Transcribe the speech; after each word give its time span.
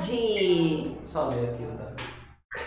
tarde. 0.00 0.96
Só 1.02 1.28
ler 1.28 1.50
aqui, 1.50 1.66
tá? 1.76 1.92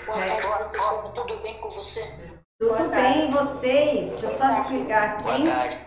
Boa 0.06 0.18
tarde. 0.20 1.14
Tudo 1.16 1.38
bem 1.42 1.60
com 1.60 1.70
você? 1.72 2.14
Tudo 2.60 2.90
bem, 2.90 3.32
vocês? 3.32 4.12
Deixa 4.12 4.28
eu 4.28 4.38
só 4.38 4.62
desligar 4.62 5.22
Boa 5.24 5.36
aqui. 5.36 5.48
tarde. 5.48 5.78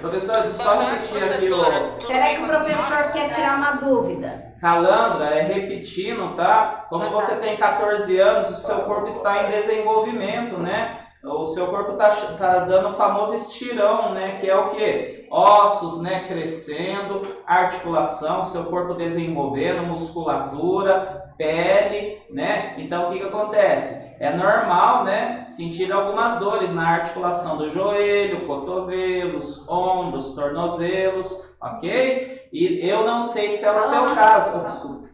Professor, 0.00 0.50
só 0.50 0.76
repetir 0.78 1.24
aqui, 1.24 1.52
ó. 1.52 2.00
Será 2.00 2.28
que 2.28 2.40
o 2.40 2.46
professor 2.46 3.12
quer 3.12 3.30
tirar 3.30 3.56
uma 3.56 3.72
dúvida? 3.72 4.54
Calandra, 4.60 5.26
é 5.26 5.42
repetindo, 5.42 6.34
tá? 6.36 6.86
Como 6.88 7.10
você 7.10 7.34
tem 7.36 7.56
14 7.56 8.18
anos, 8.18 8.48
o 8.50 8.54
seu 8.54 8.82
corpo 8.82 9.08
está 9.08 9.42
em 9.42 9.50
desenvolvimento, 9.50 10.56
né? 10.56 10.98
O 11.24 11.44
seu 11.46 11.68
corpo 11.68 11.92
tá, 11.92 12.08
tá 12.08 12.58
dando 12.60 12.88
o 12.88 12.92
famoso 12.94 13.36
estirão, 13.36 14.12
né? 14.12 14.38
Que 14.40 14.50
é 14.50 14.56
o 14.56 14.70
que? 14.70 15.24
Ossos, 15.30 16.02
né? 16.02 16.26
Crescendo, 16.26 17.22
articulação, 17.46 18.42
seu 18.42 18.64
corpo 18.64 18.94
desenvolvendo, 18.94 19.86
musculatura, 19.86 21.32
pele, 21.38 22.20
né? 22.28 22.74
Então, 22.76 23.06
o 23.06 23.12
que 23.12 23.20
que 23.20 23.26
acontece? 23.26 24.10
É 24.18 24.34
normal, 24.34 25.04
né? 25.04 25.44
Sentir 25.46 25.92
algumas 25.92 26.40
dores 26.40 26.72
na 26.72 26.88
articulação 26.88 27.56
do 27.56 27.68
joelho, 27.68 28.44
cotovelos, 28.46 29.66
ombros, 29.68 30.34
tornozelos, 30.34 31.54
ok? 31.60 32.48
E 32.52 32.80
eu 32.88 33.04
não 33.04 33.20
sei 33.20 33.50
se 33.50 33.64
é 33.64 33.72
o 33.72 33.78
seu 33.78 34.06
caso. 34.14 34.56
Oh, 34.56 34.64
desculpa. 34.64 35.08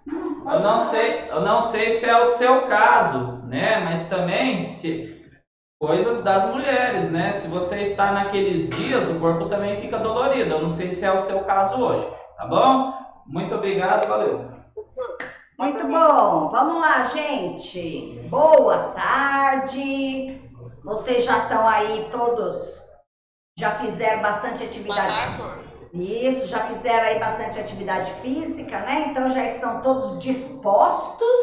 Eu 0.50 0.60
não 0.60 0.78
sei, 0.78 1.24
eu 1.30 1.42
não 1.42 1.60
sei 1.60 1.92
se 1.92 2.06
é 2.06 2.18
o 2.18 2.24
seu 2.24 2.62
caso, 2.62 3.42
né? 3.44 3.80
Mas 3.84 4.08
também 4.08 4.58
se 4.58 5.17
coisas 5.78 6.22
das 6.24 6.46
mulheres, 6.46 7.10
né? 7.10 7.32
Se 7.32 7.46
você 7.48 7.82
está 7.82 8.12
naqueles 8.12 8.68
dias, 8.68 9.08
o 9.08 9.18
corpo 9.20 9.46
também 9.48 9.80
fica 9.80 9.98
dolorido. 9.98 10.50
Eu 10.50 10.62
não 10.62 10.68
sei 10.68 10.90
se 10.90 11.04
é 11.04 11.12
o 11.12 11.20
seu 11.20 11.40
caso 11.40 11.80
hoje, 11.80 12.06
tá 12.36 12.46
bom? 12.46 12.94
Muito 13.26 13.54
obrigado, 13.54 14.08
valeu. 14.08 14.50
Muito 15.58 15.86
bom. 15.86 16.48
Vamos 16.50 16.80
lá, 16.80 17.02
gente. 17.04 18.26
Boa 18.28 18.90
tarde. 18.90 20.40
Vocês 20.84 21.24
já 21.24 21.38
estão 21.38 21.66
aí 21.66 22.08
todos? 22.10 22.78
Já 23.58 23.72
fizeram 23.72 24.22
bastante 24.22 24.62
atividade? 24.64 25.34
Isso, 25.92 26.46
já 26.46 26.60
fizeram 26.66 27.08
aí 27.08 27.18
bastante 27.18 27.58
atividade 27.58 28.12
física, 28.22 28.78
né? 28.80 29.08
Então 29.08 29.28
já 29.30 29.44
estão 29.44 29.80
todos 29.80 30.18
dispostos, 30.20 31.40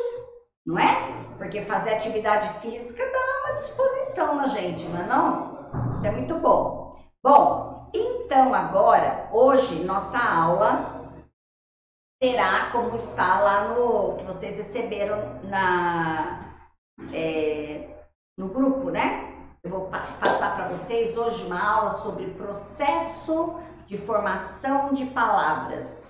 não 0.65 0.79
é? 0.79 1.25
Porque 1.37 1.63
fazer 1.63 1.95
atividade 1.95 2.47
física 2.59 3.03
dá 3.11 3.49
uma 3.49 3.57
disposição 3.57 4.35
na 4.35 4.47
gente, 4.47 4.85
não 4.87 4.99
é 4.99 5.05
não? 5.05 5.93
Isso 5.95 6.07
é 6.07 6.11
muito 6.11 6.35
bom. 6.39 6.99
Bom, 7.23 7.89
então 7.93 8.53
agora, 8.53 9.29
hoje, 9.31 9.83
nossa 9.83 10.17
aula 10.17 10.95
será 12.21 12.71
como 12.71 12.95
está 12.95 13.39
lá 13.39 13.67
no 13.69 14.15
que 14.15 14.23
vocês 14.23 14.57
receberam 14.57 15.39
na 15.43 16.55
é, 17.13 17.89
no 18.37 18.47
grupo, 18.47 18.89
né? 18.89 19.33
Eu 19.63 19.69
vou 19.69 19.89
pa 19.89 19.99
passar 20.19 20.55
para 20.55 20.69
vocês 20.69 21.17
hoje 21.17 21.45
uma 21.45 21.61
aula 21.61 21.95
sobre 22.01 22.31
processo 22.31 23.59
de 23.87 23.97
formação 23.97 24.93
de 24.93 25.05
palavras. 25.07 26.04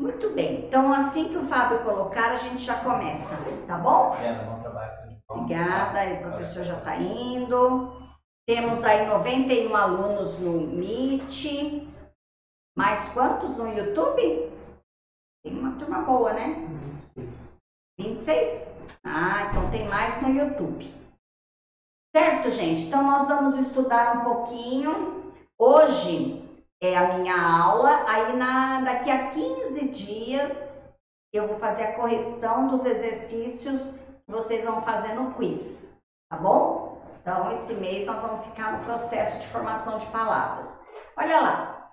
Muito 0.00 0.30
bem. 0.30 0.64
Então, 0.64 0.90
assim 0.94 1.28
que 1.28 1.36
o 1.36 1.44
Fábio 1.44 1.84
colocar, 1.84 2.30
a 2.30 2.36
gente 2.36 2.62
já 2.64 2.82
começa, 2.82 3.36
tá 3.66 3.76
bom? 3.76 4.16
trabalho. 4.62 5.20
Obrigada, 5.28 6.14
o 6.14 6.20
professor 6.22 6.64
já 6.64 6.78
está 6.78 6.96
indo. 6.96 8.00
Temos 8.48 8.82
aí 8.82 9.06
91 9.06 9.76
alunos 9.76 10.38
no 10.38 10.58
Meet. 10.58 11.86
Mais 12.74 13.10
quantos 13.10 13.54
no 13.58 13.68
YouTube? 13.68 14.50
Tem 15.44 15.58
uma 15.58 15.78
turma 15.78 16.00
boa, 16.00 16.32
né? 16.32 16.66
26? 17.98 18.72
Ah, 19.04 19.50
então 19.50 19.70
tem 19.70 19.86
mais 19.86 20.20
no 20.22 20.30
YouTube. 20.30 20.94
Certo, 22.16 22.50
gente? 22.50 22.84
Então 22.84 23.02
nós 23.02 23.28
vamos 23.28 23.54
estudar 23.58 24.16
um 24.16 24.24
pouquinho. 24.24 25.30
Hoje 25.58 26.39
é 26.80 26.96
a 26.96 27.18
minha 27.18 27.36
aula. 27.36 28.04
Aí 28.08 28.36
na, 28.36 28.80
daqui 28.82 29.10
a 29.10 29.28
15 29.28 29.88
dias 29.88 30.90
eu 31.32 31.46
vou 31.46 31.58
fazer 31.58 31.82
a 31.84 31.94
correção 31.94 32.68
dos 32.68 32.84
exercícios 32.84 34.00
vocês 34.30 34.64
vão 34.64 34.80
fazer 34.82 35.14
no 35.14 35.34
quiz, 35.34 35.92
tá 36.30 36.36
bom? 36.36 37.02
Então 37.20 37.50
esse 37.52 37.74
mês 37.74 38.06
nós 38.06 38.22
vamos 38.22 38.46
ficar 38.46 38.78
no 38.78 38.84
processo 38.84 39.38
de 39.38 39.46
formação 39.48 39.98
de 39.98 40.06
palavras. 40.06 40.80
Olha 41.16 41.40
lá. 41.40 41.90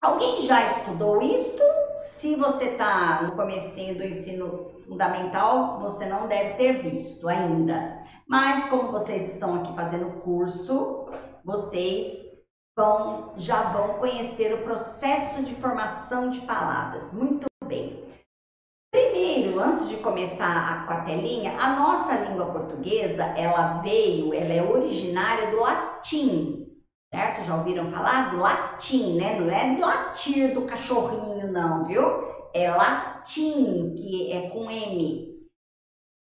Alguém 0.00 0.40
já 0.42 0.64
estudou 0.64 1.20
isto? 1.20 1.62
Se 1.98 2.36
você 2.36 2.70
está 2.70 3.22
no 3.22 3.32
comecinho 3.32 3.96
do 3.96 4.04
ensino 4.04 4.70
fundamental, 4.86 5.80
você 5.80 6.06
não 6.06 6.28
deve 6.28 6.54
ter 6.54 6.82
visto 6.82 7.28
ainda. 7.28 7.98
Mas 8.28 8.64
como 8.68 8.92
vocês 8.92 9.32
estão 9.32 9.56
aqui 9.56 9.74
fazendo 9.74 10.08
o 10.08 10.20
curso, 10.20 11.08
vocês 11.44 12.27
vão, 12.78 13.32
já 13.36 13.72
vão 13.72 13.98
conhecer 13.98 14.54
o 14.54 14.62
processo 14.62 15.42
de 15.42 15.52
formação 15.56 16.30
de 16.30 16.40
palavras. 16.42 17.12
Muito 17.12 17.46
bem. 17.66 18.04
Primeiro, 18.92 19.58
antes 19.58 19.88
de 19.88 19.96
começar 19.96 20.86
com 20.86 20.92
a 20.92 21.00
telinha, 21.00 21.60
a 21.60 21.74
nossa 21.74 22.14
língua 22.14 22.52
portuguesa, 22.52 23.24
ela 23.36 23.82
veio, 23.82 24.32
ela 24.32 24.52
é 24.52 24.62
originária 24.62 25.50
do 25.50 25.60
latim, 25.60 26.68
certo? 27.12 27.42
Já 27.42 27.56
ouviram 27.56 27.90
falar 27.90 28.30
do 28.30 28.38
latim, 28.38 29.16
né? 29.16 29.40
Não 29.40 29.50
é 29.50 29.74
do 29.74 29.80
latir 29.80 30.54
do 30.54 30.62
cachorrinho, 30.62 31.52
não, 31.52 31.84
viu? 31.84 32.28
É 32.54 32.70
latim, 32.70 33.92
que 33.96 34.32
é 34.32 34.48
com 34.50 34.70
M. 34.70 35.36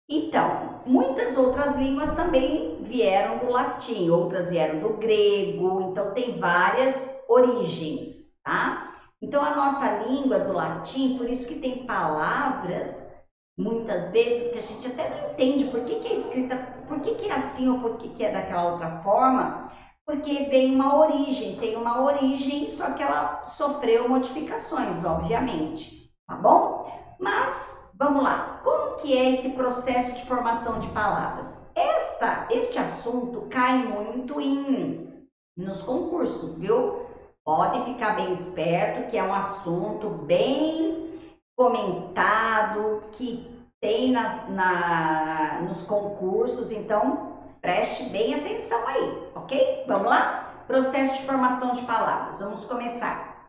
Então, 0.08 0.80
muitas 0.86 1.36
outras 1.36 1.76
línguas 1.76 2.14
também 2.16 2.65
vieram 2.86 3.38
do 3.38 3.50
latim, 3.50 4.10
outras 4.10 4.50
vieram 4.50 4.80
do 4.80 4.94
grego, 4.94 5.90
então 5.90 6.12
tem 6.12 6.38
várias 6.38 6.94
origens, 7.28 8.32
tá? 8.42 8.94
Então, 9.20 9.42
a 9.42 9.54
nossa 9.54 9.88
língua 10.02 10.38
do 10.40 10.52
latim, 10.52 11.16
por 11.16 11.28
isso 11.28 11.46
que 11.46 11.56
tem 11.56 11.86
palavras, 11.86 13.10
muitas 13.56 14.10
vezes, 14.10 14.52
que 14.52 14.58
a 14.58 14.62
gente 14.62 14.86
até 14.86 15.08
não 15.08 15.30
entende 15.30 15.64
por 15.66 15.80
que, 15.84 15.96
que 15.96 16.08
é 16.08 16.14
escrita, 16.14 16.56
por 16.86 17.00
que, 17.00 17.14
que 17.14 17.28
é 17.28 17.32
assim 17.32 17.68
ou 17.68 17.78
por 17.78 17.96
que, 17.96 18.10
que 18.10 18.24
é 18.24 18.30
daquela 18.30 18.72
outra 18.72 19.00
forma, 19.02 19.70
porque 20.04 20.44
vem 20.44 20.74
uma 20.74 20.98
origem, 20.98 21.56
tem 21.56 21.76
uma 21.76 22.02
origem, 22.02 22.70
só 22.70 22.92
que 22.92 23.02
ela 23.02 23.48
sofreu 23.48 24.08
modificações, 24.08 25.04
obviamente, 25.04 26.10
tá 26.26 26.36
bom? 26.36 26.86
Mas, 27.18 27.90
vamos 27.98 28.22
lá, 28.22 28.60
como 28.62 28.96
que 28.96 29.16
é 29.16 29.30
esse 29.30 29.48
processo 29.50 30.14
de 30.14 30.24
formação 30.24 30.78
de 30.78 30.88
palavras? 30.90 31.55
Esta, 31.76 32.48
este 32.50 32.78
assunto 32.78 33.42
cai 33.50 33.84
muito 33.84 34.40
em, 34.40 35.22
nos 35.54 35.82
concursos, 35.82 36.56
viu? 36.56 37.04
Pode 37.44 37.84
ficar 37.84 38.16
bem 38.16 38.32
esperto 38.32 39.10
que 39.10 39.18
é 39.18 39.22
um 39.22 39.34
assunto 39.34 40.08
bem 40.08 41.20
comentado, 41.54 43.10
que 43.12 43.62
tem 43.80 44.10
nas, 44.10 44.48
na, 44.48 45.60
nos 45.60 45.82
concursos, 45.82 46.70
então 46.70 47.36
preste 47.60 48.04
bem 48.04 48.34
atenção 48.34 48.88
aí, 48.88 49.30
ok? 49.34 49.84
Vamos 49.86 50.06
lá? 50.08 50.64
Processo 50.66 51.18
de 51.18 51.26
formação 51.26 51.74
de 51.74 51.84
palavras, 51.84 52.38
vamos 52.38 52.64
começar. 52.64 53.48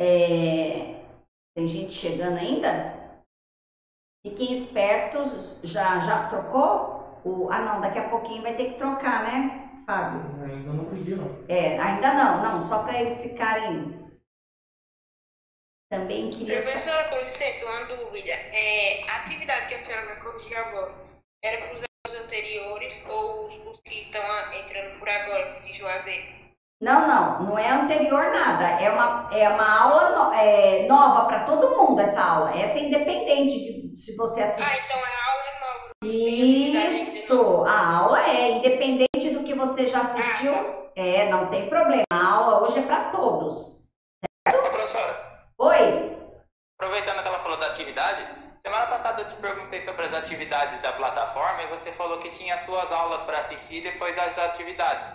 É, 0.00 1.04
tem 1.54 1.66
gente 1.66 1.92
chegando 1.92 2.38
ainda? 2.38 2.98
Fiquem 4.26 4.52
espertos, 4.54 5.58
já, 5.62 6.00
já 6.00 6.28
trocou? 6.28 6.99
O, 7.24 7.48
ah 7.50 7.60
não, 7.60 7.80
daqui 7.80 7.98
a 7.98 8.08
pouquinho 8.08 8.42
vai 8.42 8.54
ter 8.56 8.72
que 8.72 8.78
trocar, 8.78 9.24
né? 9.24 9.68
Fábio? 9.86 10.20
Ainda 10.44 10.72
não 10.72 10.84
pedi, 10.86 11.14
não. 11.14 11.44
É, 11.48 11.78
ainda 11.78 12.14
não, 12.14 12.42
não, 12.42 12.68
só 12.68 12.82
para 12.82 13.00
eles 13.00 13.20
ficarem. 13.22 14.00
Também 15.90 16.30
queria. 16.30 16.62
Professora, 16.62 17.08
com 17.08 17.16
licença, 17.16 17.66
uma 17.66 17.84
dúvida. 17.86 18.30
É, 18.30 19.02
a 19.10 19.16
atividade 19.16 19.66
que 19.66 19.74
a 19.74 19.80
senhora 19.80 20.06
vai 20.06 20.20
corrigir 20.20 20.56
agora 20.56 20.94
era 21.42 21.58
para 21.66 21.74
os 21.74 21.80
anos 21.80 22.24
anteriores 22.24 23.04
ou 23.08 23.48
os, 23.70 23.80
que 23.80 24.02
estão 24.02 24.22
entrando 24.54 24.98
por 25.00 25.08
agora 25.08 25.60
de 25.60 25.72
Juazeiro? 25.72 26.40
Não, 26.80 27.06
não, 27.06 27.42
não 27.42 27.58
é 27.58 27.68
anterior 27.70 28.30
nada. 28.32 28.80
É 28.80 28.90
uma, 28.90 29.28
é 29.34 29.48
uma 29.48 29.80
aula 29.82 30.10
no- 30.28 30.34
é, 30.34 30.86
nova 30.86 31.26
para 31.26 31.44
todo 31.44 31.76
mundo, 31.76 32.00
essa 32.00 32.22
aula. 32.22 32.56
Essa 32.56 32.78
é 32.78 32.84
independente 32.84 33.58
de 33.90 33.96
se 33.96 34.16
você 34.16 34.42
Ah, 34.42 34.44
assistir. 34.46 34.82
então 34.84 34.96
a 34.98 35.30
aula 35.32 35.44
é 35.44 35.60
nova. 35.60 35.89
tem 35.89 35.89
atividade 35.89 35.89
ainda 35.89 35.89
Isso, 36.02 37.64
a 37.66 37.96
aula 37.98 38.26
é 38.26 38.52
independente 38.52 39.30
do 39.32 39.44
que 39.44 39.54
você 39.54 39.86
já 39.86 40.00
assistiu. 40.00 40.52
É, 40.96 41.28
não 41.28 41.48
tem 41.48 41.68
problema. 41.68 42.02
A 42.12 42.26
aula 42.34 42.62
hoje 42.62 42.78
é 42.78 42.82
para 42.82 43.10
todos. 43.10 43.86
Ô, 44.48 44.52
professora, 44.70 45.14
Oi? 45.58 46.16
aproveitando 46.80 47.22
que 47.22 47.28
ela 47.28 47.38
falou 47.40 47.58
da 47.58 47.66
atividade, 47.68 48.26
semana 48.58 48.86
passada 48.86 49.20
eu 49.22 49.28
te 49.28 49.36
perguntei 49.36 49.82
sobre 49.82 50.06
as 50.06 50.14
atividades 50.14 50.80
da 50.80 50.92
plataforma 50.92 51.62
e 51.62 51.66
você 51.68 51.92
falou 51.92 52.18
que 52.18 52.30
tinha 52.30 52.56
suas 52.58 52.90
aulas 52.90 53.22
para 53.24 53.38
assistir 53.38 53.76
e 53.76 53.92
depois 53.92 54.18
as 54.18 54.38
atividades. 54.38 55.06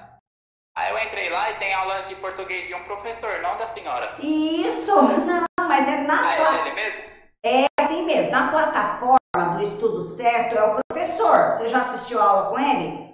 Aí 0.78 0.92
eu 0.92 1.00
entrei 1.00 1.30
lá 1.30 1.50
e 1.52 1.58
tem 1.58 1.74
aulas 1.74 2.08
de 2.08 2.16
português 2.16 2.68
de 2.68 2.76
um 2.76 2.84
professor, 2.84 3.42
não 3.42 3.58
da 3.58 3.66
senhora. 3.68 4.16
Isso, 4.20 4.94
não, 5.02 5.46
mas 5.68 5.88
é 5.88 5.98
na 6.02 6.28
Ah, 6.28 6.34
é 6.34 6.38
pla- 6.38 6.52
dele 6.52 6.76
mesmo? 6.76 7.04
É 7.44 7.66
assim 7.80 8.06
mesmo. 8.06 8.32
Na 8.32 8.50
plataforma 8.52 9.18
do 9.36 9.62
Estudo 9.64 10.04
Certo 10.04 10.56
é 10.58 10.64
o 10.64 10.80
professor. 10.88 11.52
Você 11.52 11.70
já 11.70 11.80
assistiu 11.80 12.22
a 12.22 12.26
aula 12.26 12.50
com 12.50 12.60
ele? 12.60 13.06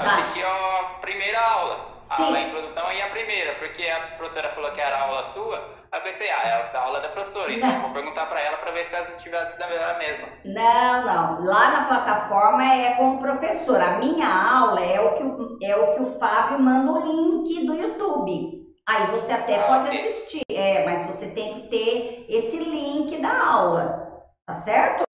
Já. 0.00 0.06
assisti 0.06 0.40
a 0.44 0.98
primeira 1.00 1.40
aula, 1.40 1.96
a 2.08 2.14
Sim. 2.16 2.22
aula 2.24 2.40
introdução 2.40 2.92
e 2.92 3.02
a 3.02 3.08
primeira, 3.10 3.54
porque 3.56 3.82
a 3.88 4.16
professora 4.16 4.48
falou 4.50 4.70
que 4.70 4.80
era 4.80 4.96
a 4.96 5.02
aula 5.08 5.24
sua, 5.24 5.58
aí 5.90 5.98
eu 5.98 6.02
pensei, 6.04 6.30
ah, 6.30 6.42
é 6.72 6.76
a 6.76 6.80
aula 6.80 7.00
da 7.00 7.08
professora, 7.08 7.52
então 7.52 7.68
eu 7.68 7.80
vou 7.80 7.90
perguntar 7.94 8.26
pra 8.26 8.40
ela 8.40 8.58
pra 8.58 8.70
ver 8.70 8.84
se 8.86 8.94
ela 8.94 9.08
estiver 9.08 9.58
na 9.58 9.98
mesma. 9.98 10.28
Não, 10.44 11.04
não. 11.04 11.44
Lá 11.44 11.70
na 11.72 11.84
plataforma 11.88 12.64
é 12.64 12.94
com 12.94 13.16
o 13.16 13.18
professor. 13.18 13.80
A 13.80 13.98
minha 13.98 14.28
aula 14.28 14.80
é 14.80 15.00
o 15.00 15.16
que 15.16 15.22
o, 15.24 15.58
é 15.64 15.76
o, 15.76 15.94
que 15.94 16.02
o 16.02 16.18
Fábio 16.20 16.60
manda 16.60 16.92
o 16.92 17.00
link 17.04 17.66
do 17.66 17.74
YouTube. 17.74 18.58
Aí 18.88 19.06
você 19.08 19.32
até 19.32 19.56
Ah, 19.56 19.64
pode 19.64 19.88
assistir. 19.88 20.42
É, 20.50 20.84
mas 20.86 21.06
você 21.06 21.26
tem 21.32 21.54
que 21.62 21.68
ter 21.68 22.26
esse 22.28 22.56
link 22.56 23.20
da 23.20 23.46
aula. 23.52 24.07
Tá 24.48 24.54
certo? 24.54 25.04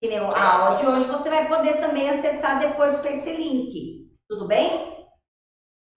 Que 0.00 0.08
nem 0.08 0.18
a 0.18 0.52
aula 0.52 0.76
de 0.76 0.86
hoje 0.86 1.06
você 1.06 1.28
vai 1.28 1.48
poder 1.48 1.80
também 1.80 2.08
acessar 2.08 2.60
depois 2.60 3.00
com 3.00 3.08
esse 3.08 3.32
link. 3.32 4.08
Tudo 4.30 4.46
bem? 4.46 5.04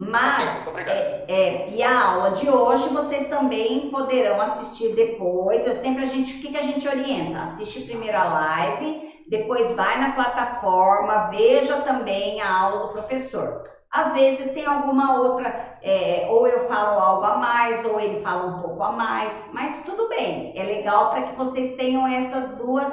Mas 0.02 0.66
é, 0.88 1.26
é, 1.32 1.70
e 1.70 1.84
a 1.84 2.04
aula 2.04 2.32
de 2.32 2.50
hoje 2.50 2.90
vocês 2.90 3.30
também 3.30 3.92
poderão 3.92 4.42
assistir 4.42 4.96
depois. 4.96 5.68
Eu 5.68 5.76
sempre 5.76 6.02
a 6.02 6.08
gente, 6.08 6.34
o 6.34 6.42
que, 6.42 6.52
que 6.52 6.58
a 6.58 6.64
gente 6.64 6.88
orienta? 6.88 7.40
Assiste 7.40 7.82
primeiro 7.82 8.18
a 8.18 8.24
live, 8.24 9.24
depois 9.30 9.76
vai 9.76 10.00
na 10.00 10.14
plataforma, 10.14 11.30
veja 11.30 11.84
também 11.84 12.42
a 12.42 12.52
aula 12.52 12.88
do 12.88 12.94
professor. 12.94 13.62
Às 13.92 14.14
vezes 14.14 14.54
tem 14.54 14.66
alguma 14.66 15.20
outra, 15.20 15.78
é, 15.82 16.26
ou 16.30 16.48
eu 16.48 16.66
falo 16.70 16.98
algo 16.98 17.26
a 17.26 17.36
mais, 17.36 17.84
ou 17.84 18.00
ele 18.00 18.22
fala 18.22 18.56
um 18.56 18.62
pouco 18.62 18.82
a 18.82 18.92
mais, 18.92 19.50
mas 19.52 19.84
tudo 19.84 20.08
bem. 20.08 20.54
É 20.58 20.64
legal 20.64 21.10
para 21.10 21.24
que 21.24 21.36
vocês 21.36 21.76
tenham 21.76 22.08
essas 22.08 22.56
duas, 22.56 22.92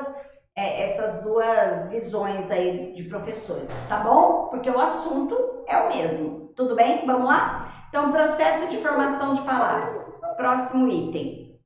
é, 0.57 0.83
essas 0.83 1.23
duas 1.23 1.89
visões 1.89 2.51
aí 2.51 2.93
de 2.95 3.05
professores, 3.05 3.69
tá 3.89 3.99
bom? 3.99 4.49
Porque 4.49 4.69
o 4.69 4.81
assunto 4.81 5.37
é 5.69 5.79
o 5.79 5.89
mesmo. 5.89 6.53
Tudo 6.57 6.75
bem? 6.75 7.07
Vamos 7.07 7.29
lá? 7.29 7.69
Então, 7.89 8.11
processo 8.11 8.67
de 8.69 8.79
formação 8.79 9.35
de 9.35 9.43
palavras. 9.43 10.05
Próximo 10.37 10.89
item. 10.89 11.57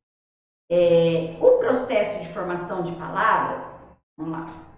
É, 0.71 1.39
o 1.41 1.59
processo 1.59 2.19
de 2.21 2.29
formação 2.29 2.83
de 2.83 2.93
palavras, 2.93 3.89
vamos 4.17 4.39
lá. 4.39 4.72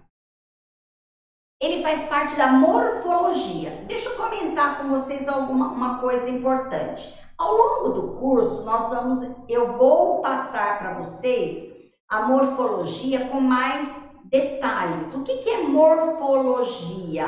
Ele 1.65 1.81
faz 1.81 2.03
parte 2.03 2.35
da 2.35 2.45
morfologia. 2.45 3.71
Deixa 3.87 4.09
eu 4.09 4.15
comentar 4.15 4.77
com 4.77 4.89
vocês 4.89 5.27
alguma 5.27 5.69
uma 5.69 5.97
coisa 5.97 6.29
importante. 6.29 7.19
Ao 7.35 7.57
longo 7.57 7.89
do 7.89 8.07
curso, 8.19 8.61
nós 8.61 8.87
vamos, 8.89 9.27
eu 9.49 9.75
vou 9.75 10.21
passar 10.21 10.77
para 10.77 10.93
vocês 10.93 11.73
a 12.07 12.21
morfologia 12.27 13.29
com 13.29 13.41
mais 13.41 14.07
detalhes. 14.25 15.11
O 15.15 15.23
que, 15.23 15.37
que 15.37 15.49
é 15.49 15.63
morfologia? 15.63 17.25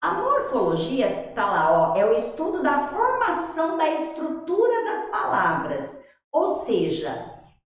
A 0.00 0.12
morfologia, 0.12 1.32
tá 1.34 1.44
lá, 1.44 1.72
ó, 1.72 1.96
é 1.96 2.06
o 2.06 2.14
estudo 2.14 2.62
da 2.62 2.86
formação 2.86 3.76
da 3.76 3.90
estrutura 3.90 4.84
das 4.84 5.06
palavras. 5.06 6.00
Ou 6.30 6.48
seja, 6.60 7.28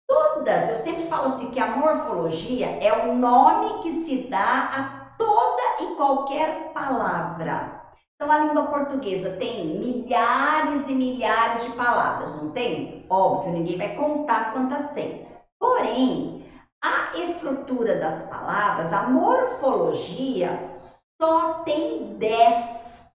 todas, 0.08 0.70
eu 0.70 0.76
sempre 0.76 1.08
falo 1.08 1.30
assim 1.30 1.50
que 1.50 1.60
a 1.60 1.76
morfologia 1.76 2.68
é 2.68 3.08
o 3.08 3.16
nome 3.16 3.82
que 3.82 3.90
se 4.04 4.28
dá 4.30 4.70
a 4.72 4.97
toda 5.18 5.84
e 5.84 5.96
qualquer 5.96 6.72
palavra. 6.74 7.82
Então 8.16 8.32
a 8.32 8.40
língua 8.40 8.64
portuguesa 8.68 9.38
tem 9.38 9.78
milhares 9.78 10.88
e 10.88 10.96
milhares 10.96 11.66
de 11.66 11.72
palavras, 11.74 12.36
não 12.42 12.52
tem? 12.52 13.06
Óbvio, 13.10 13.54
ninguém 13.54 13.78
vai 13.78 13.96
contar 13.96 14.54
quantas 14.54 14.92
tem. 14.92 15.28
Porém, 15.60 16.46
a 16.84 17.18
estrutura 17.18 18.00
das 18.00 18.28
palavras, 18.28 18.92
a 18.92 19.04
morfologia, 19.04 20.74
só 21.22 21.64
tem 21.64 22.16
10. 22.18 23.08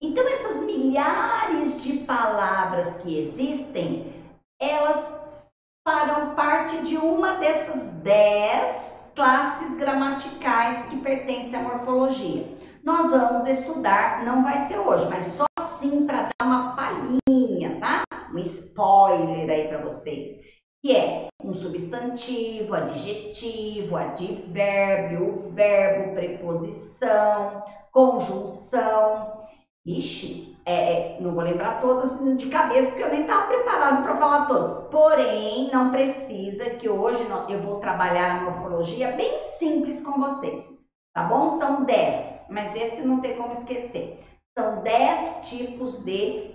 Então, 0.00 0.26
essas 0.26 0.62
milhares 0.62 1.82
de 1.82 1.98
palavras 1.98 2.96
que 3.02 3.18
existem, 3.18 4.12
elas 4.60 5.48
farão 5.86 6.34
parte 6.34 6.82
de 6.82 6.96
uma 6.96 7.34
dessas 7.34 7.88
10 8.02 9.01
classes 9.14 9.76
gramaticais 9.76 10.86
que 10.86 10.96
pertencem 10.98 11.58
à 11.58 11.62
morfologia. 11.62 12.46
Nós 12.84 13.10
vamos 13.10 13.46
estudar, 13.46 14.24
não 14.24 14.42
vai 14.42 14.66
ser 14.66 14.78
hoje, 14.78 15.06
mas 15.08 15.24
só 15.34 15.44
assim 15.58 16.06
para 16.06 16.22
dar 16.22 16.46
uma 16.46 16.74
palhinha, 16.74 17.78
tá? 17.80 18.02
Um 18.32 18.38
spoiler 18.38 19.48
aí 19.48 19.68
para 19.68 19.78
vocês. 19.78 20.40
Que 20.84 20.96
é 20.96 21.28
um 21.44 21.54
substantivo, 21.54 22.74
adjetivo, 22.74 23.96
advérbio, 23.96 25.50
verbo, 25.52 26.14
preposição, 26.14 27.62
conjunção. 27.92 29.42
Ixi, 29.86 30.51
é, 30.64 31.16
é, 31.16 31.20
não 31.20 31.34
vou 31.34 31.42
lembrar 31.42 31.80
todos 31.80 32.36
de 32.36 32.48
cabeça 32.48 32.90
porque 32.90 33.02
eu 33.02 33.10
nem 33.10 33.22
estava 33.22 33.46
preparado 33.46 34.02
para 34.02 34.16
falar 34.16 34.46
todos. 34.46 34.72
Porém, 34.88 35.70
não 35.70 35.90
precisa 35.90 36.70
que 36.70 36.88
hoje 36.88 37.26
eu 37.48 37.60
vou 37.60 37.80
trabalhar 37.80 38.36
a 38.36 38.44
morfologia 38.44 39.12
bem 39.12 39.40
simples 39.58 40.00
com 40.00 40.18
vocês, 40.18 40.78
tá 41.14 41.22
bom? 41.24 41.50
São 41.50 41.84
10, 41.84 42.46
mas 42.48 42.74
esse 42.76 43.02
não 43.02 43.20
tem 43.20 43.36
como 43.36 43.52
esquecer. 43.52 44.20
São 44.56 44.82
10 44.82 45.48
tipos 45.48 45.98
de 46.04 46.52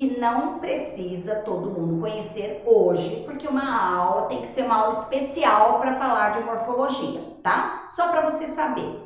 que 0.00 0.18
não 0.18 0.58
precisa 0.58 1.36
todo 1.42 1.70
mundo 1.70 2.00
conhecer 2.00 2.62
hoje, 2.66 3.22
porque 3.24 3.46
uma 3.46 3.96
aula 3.96 4.26
tem 4.26 4.40
que 4.40 4.48
ser 4.48 4.64
uma 4.64 4.76
aula 4.76 4.94
especial 4.94 5.78
para 5.78 5.96
falar 5.96 6.30
de 6.30 6.40
morfologia, 6.40 7.20
tá? 7.42 7.86
Só 7.90 8.08
para 8.08 8.28
você 8.28 8.48
saber. 8.48 9.04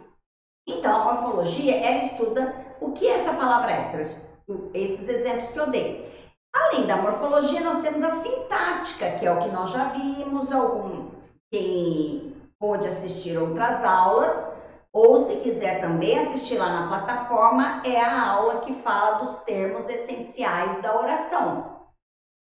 Então, 0.66 0.94
a 0.94 1.12
morfologia, 1.12 1.76
ela 1.76 2.00
estuda 2.00 2.66
o 2.80 2.92
que 2.92 3.06
é 3.06 3.14
essa 3.14 3.32
palavra 3.34 3.72
é, 3.72 4.27
esses 4.74 5.08
exemplos 5.08 5.50
que 5.50 5.58
eu 5.58 5.70
dei. 5.70 6.28
Além 6.54 6.86
da 6.86 6.96
morfologia, 6.96 7.60
nós 7.60 7.82
temos 7.82 8.02
a 8.02 8.10
sintática, 8.22 9.10
que 9.18 9.26
é 9.26 9.32
o 9.32 9.42
que 9.42 9.50
nós 9.50 9.70
já 9.70 9.84
vimos, 9.90 10.50
algum, 10.50 11.10
quem 11.52 12.34
pôde 12.58 12.86
assistir 12.86 13.38
outras 13.38 13.84
aulas, 13.84 14.52
ou 14.92 15.18
se 15.18 15.36
quiser 15.36 15.80
também 15.80 16.18
assistir 16.18 16.58
lá 16.58 16.80
na 16.80 16.88
plataforma, 16.88 17.82
é 17.84 18.00
a 18.00 18.30
aula 18.30 18.60
que 18.60 18.74
fala 18.82 19.18
dos 19.18 19.38
termos 19.44 19.88
essenciais 19.88 20.80
da 20.82 20.98
oração. 20.98 21.78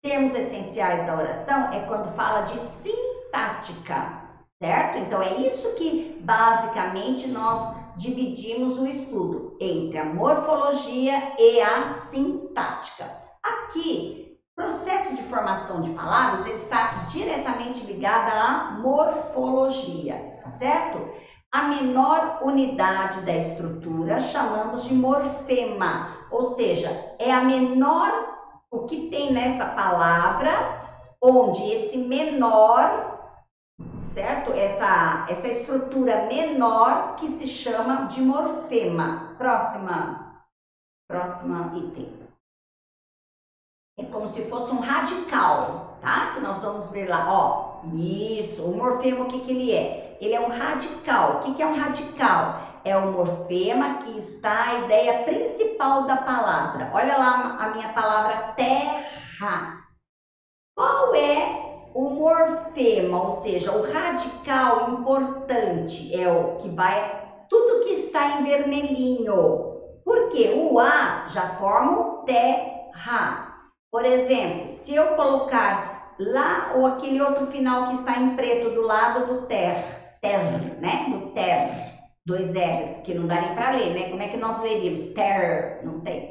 Termos 0.02 0.34
essenciais 0.34 1.06
da 1.06 1.16
oração 1.16 1.72
é 1.72 1.80
quando 1.86 2.14
fala 2.14 2.42
de 2.42 2.58
sintática, 2.58 4.22
certo? 4.62 4.98
Então 4.98 5.22
é 5.22 5.40
isso 5.40 5.72
que 5.74 6.20
basicamente 6.22 7.26
nós 7.28 7.83
dividimos 7.96 8.78
o 8.78 8.86
estudo 8.86 9.56
entre 9.60 9.98
a 9.98 10.04
morfologia 10.04 11.34
e 11.38 11.60
a 11.60 11.94
sintática. 11.94 13.10
Aqui, 13.42 14.36
processo 14.56 15.16
de 15.16 15.22
formação 15.24 15.80
de 15.80 15.90
palavras 15.90 16.46
ele 16.46 16.54
está 16.54 17.04
diretamente 17.08 17.84
ligado 17.86 18.28
à 18.28 18.78
morfologia, 18.80 20.38
tá 20.42 20.50
certo? 20.50 21.12
A 21.50 21.64
menor 21.64 22.40
unidade 22.42 23.20
da 23.20 23.36
estrutura 23.36 24.18
chamamos 24.18 24.84
de 24.84 24.94
morfema, 24.94 26.26
ou 26.30 26.42
seja, 26.42 27.14
é 27.18 27.30
a 27.30 27.42
menor 27.42 28.34
o 28.70 28.86
que 28.86 29.08
tem 29.08 29.32
nessa 29.32 29.66
palavra, 29.66 30.50
onde 31.22 31.62
esse 31.72 31.96
menor, 31.96 33.13
certo? 34.14 34.52
Essa, 34.52 35.26
essa 35.28 35.48
estrutura 35.48 36.26
menor 36.26 37.16
que 37.16 37.28
se 37.28 37.46
chama 37.46 38.06
de 38.06 38.22
morfema. 38.22 39.34
Próxima, 39.36 40.40
próxima 41.08 41.72
item. 41.76 42.08
É 43.98 44.04
como 44.04 44.28
se 44.28 44.42
fosse 44.48 44.72
um 44.72 44.80
radical, 44.80 45.98
tá? 46.00 46.32
Que 46.32 46.40
nós 46.40 46.62
vamos 46.62 46.90
ver 46.90 47.08
lá, 47.08 47.26
ó. 47.28 47.80
Isso, 47.92 48.64
o 48.64 48.76
morfema, 48.76 49.24
o 49.24 49.28
que 49.28 49.40
que 49.40 49.50
ele 49.50 49.72
é? 49.72 50.16
Ele 50.20 50.34
é 50.34 50.40
um 50.40 50.48
radical. 50.48 51.36
O 51.36 51.40
que 51.40 51.54
que 51.54 51.62
é 51.62 51.66
um 51.66 51.76
radical? 51.76 52.62
É 52.84 52.96
o 52.96 53.12
morfema 53.12 53.98
que 53.98 54.18
está 54.18 54.70
a 54.70 54.74
ideia 54.84 55.24
principal 55.24 56.06
da 56.06 56.18
palavra. 56.18 56.90
Olha 56.92 57.16
lá 57.16 57.56
a 57.58 57.68
minha 57.70 57.92
palavra 57.92 58.52
terra. 58.54 59.82
Qual 60.76 61.14
é 61.14 61.63
o 61.94 62.10
morfema, 62.10 63.22
ou 63.22 63.30
seja, 63.30 63.72
o 63.72 63.80
radical 63.80 64.90
importante? 64.90 66.14
É 66.14 66.28
o 66.28 66.56
que 66.56 66.68
vai 66.70 67.22
tudo 67.48 67.80
que 67.84 67.90
está 67.92 68.26
em 68.40 68.44
vermelhinho. 68.44 69.72
Porque 70.04 70.50
o 70.50 70.78
A 70.78 71.26
já 71.28 71.56
forma 71.56 71.94
o 71.96 72.24
terra. 72.24 73.52
Por 73.90 74.04
exemplo, 74.04 74.68
se 74.68 74.94
eu 74.94 75.14
colocar 75.14 76.14
lá 76.18 76.72
ou 76.74 76.84
aquele 76.86 77.20
outro 77.20 77.46
final 77.46 77.84
que 77.84 77.94
está 77.94 78.16
em 78.18 78.34
preto 78.34 78.70
do 78.70 78.82
lado 78.82 79.26
do 79.26 79.46
ter, 79.46 80.00
ter, 80.20 80.78
né? 80.80 81.06
Do 81.08 81.32
ter, 81.32 81.94
dois 82.26 82.52
R's, 82.52 82.98
que 82.98 83.14
não 83.14 83.26
dá 83.26 83.38
nem 83.40 83.54
para 83.54 83.70
ler, 83.70 83.92
né? 83.94 84.10
Como 84.10 84.22
é 84.22 84.28
que 84.28 84.36
nós 84.36 84.58
leríamos? 84.60 85.04
Ter, 85.04 85.80
não 85.82 86.02
tem. 86.02 86.28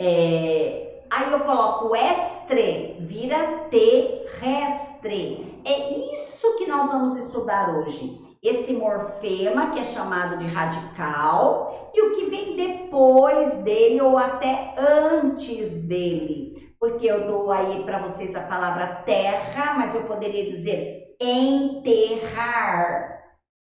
É, 0.00 0.87
aí 1.10 1.32
eu 1.32 1.40
coloco 1.40 1.94
estre, 1.96 2.96
vira 3.00 3.66
terrestre. 3.70 5.60
É 5.64 5.90
isso 6.14 6.56
que 6.56 6.66
nós 6.66 6.90
vamos 6.90 7.16
estudar 7.16 7.76
hoje. 7.76 8.20
Esse 8.42 8.72
morfema 8.72 9.70
que 9.70 9.80
é 9.80 9.84
chamado 9.84 10.38
de 10.38 10.46
radical 10.46 11.90
e 11.92 12.00
o 12.02 12.12
que 12.12 12.26
vem 12.26 12.54
depois 12.56 13.58
dele 13.64 14.00
ou 14.00 14.16
até 14.16 14.74
antes 14.78 15.82
dele. 15.82 16.72
Porque 16.78 17.06
eu 17.06 17.26
dou 17.26 17.50
aí 17.50 17.82
para 17.84 17.98
vocês 17.98 18.36
a 18.36 18.42
palavra 18.42 19.02
terra, 19.04 19.74
mas 19.74 19.94
eu 19.94 20.04
poderia 20.04 20.48
dizer 20.48 21.16
enterrar. 21.20 23.18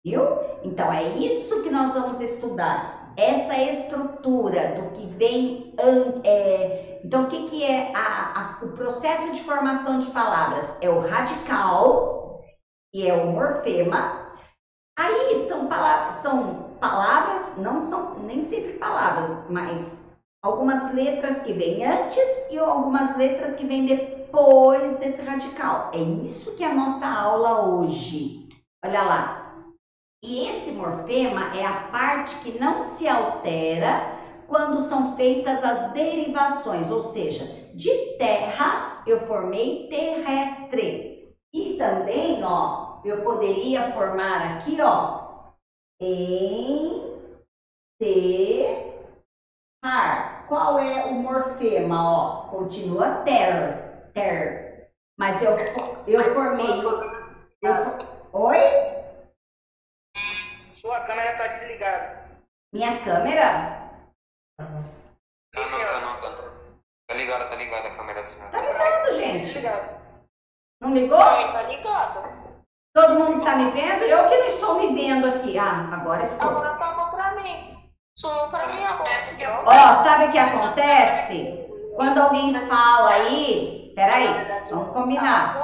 Viu? 0.05 0.23
Então 0.65 0.93
é 0.93 1.05
isso 1.19 1.63
que 1.63 1.71
nós 1.71 1.93
vamos 1.93 2.21
estudar. 2.21 3.15
Essa 3.17 3.57
estrutura 3.57 4.75
do 4.75 4.91
que 4.91 5.07
vem. 5.07 5.75
É, 6.25 6.88
então, 7.05 7.25
o 7.25 7.27
que, 7.29 7.45
que 7.45 7.65
é 7.65 7.93
a, 7.95 8.59
a, 8.61 8.65
o 8.65 8.73
processo 8.73 9.33
de 9.33 9.43
formação 9.43 9.99
de 9.99 10.11
palavras? 10.11 10.77
É 10.81 10.91
o 10.91 11.01
radical, 11.01 12.41
que 12.93 13.09
é 13.09 13.15
o 13.15 13.33
morfema. 13.33 14.33
Aí 14.99 15.47
são 15.47 15.67
palavras, 15.67 16.15
são 16.17 16.77
palavras, 16.81 17.57
não 17.57 17.81
são 17.83 18.19
nem 18.21 18.41
sempre 18.41 18.73
palavras, 18.75 19.49
mas 19.49 20.05
algumas 20.43 20.93
letras 20.93 21.41
que 21.43 21.53
vêm 21.53 21.87
antes 21.87 22.47
e 22.51 22.59
algumas 22.59 23.17
letras 23.17 23.55
que 23.57 23.67
vêm 23.67 23.87
depois 23.87 24.97
desse 24.97 25.23
radical. 25.23 25.91
É 25.95 25.99
isso 25.99 26.55
que 26.57 26.65
é 26.65 26.67
a 26.67 26.75
nossa 26.75 27.07
aula 27.07 27.67
hoje. 27.67 28.49
Olha 28.85 29.03
lá, 29.03 29.55
e 30.23 30.49
esse 30.49 30.73
morfema 30.73 31.57
é 31.57 31.65
a 31.65 31.89
parte 31.89 32.37
que 32.41 32.59
não 32.59 32.81
se 32.81 33.07
altera 33.07 34.18
quando 34.49 34.81
são 34.81 35.15
feitas 35.15 35.63
as 35.63 35.93
derivações, 35.93 36.91
ou 36.91 37.03
seja, 37.03 37.45
de 37.75 38.17
terra 38.17 39.05
eu 39.07 39.27
formei 39.27 39.87
terrestre. 39.89 41.29
E 41.53 41.77
também, 41.77 42.43
ó, 42.43 43.01
eu 43.05 43.23
poderia 43.23 43.93
formar 43.93 44.57
aqui, 44.57 44.79
ó, 44.81 45.51
em 46.01 47.03
ter 48.01 48.89
Qual 50.49 50.79
é 50.79 51.05
o 51.05 51.13
morfema, 51.13 52.03
ó? 52.03 52.49
Continua 52.49 53.23
ter, 53.23 54.11
ter. 54.15 54.89
Mas 55.19 55.43
eu 55.43 55.53
eu 56.07 56.33
formei 56.33 56.81
eu, 57.61 57.75
oi? 58.33 58.59
Sua 60.73 61.01
câmera 61.01 61.37
tá 61.37 61.49
desligada. 61.49 62.29
Minha 62.73 63.05
câmera? 63.05 63.78
Tá, 65.55 66.01
não, 66.01 66.21
tá, 66.21 66.31
tá 67.09 67.15
ligada, 67.15 67.45
tá 67.47 67.57
ligada 67.57 67.89
a 67.89 67.97
câmera 67.97 68.21
assim. 68.21 68.39
Tá 68.51 68.61
ligado, 68.61 69.13
gente. 69.13 69.41
Desligado. 69.41 69.99
Não 70.81 70.93
ligou? 70.93 71.25
Sim, 71.25 71.53
tá 71.53 71.63
ligado. 71.63 72.49
Todo 72.95 73.15
mundo 73.15 73.39
está 73.39 73.57
me 73.57 73.71
vendo? 73.71 74.03
Eu 74.05 74.29
que 74.29 74.37
não 74.37 74.47
estou 74.47 74.75
me 74.79 74.95
vendo 74.95 75.27
aqui. 75.27 75.59
Ah, 75.59 75.89
agora 75.93 76.25
estou. 76.25 76.51
Agora 76.51 76.75
tava 76.77 77.11
pra 77.11 77.35
mim. 77.35 77.77
Sumou 78.17 78.49
pra 78.49 78.67
mim 78.69 78.85
agora. 78.85 79.27
Ó, 79.65 80.03
sabe 80.03 80.25
o 80.27 80.33
que 80.33 80.39
acontece? 80.39 81.69
Quando 81.95 82.19
alguém 82.19 82.55
fala 82.67 83.11
aí, 83.11 83.93
peraí, 83.95 84.29
vamos 84.71 84.93
combinar. 84.93 85.55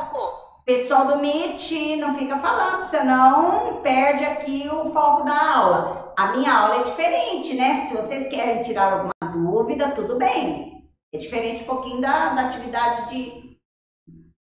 Pessoal 0.65 1.09
do 1.09 1.19
Meet, 1.19 1.99
não 1.99 2.15
fica 2.15 2.39
falando, 2.39 2.85
senão 2.85 3.83
perde 3.83 4.25
aqui 4.25 4.67
o 4.67 4.91
foco 4.93 5.23
da 5.23 5.57
aula. 5.57 6.15
A 6.17 6.29
minha 6.29 6.51
aula 6.55 6.77
é 6.77 6.85
diferente, 6.85 7.55
né? 7.55 7.87
Se 7.87 7.95
vocês 7.95 8.29
querem 8.29 8.63
tirar 8.63 8.91
alguma 8.95 9.13
dúvida, 9.31 9.91
tudo 9.91 10.17
bem. 10.17 10.89
É 11.13 11.19
diferente 11.19 11.65
um 11.65 11.67
pouquinho 11.67 12.01
da, 12.01 12.31
da 12.31 12.47
atividade 12.47 13.11
de 13.11 13.59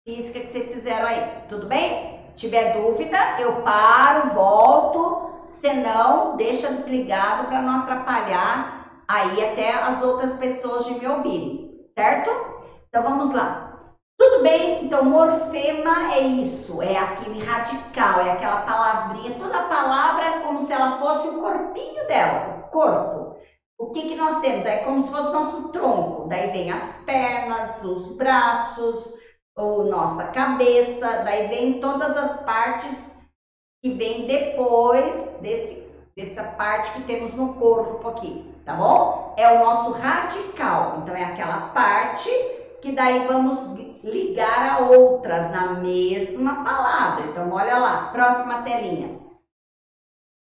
física 0.04 0.40
que 0.40 0.48
vocês 0.48 0.74
fizeram 0.74 1.06
aí, 1.06 1.44
tudo 1.48 1.68
bem? 1.68 2.20
Tiver 2.36 2.74
dúvida, 2.82 3.40
eu 3.40 3.62
paro, 3.62 4.34
volto, 4.34 5.46
senão 5.48 6.36
deixa 6.38 6.72
desligado 6.72 7.50
para 7.50 7.62
não 7.62 7.82
atrapalhar 7.82 9.04
aí 9.08 9.46
até 9.46 9.74
as 9.74 10.02
outras 10.02 10.34
pessoas 10.34 10.86
de 10.86 10.96
me 10.96 11.08
ouvirem, 11.08 11.86
certo? 11.94 12.32
Então 12.88 13.04
vamos 13.04 13.32
lá. 13.32 13.69
Tudo 14.40 14.50
bem, 14.50 14.86
então 14.86 15.04
morfema 15.04 16.14
é 16.14 16.22
isso, 16.22 16.82
é 16.82 16.96
aquele 16.96 17.44
radical, 17.44 18.22
é 18.22 18.32
aquela 18.32 18.62
palavrinha, 18.62 19.38
toda 19.38 19.64
palavra 19.64 20.24
é 20.24 20.40
como 20.40 20.62
se 20.62 20.72
ela 20.72 20.98
fosse 20.98 21.28
o 21.28 21.42
corpinho 21.42 22.08
dela, 22.08 22.56
o 22.56 22.72
corpo. 22.72 23.36
O 23.78 23.92
que, 23.92 24.08
que 24.08 24.16
nós 24.16 24.40
temos? 24.40 24.66
É 24.66 24.78
como 24.78 25.02
se 25.02 25.12
fosse 25.12 25.34
nosso 25.34 25.68
tronco, 25.74 26.30
daí 26.30 26.52
vem 26.52 26.72
as 26.72 27.04
pernas, 27.04 27.84
os 27.84 28.16
braços, 28.16 29.14
ou 29.58 29.84
nossa 29.84 30.28
cabeça, 30.28 31.22
daí 31.26 31.50
vem 31.50 31.82
todas 31.82 32.16
as 32.16 32.42
partes 32.46 33.18
que 33.84 33.90
vem 33.90 34.26
depois 34.26 35.36
desse, 35.42 35.86
dessa 36.16 36.44
parte 36.44 36.94
que 36.94 37.02
temos 37.02 37.34
no 37.34 37.56
corpo 37.56 38.08
aqui, 38.08 38.50
tá 38.64 38.74
bom? 38.74 39.34
É 39.36 39.52
o 39.52 39.60
nosso 39.60 39.92
radical, 39.92 41.00
então 41.00 41.14
é 41.14 41.26
aquela 41.26 41.72
parte 41.72 42.30
que 42.82 42.92
daí 42.94 43.28
vamos 43.28 43.78
ligar 44.04 44.70
a 44.70 44.80
outras 44.88 45.52
na 45.52 45.74
mesma 45.74 46.64
palavra. 46.64 47.26
Então, 47.26 47.52
olha 47.52 47.78
lá, 47.78 48.10
próxima 48.12 48.62
telinha. 48.62 49.20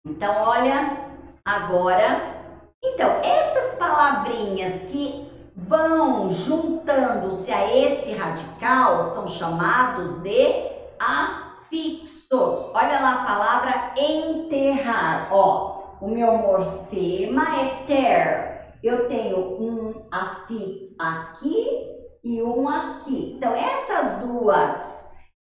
Então, 0.07 0.35
olha 0.43 0.97
agora. 1.45 2.39
Então, 2.83 3.09
essas 3.23 3.79
palavrinhas 3.79 4.83
que 4.83 5.27
vão 5.57 6.31
juntando-se 6.31 7.51
a 7.51 7.77
esse 7.77 8.13
radical 8.13 9.03
são 9.15 9.27
chamados 9.27 10.23
de 10.23 10.71
afixos. 10.99 12.71
Olha 12.75 13.01
lá 13.01 13.13
a 13.15 13.27
palavra 13.27 13.93
enterrar. 13.97 15.29
Ó, 15.33 15.97
o 16.01 16.09
meu 16.09 16.39
morfema 16.39 17.61
é 17.61 17.85
ter. 17.87 18.59
Eu 18.83 19.09
tenho 19.09 19.61
um 19.61 20.07
afixo 20.13 20.95
aqui 20.97 21.98
e 22.23 22.43
um 22.43 22.69
aqui. 22.69 23.35
Então, 23.37 23.55
essas 23.55 24.19
duas, 24.19 25.11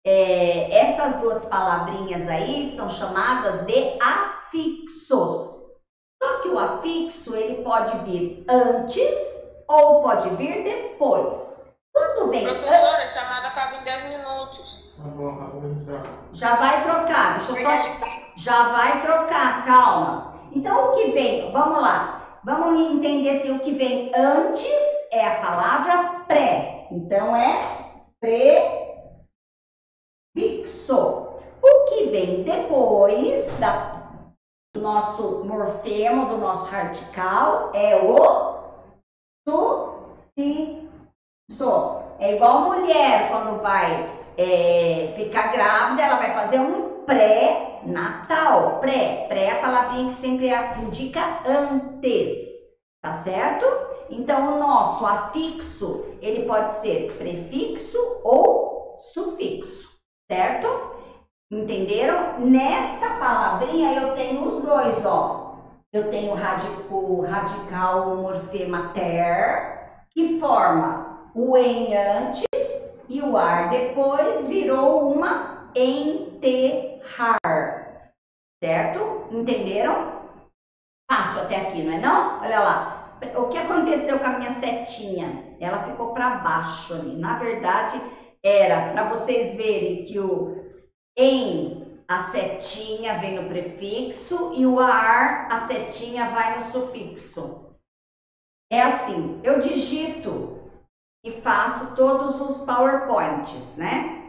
é, 0.05 0.77
essas 0.77 1.21
duas 1.21 1.45
palavrinhas 1.45 2.27
aí 2.27 2.75
são 2.75 2.89
chamadas 2.89 3.65
de 3.65 3.97
afixos. 4.01 5.63
Só 6.21 6.39
que 6.41 6.49
o 6.49 6.59
afixo, 6.59 7.35
ele 7.35 7.63
pode 7.63 7.97
vir 8.05 8.45
antes 8.49 9.15
ou 9.67 10.01
pode 10.01 10.29
vir 10.35 10.63
depois. 10.63 11.61
Quando 11.93 12.29
vem... 12.29 12.43
Professora, 12.43 13.03
a 13.03 13.07
chamada 13.07 13.47
acaba 13.47 13.77
em 13.77 13.83
10 13.83 14.09
minutos. 14.09 14.93
Já 16.31 16.55
vai 16.55 16.83
trocar, 16.83 17.37
deixa 17.37 17.51
eu 17.51 17.63
só... 17.63 18.13
Já 18.35 18.69
vai 18.69 19.01
trocar, 19.01 19.65
calma. 19.65 20.33
Então, 20.51 20.89
o 20.89 20.91
que 20.93 21.11
vem, 21.11 21.51
vamos 21.51 21.81
lá. 21.81 22.22
Vamos 22.43 22.91
entender 22.91 23.39
se 23.39 23.49
o 23.51 23.59
que 23.59 23.73
vem 23.73 24.11
antes 24.13 24.69
é 25.11 25.25
a 25.25 25.39
palavra 25.39 26.25
pré. 26.27 26.87
Então 26.91 27.33
é 27.33 28.03
prefixo. 30.35 30.97
O 31.61 31.85
que 31.85 32.05
vem 32.07 32.43
depois 32.43 33.47
da, 33.59 34.09
do 34.75 34.81
nosso 34.81 35.45
morfema, 35.45 36.25
do 36.25 36.37
nosso 36.37 36.65
radical, 36.65 37.71
é 37.73 38.03
o 38.03 38.17
sufixo. 39.47 40.83
É 42.19 42.35
igual 42.35 42.65
mulher 42.65 43.29
quando 43.31 43.61
vai 43.61 44.19
é, 44.37 45.13
ficar 45.15 45.53
grávida, 45.53 46.01
ela 46.01 46.17
vai 46.17 46.33
fazer 46.33 46.59
um 46.59 46.92
pré-natal. 47.05 48.79
Pré, 48.79 49.25
pré 49.27 49.45
é 49.45 49.51
a 49.51 49.61
palavrinha 49.61 50.09
que 50.09 50.15
sempre 50.15 50.49
indica 50.81 51.41
antes, 51.45 52.47
tá 53.01 53.13
certo? 53.13 53.65
Então, 54.09 54.55
o 54.55 54.59
nosso 54.59 55.05
afixo, 55.05 56.05
ele 56.21 56.45
pode 56.45 56.73
ser 56.73 57.15
prefixo 57.17 57.97
ou 58.23 58.97
sufixo, 59.13 59.89
certo? 60.29 60.67
Entenderam? 61.51 62.39
Nesta 62.39 63.09
palavrinha 63.15 63.93
eu 63.93 64.15
tenho 64.15 64.47
os 64.47 64.61
dois, 64.61 65.05
ó. 65.05 65.57
Eu 65.91 66.09
tenho 66.09 66.31
o 66.31 67.21
radical 67.21 68.13
o 68.13 68.17
morfema 68.17 68.91
ter, 68.95 70.07
que 70.09 70.39
forma 70.39 71.29
o 71.35 71.55
em 71.55 71.95
antes 71.95 72.43
e 73.07 73.21
o 73.21 73.37
ar 73.37 73.69
depois 73.69 74.47
virou 74.47 75.11
uma 75.11 75.62
enterrar, 75.75 77.39
certo? 78.63 79.27
Entenderam? 79.31 80.23
Passo 81.09 81.39
até 81.39 81.57
aqui, 81.57 81.83
não 81.83 81.93
é 81.93 81.99
não? 81.99 82.41
Olha 82.41 82.59
lá, 82.59 83.19
o 83.35 83.49
que 83.49 83.57
aconteceu 83.57 84.19
com 84.19 84.25
a 84.25 84.39
minha 84.39 84.51
setinha? 84.51 85.55
Ela 85.59 85.83
ficou 85.83 86.13
para 86.13 86.37
baixo 86.37 86.93
ali. 86.93 87.15
Na 87.15 87.37
verdade, 87.37 88.01
era 88.43 88.91
para 88.91 89.09
vocês 89.09 89.55
verem 89.55 90.05
que 90.05 90.19
o 90.19 90.61
em 91.17 91.83
a 92.07 92.23
setinha 92.23 93.19
vem 93.19 93.41
no 93.41 93.47
prefixo 93.47 94.53
e 94.53 94.65
o 94.65 94.79
ar, 94.79 95.47
a 95.51 95.67
setinha 95.67 96.29
vai 96.31 96.59
no 96.59 96.71
sufixo. 96.71 97.73
É 98.71 98.81
assim, 98.81 99.39
eu 99.43 99.59
digito 99.59 100.59
e 101.23 101.31
faço 101.41 101.95
todos 101.95 102.41
os 102.41 102.65
PowerPoints, 102.65 103.77
né? 103.77 104.21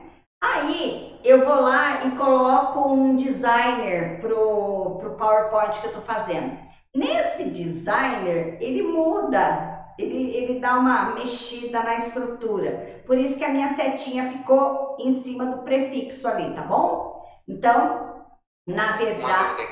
Aí 0.42 1.13
eu 1.24 1.42
vou 1.42 1.54
lá 1.54 2.04
e 2.04 2.16
coloco 2.16 2.92
um 2.92 3.16
designer 3.16 4.20
pro, 4.20 4.98
pro 4.98 5.16
PowerPoint 5.16 5.80
que 5.80 5.86
eu 5.86 5.92
tô 5.94 6.02
fazendo. 6.02 6.56
Nesse 6.94 7.50
designer, 7.50 8.58
ele 8.60 8.82
muda, 8.82 9.84
ele, 9.98 10.36
ele 10.36 10.60
dá 10.60 10.76
uma 10.76 11.14
mexida 11.14 11.82
na 11.82 11.96
estrutura. 11.96 13.02
Por 13.06 13.16
isso 13.18 13.38
que 13.38 13.44
a 13.44 13.48
minha 13.48 13.68
setinha 13.68 14.24
ficou 14.24 14.96
em 15.00 15.12
cima 15.14 15.46
do 15.46 15.64
prefixo 15.64 16.28
ali, 16.28 16.54
tá 16.54 16.62
bom? 16.62 17.24
Então, 17.48 18.22
na 18.66 18.96
verdade. 18.96 19.66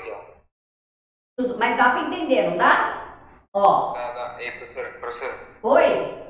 Tudo, 1.36 1.58
mas 1.58 1.76
dá 1.76 1.90
para 1.90 2.00
entender, 2.02 2.48
não 2.48 2.56
dá? 2.56 3.14
Ó. 3.52 3.92
Dá, 3.92 4.10
dá. 4.10 4.42
Ei, 4.42 4.50
professora, 4.52 4.90
professora. 4.98 5.38
Oi? 5.62 6.21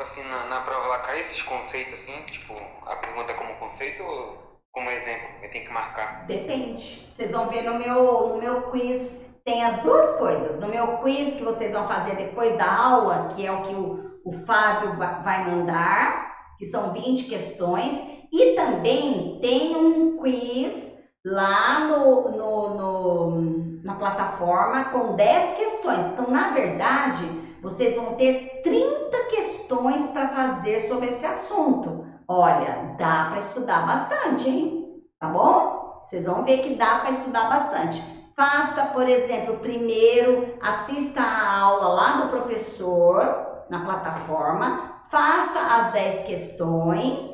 Assim, 0.00 0.22
na, 0.28 0.44
na 0.46 0.60
prova 0.60 0.86
lá 0.86 0.98
cai 1.00 1.18
esses 1.18 1.42
conceitos 1.42 1.94
assim, 1.94 2.12
tipo, 2.26 2.54
a 2.86 2.94
pergunta 2.96 3.34
como 3.34 3.56
conceito 3.56 4.00
ou 4.04 4.38
como 4.70 4.88
exemplo? 4.90 5.26
Eu 5.42 5.50
tenho 5.50 5.64
que 5.64 5.72
marcar. 5.72 6.24
Depende. 6.24 7.08
Vocês 7.12 7.32
vão 7.32 7.48
ver 7.48 7.62
no 7.62 7.80
meu, 7.80 8.28
no 8.28 8.38
meu 8.38 8.70
quiz, 8.70 9.26
tem 9.44 9.64
as 9.64 9.82
duas 9.82 10.16
coisas. 10.18 10.60
No 10.60 10.68
meu 10.68 10.98
quiz 10.98 11.34
que 11.34 11.42
vocês 11.42 11.72
vão 11.72 11.88
fazer 11.88 12.14
depois 12.14 12.56
da 12.56 12.72
aula, 12.72 13.32
que 13.34 13.44
é 13.44 13.50
o 13.50 13.62
que 13.64 13.74
o, 13.74 14.20
o 14.24 14.32
Fábio 14.46 14.96
vai 14.96 15.44
mandar, 15.50 16.32
que 16.60 16.66
são 16.66 16.92
20 16.92 17.24
questões, 17.24 18.00
e 18.32 18.54
também 18.54 19.40
tem 19.40 19.74
um 19.74 20.22
quiz 20.22 20.96
lá 21.24 21.80
no, 21.88 22.30
no, 22.36 22.74
no, 22.74 23.82
na 23.82 23.96
plataforma 23.96 24.84
com 24.90 25.16
10 25.16 25.56
questões. 25.56 26.06
Então, 26.06 26.30
na 26.30 26.50
verdade, 26.50 27.24
vocês 27.60 27.96
vão 27.96 28.14
ter 28.14 28.57
30 28.68 29.18
questões 29.30 30.08
para 30.10 30.28
fazer 30.28 30.88
sobre 30.88 31.08
esse 31.08 31.24
assunto. 31.24 32.04
Olha, 32.28 32.94
dá 32.98 33.28
para 33.30 33.38
estudar 33.38 33.86
bastante, 33.86 34.46
hein? 34.46 35.02
Tá 35.18 35.28
bom? 35.28 36.04
Vocês 36.06 36.26
vão 36.26 36.44
ver 36.44 36.58
que 36.58 36.74
dá 36.74 36.98
para 36.98 37.10
estudar 37.10 37.48
bastante. 37.48 38.02
Faça, 38.36 38.82
por 38.86 39.08
exemplo, 39.08 39.56
primeiro, 39.56 40.54
assista 40.60 41.22
a 41.22 41.60
aula 41.60 41.88
lá 41.88 42.10
do 42.20 42.28
professor 42.28 43.64
na 43.70 43.84
plataforma, 43.84 45.02
faça 45.10 45.58
as 45.58 45.92
10 45.92 46.26
questões 46.26 47.24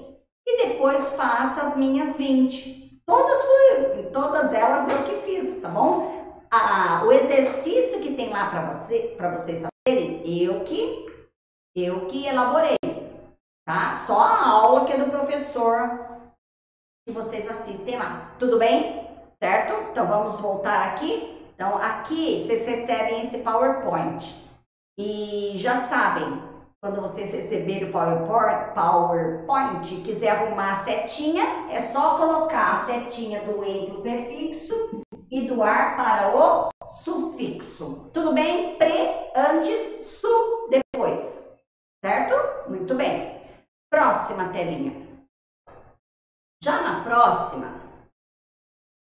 e 0.46 0.68
depois 0.68 1.08
faça 1.10 1.62
as 1.62 1.76
minhas 1.76 2.16
20. 2.16 3.02
Todas 3.04 3.42
fui, 3.42 4.02
todas 4.12 4.52
elas 4.52 4.88
eu 4.88 5.02
que 5.02 5.16
fiz, 5.22 5.60
tá 5.60 5.68
bom? 5.68 6.14
o 7.04 7.10
exercício 7.10 7.98
que 7.98 8.14
tem 8.14 8.30
lá 8.30 8.48
para 8.48 8.66
você, 8.66 9.12
para 9.16 9.30
vocês 9.30 9.66
saberem, 9.66 10.22
eu 10.24 10.60
que 10.60 11.13
eu 11.76 12.07
que 12.07 12.26
elaborei, 12.26 12.76
tá? 13.66 14.04
Só 14.07 14.19
a 14.19 14.49
aula 14.49 14.87
que 14.87 14.93
é 14.93 14.99
do 14.99 15.11
professor 15.11 16.07
que 17.07 17.12
vocês 17.12 17.50
assistem 17.50 17.99
lá. 17.99 18.33
Tudo 18.38 18.59
bem? 18.59 19.07
Certo? 19.43 19.90
Então 19.90 20.07
vamos 20.07 20.40
voltar 20.40 20.88
aqui. 20.88 21.35
Então 21.54 21.76
aqui 21.76 22.45
vocês 22.45 22.66
recebem 22.66 23.23
esse 23.23 23.38
PowerPoint. 23.38 24.45
E 24.97 25.54
já 25.57 25.81
sabem, 25.81 26.40
quando 26.81 27.00
vocês 27.00 27.33
receberem 27.33 27.88
o 27.88 27.93
PowerPoint 27.93 29.93
e 29.93 30.02
quiser 30.02 30.31
arrumar 30.31 30.73
a 30.73 30.85
setinha, 30.85 31.45
é 31.71 31.81
só 31.81 32.16
colocar 32.16 32.76
a 32.76 32.85
setinha 32.85 33.40
do 33.40 33.64
entre 33.64 33.97
o 33.97 34.02
prefixo 34.02 35.02
e 35.31 35.49
do 35.49 35.62
ar 35.62 35.97
para 35.97 36.37
o 36.37 36.69
sufixo. 37.02 38.09
Tudo 38.12 38.33
bem? 38.33 38.76
Pre, 38.76 39.33
antes, 39.35 40.07
su, 40.07 40.69
depois. 40.71 41.52
Certo? 42.04 42.71
Muito 42.71 42.95
bem. 42.95 43.40
Próxima 44.34 44.52
telinha. 44.52 44.92
Já 46.60 46.82
na 46.82 47.04
próxima, 47.04 47.68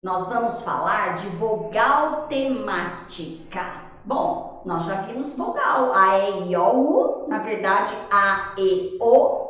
nós 0.04 0.28
vamos 0.28 0.62
falar 0.62 1.16
de 1.16 1.26
vogal 1.30 2.28
temática. 2.28 3.82
Bom, 4.04 4.62
nós 4.64 4.84
já 4.84 5.00
vimos 5.02 5.34
vogal. 5.36 5.92
A, 5.92 6.18
E, 6.18 6.52
I, 6.52 6.56
O, 6.56 7.24
U. 7.24 7.28
Na 7.28 7.38
verdade, 7.38 7.92
A, 8.08 8.54
E, 8.56 8.96
O 9.00 9.48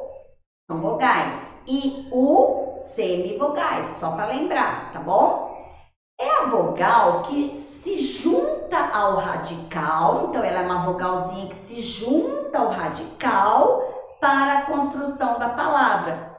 são 0.70 0.80
vogais. 0.80 1.54
I, 1.66 2.08
U, 2.10 2.78
semivogais. 2.80 3.84
Só 3.98 4.12
para 4.12 4.28
lembrar, 4.28 4.92
tá 4.94 5.00
bom? 5.00 5.76
É 6.18 6.38
a 6.38 6.46
vogal 6.46 7.20
que 7.24 7.54
se 7.58 7.98
junta 7.98 8.78
ao 8.78 9.16
radical. 9.16 10.28
Então, 10.28 10.42
ela 10.42 10.60
é 10.60 10.64
uma 10.64 10.86
vogalzinha 10.86 11.48
que 11.48 11.54
se 11.54 11.82
junta 11.82 12.60
ao 12.60 12.70
radical 12.70 13.95
para 14.20 14.58
a 14.58 14.62
construção 14.62 15.38
da 15.38 15.50
palavra. 15.50 16.36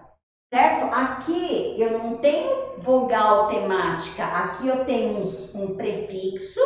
Certo? 0.53 0.85
Aqui 0.93 1.75
eu 1.77 1.99
não 1.99 2.17
tenho 2.17 2.79
vogal 2.79 3.47
temática. 3.47 4.23
Aqui 4.23 4.67
eu 4.67 4.85
tenho 4.85 5.19
um, 5.19 5.63
um 5.63 5.75
prefixo 5.75 6.61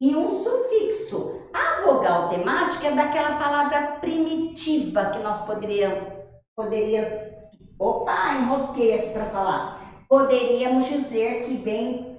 e 0.00 0.14
um 0.14 0.42
sufixo. 0.42 1.40
A 1.54 1.86
vogal 1.86 2.28
temática 2.28 2.88
é 2.88 2.92
daquela 2.92 3.36
palavra 3.36 3.98
primitiva 4.00 5.06
que 5.06 5.18
nós 5.20 5.38
poderíamos, 5.46 6.12
poderíamos 6.54 7.12
opa, 7.78 8.34
enrosquei 8.34 8.94
aqui 8.94 9.10
para 9.10 9.26
falar. 9.26 10.04
Poderíamos 10.08 10.86
dizer 10.86 11.44
que 11.44 11.56
vem 11.56 12.16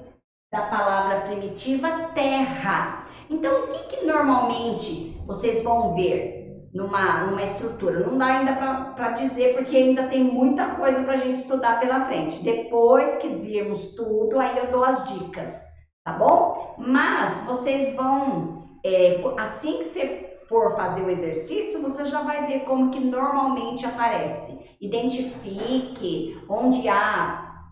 da 0.51 0.63
palavra 0.63 1.21
primitiva 1.21 2.09
terra. 2.13 3.05
Então, 3.29 3.65
o 3.65 3.67
que, 3.67 3.79
que 3.95 4.05
normalmente 4.05 5.21
vocês 5.25 5.63
vão 5.63 5.93
ver 5.93 6.36
numa, 6.77 7.25
numa 7.25 7.43
estrutura? 7.43 7.99
Não 7.99 8.17
dá 8.17 8.25
ainda 8.27 8.53
para 8.95 9.09
dizer, 9.11 9.55
porque 9.55 9.75
ainda 9.75 10.07
tem 10.07 10.23
muita 10.23 10.75
coisa 10.75 11.03
para 11.03 11.15
a 11.15 11.17
gente 11.17 11.39
estudar 11.39 11.79
pela 11.79 12.05
frente. 12.05 12.43
Depois 12.43 13.17
que 13.17 13.27
virmos 13.27 13.95
tudo, 13.95 14.39
aí 14.39 14.57
eu 14.57 14.71
dou 14.71 14.85
as 14.85 15.07
dicas 15.07 15.67
tá 16.07 16.13
bom? 16.13 16.73
Mas 16.77 17.45
vocês 17.45 17.93
vão, 17.93 18.63
é, 18.81 19.21
assim 19.37 19.79
que 19.79 19.83
você 19.83 20.39
for 20.47 20.73
fazer 20.77 21.01
o 21.01 21.09
exercício, 21.09 21.81
você 21.81 22.05
já 22.05 22.21
vai 22.21 22.47
ver 22.47 22.61
como 22.61 22.91
que 22.91 22.99
normalmente 23.01 23.85
aparece. 23.85 24.57
Identifique 24.79 26.41
onde 26.47 26.87
há 26.87 27.65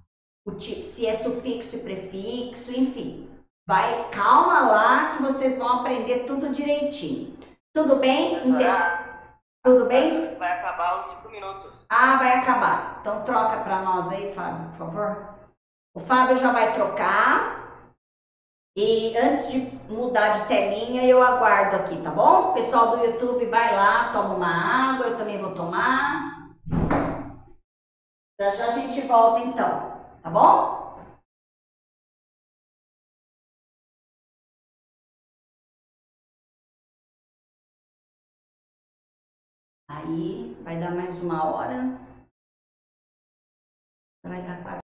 o 0.45 0.59
se 0.59 1.07
é 1.07 1.13
sufixo 1.13 1.77
e 1.77 1.79
prefixo, 1.79 2.77
enfim. 2.77 3.29
Vai, 3.65 4.09
calma 4.09 4.59
lá 4.59 5.15
que 5.15 5.23
vocês 5.23 5.57
vão 5.57 5.69
aprender 5.69 6.25
tudo 6.25 6.49
direitinho. 6.49 7.33
Tudo 7.73 7.95
bem? 7.95 8.35
Tudo 9.65 9.85
bem? 9.85 10.35
Vai 10.35 10.59
acabar 10.59 11.07
os 11.07 11.11
5 11.13 11.27
minutos. 11.31 11.73
Ah, 11.89 12.17
vai 12.17 12.35
acabar. 12.35 12.99
Então 13.01 13.23
troca 13.23 13.57
para 13.63 13.81
nós 13.81 14.07
aí, 14.09 14.31
Fábio, 14.35 14.69
por 14.69 14.77
favor. 14.77 15.35
O 15.95 15.99
Fábio 16.01 16.35
já 16.35 16.51
vai 16.51 16.75
trocar. 16.75 17.79
E 18.77 19.17
antes 19.17 19.51
de 19.51 19.61
mudar 19.89 20.33
de 20.33 20.47
telinha, 20.47 21.03
eu 21.05 21.19
aguardo 21.19 21.77
aqui, 21.77 21.99
tá 22.03 22.11
bom? 22.11 22.53
Pessoal 22.53 22.91
do 22.95 23.03
YouTube, 23.05 23.47
vai 23.47 23.75
lá, 23.75 24.11
toma 24.13 24.35
uma 24.35 24.93
água, 24.93 25.07
eu 25.07 25.17
também 25.17 25.41
vou 25.41 25.55
tomar. 25.55 26.51
Já 28.39 28.51
já 28.51 28.67
a 28.67 28.71
gente 28.71 29.01
volta 29.01 29.39
então, 29.39 29.99
tá 30.21 30.29
bom? 30.29 30.84
Aí 39.95 40.53
vai 40.61 40.77
dar 40.77 40.93
mais 40.93 41.15
uma 41.23 41.45
hora. 41.45 41.77
Vai 44.23 44.41
dar 44.45 44.61
quase. 44.61 44.84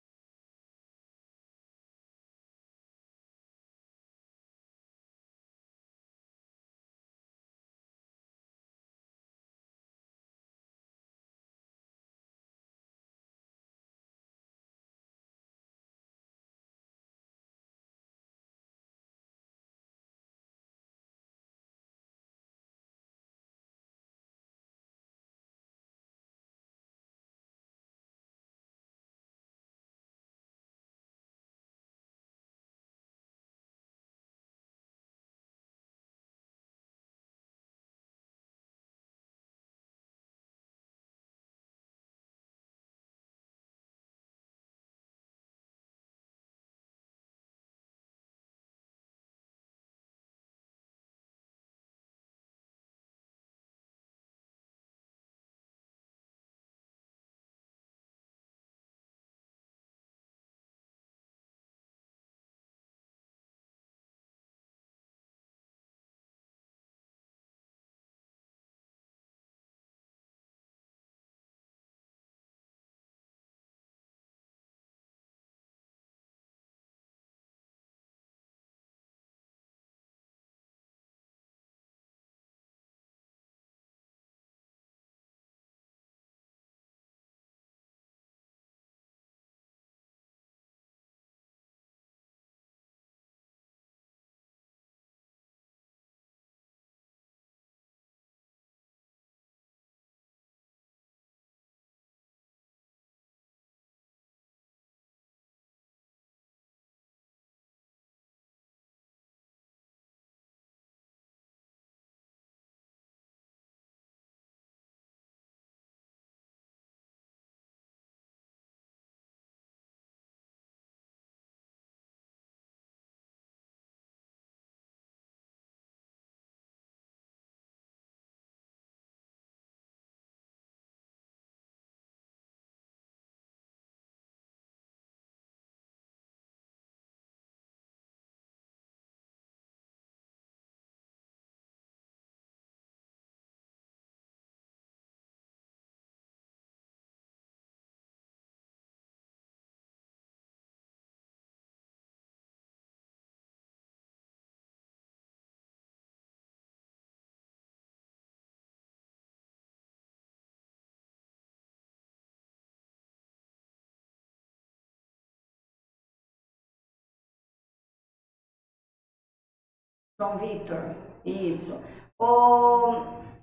João 170.23 170.39
Vitor, 170.39 170.95
isso. 171.25 171.83
O, 172.21 172.95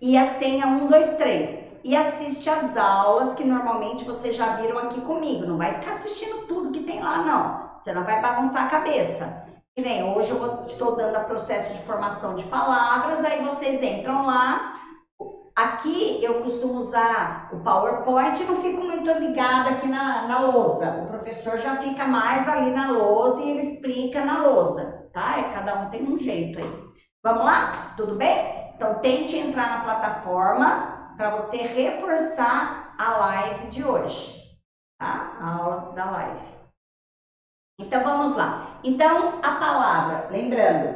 e 0.00 0.16
a 0.16 0.30
senha 0.30 0.66
123 0.66 1.61
e 1.84 1.96
assiste 1.96 2.48
as 2.48 2.76
aulas 2.76 3.34
que 3.34 3.44
normalmente 3.44 4.04
vocês 4.04 4.36
já 4.36 4.56
viram 4.56 4.78
aqui 4.78 5.00
comigo. 5.00 5.46
Não 5.46 5.56
vai 5.58 5.74
ficar 5.74 5.92
assistindo 5.92 6.46
tudo 6.46 6.70
que 6.70 6.84
tem 6.84 7.02
lá, 7.02 7.18
não. 7.18 7.78
Você 7.78 7.92
não 7.92 8.04
vai 8.04 8.20
bagunçar 8.20 8.66
a 8.66 8.70
cabeça. 8.70 9.44
Que 9.74 9.82
nem 9.82 10.04
hoje 10.04 10.30
eu 10.30 10.38
vou- 10.38 10.64
estou 10.64 10.96
dando 10.96 11.16
a 11.16 11.20
processo 11.20 11.72
de 11.74 11.82
formação 11.82 12.34
de 12.34 12.44
palavras, 12.44 13.24
aí 13.24 13.42
vocês 13.42 13.82
entram 13.82 14.26
lá. 14.26 14.74
Aqui 15.54 16.22
eu 16.24 16.42
costumo 16.42 16.78
usar 16.78 17.50
o 17.52 17.58
PowerPoint 17.58 18.40
e 18.40 18.46
não 18.46 18.56
fico 18.62 18.82
muito 18.82 19.10
ligada 19.12 19.70
aqui 19.70 19.86
na, 19.86 20.26
na 20.26 20.40
lousa. 20.40 21.02
O 21.02 21.06
professor 21.08 21.58
já 21.58 21.76
fica 21.76 22.06
mais 22.06 22.48
ali 22.48 22.70
na 22.70 22.90
lousa 22.90 23.42
e 23.42 23.50
ele 23.50 23.62
explica 23.62 24.24
na 24.24 24.46
lousa, 24.46 25.08
tá? 25.12 25.38
É, 25.38 25.42
cada 25.52 25.74
um 25.80 25.90
tem 25.90 26.02
um 26.04 26.18
jeito 26.18 26.58
aí. 26.58 26.82
Vamos 27.22 27.44
lá? 27.44 27.92
Tudo 27.96 28.14
bem? 28.14 28.72
Então 28.74 28.94
tente 29.00 29.36
entrar 29.36 29.68
na 29.70 29.84
plataforma 29.84 30.91
para 31.16 31.28
você 31.28 31.62
reforçar 31.62 32.72
a 32.96 33.10
live 33.10 33.66
de 33.66 33.82
hoje, 33.84 34.38
tá? 34.98 35.28
A 35.34 35.46
aula 35.48 35.86
da 35.90 36.06
live. 36.06 36.40
Então 37.78 38.00
vamos 38.02 38.32
lá. 38.32 38.54
Então 38.82 39.36
a 39.40 39.50
palavra, 39.50 40.24
lembrando, 40.28 40.94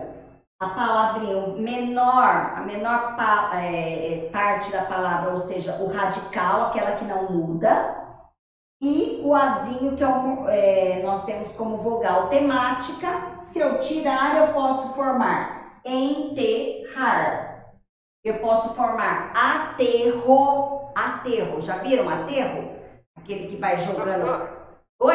a 0.60 0.66
palavrinha 0.66 1.38
menor, 1.54 2.50
a 2.54 2.60
menor 2.60 3.14
pa- 3.14 3.48
é, 3.50 4.12
é, 4.14 4.16
parte 4.30 4.70
da 4.70 4.80
palavra, 4.82 5.30
ou 5.30 5.38
seja, 5.38 5.74
o 5.78 5.84
radical, 5.84 6.60
aquela 6.60 6.92
que 6.92 7.04
não 7.04 7.22
muda, 7.22 7.86
e 8.80 9.16
o 9.18 9.34
azinho 9.34 9.94
que 9.94 10.02
é 10.02 10.06
é, 10.48 10.96
nós 10.98 11.22
temos 11.22 11.52
como 11.52 11.78
vogal 11.78 12.22
temática. 12.22 13.18
Se 13.38 13.58
eu 13.58 13.74
tirar, 13.78 14.34
eu 14.34 14.44
posso 14.44 14.86
formar 14.86 15.48
enterrar. 15.84 17.40
Eu 18.26 18.40
posso 18.40 18.74
formar 18.74 19.30
aterro, 19.36 20.92
aterro. 20.96 21.62
Já 21.62 21.76
viram 21.76 22.08
aterro? 22.08 22.74
Aquele 23.16 23.46
que 23.46 23.56
vai 23.56 23.78
jogando. 23.78 24.26
Oi? 25.00 25.14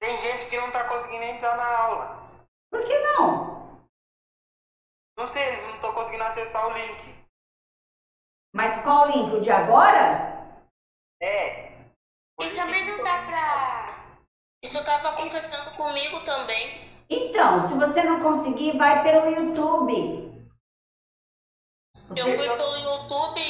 Tem 0.00 0.18
gente 0.18 0.50
que 0.50 0.56
não 0.56 0.72
tá 0.72 0.88
conseguindo 0.88 1.22
entrar 1.22 1.56
na 1.56 1.78
aula. 1.78 2.28
Por 2.68 2.84
que 2.84 2.98
não? 2.98 3.78
Não 5.16 5.28
sei, 5.28 5.40
eles 5.44 5.62
não 5.62 5.76
estão 5.76 5.92
conseguindo 5.92 6.24
acessar 6.24 6.66
o 6.66 6.72
link. 6.72 7.14
Mas 8.52 8.82
qual 8.82 9.04
o 9.04 9.10
link? 9.10 9.34
O 9.36 9.40
de 9.40 9.52
agora? 9.52 10.50
É. 11.22 11.78
E 12.40 12.50
também 12.56 12.84
não 12.84 13.04
dá 13.04 13.24
pra. 13.24 14.16
Isso 14.64 14.84
tava 14.84 15.10
acontecendo 15.10 15.76
comigo 15.76 16.24
também. 16.24 16.88
Então, 17.08 17.60
se 17.68 17.74
você 17.74 18.02
não 18.02 18.18
conseguir, 18.18 18.76
vai 18.76 19.04
pelo 19.04 19.28
YouTube. 19.28 20.28
Eu 22.16 22.24
fui 22.24 22.48
pelo 22.48 22.76
YouTube, 22.76 23.42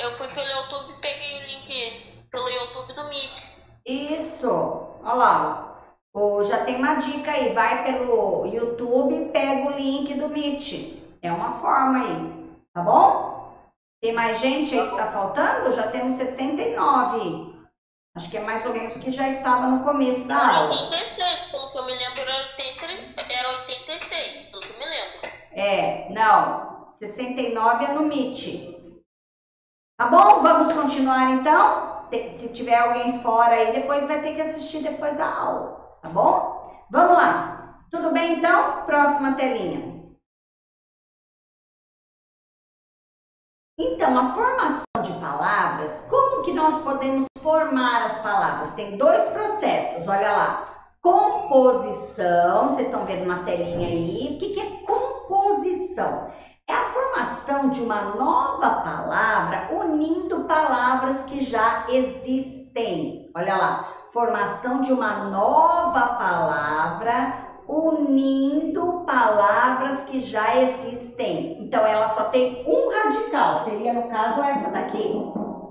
eu 0.00 0.12
fui 0.12 0.28
pelo 0.28 0.48
YouTube 0.48 0.92
e 0.92 1.00
peguei 1.00 1.38
o 1.38 1.46
link 1.46 2.26
pelo 2.30 2.48
YouTube 2.48 2.92
do 2.94 3.04
Meet. 3.04 3.62
Isso. 3.86 4.50
Olha 5.02 5.14
lá. 5.14 5.78
ó. 6.12 6.42
já 6.42 6.64
tem 6.64 6.76
uma 6.76 6.96
dica 6.96 7.30
aí. 7.30 7.54
Vai 7.54 7.84
pelo 7.84 8.46
YouTube 8.46 9.14
e 9.14 9.28
pega 9.30 9.68
o 9.68 9.76
link 9.76 10.14
do 10.14 10.28
Meet. 10.28 11.00
É 11.22 11.30
uma 11.30 11.60
forma 11.60 11.98
aí. 11.98 12.56
Tá 12.74 12.82
bom? 12.82 13.54
Tem 14.00 14.12
mais 14.12 14.40
gente 14.40 14.76
aí 14.76 14.90
que 14.90 14.96
tá 14.96 15.12
faltando? 15.12 15.70
Já 15.70 15.88
temos 15.88 16.14
69. 16.14 17.52
Acho 18.16 18.30
que 18.30 18.36
é 18.36 18.40
mais 18.40 18.66
ou 18.66 18.72
menos 18.72 18.96
o 18.96 18.98
que 18.98 19.10
já 19.10 19.28
estava 19.28 19.68
no 19.68 19.84
começo 19.84 20.26
da 20.26 20.56
aula. 20.56 20.70
86, 20.70 21.50
pelo 21.50 21.70
que 21.70 21.78
eu 21.78 21.84
me 21.86 21.94
lembro, 21.94 22.20
era 22.20 22.36
80 22.58 23.32
era 23.32 23.48
86, 23.60 24.46
pelo 24.50 24.62
que 24.62 24.72
eu 24.72 24.78
me 24.78 24.84
lembro. 24.84 25.32
É, 25.52 26.10
não. 26.10 26.72
69 27.02 27.84
é 27.84 27.94
no 27.94 28.02
Meet. 28.02 28.76
Tá 29.98 30.06
bom? 30.06 30.40
Vamos 30.40 30.72
continuar 30.72 31.32
então? 31.32 32.08
Se 32.38 32.52
tiver 32.52 32.76
alguém 32.76 33.20
fora 33.22 33.54
aí, 33.54 33.72
depois 33.72 34.06
vai 34.06 34.22
ter 34.22 34.36
que 34.36 34.40
assistir 34.40 34.84
depois 34.84 35.18
a 35.18 35.34
aula. 35.34 35.98
Tá 36.00 36.08
bom? 36.08 36.86
Vamos 36.90 37.16
lá. 37.16 37.82
Tudo 37.90 38.12
bem 38.12 38.38
então? 38.38 38.86
Próxima 38.86 39.34
telinha. 39.34 40.12
Então, 43.76 44.16
a 44.16 44.34
formação 44.34 45.02
de 45.02 45.12
palavras, 45.20 46.06
como 46.08 46.44
que 46.44 46.52
nós 46.52 46.84
podemos 46.84 47.26
formar 47.40 48.04
as 48.04 48.22
palavras? 48.22 48.74
Tem 48.74 48.96
dois 48.96 49.24
processos, 49.30 50.06
olha 50.06 50.30
lá. 50.30 50.68
Composição, 51.00 52.68
vocês 52.68 52.86
estão 52.86 53.04
vendo 53.06 53.26
na 53.26 53.42
telinha 53.42 53.88
aí. 53.88 54.36
O 54.36 54.38
que, 54.38 54.50
que 54.50 54.60
é 54.60 54.86
composição? 54.86 56.30
Formação 57.42 57.70
de 57.70 57.82
uma 57.82 58.02
nova 58.02 58.70
palavra 58.82 59.68
unindo 59.72 60.44
palavras 60.44 61.22
que 61.22 61.40
já 61.40 61.86
existem. 61.88 63.32
Olha 63.34 63.56
lá, 63.56 63.88
formação 64.12 64.80
de 64.80 64.92
uma 64.92 65.24
nova 65.24 66.14
palavra 66.14 67.48
unindo 67.66 69.04
palavras 69.04 70.04
que 70.04 70.20
já 70.20 70.56
existem. 70.56 71.60
Então 71.60 71.84
ela 71.84 72.06
só 72.10 72.26
tem 72.26 72.64
um 72.64 72.88
radical, 72.88 73.64
seria 73.64 73.92
no 73.92 74.08
caso 74.08 74.40
essa 74.40 74.70
daqui. 74.70 75.12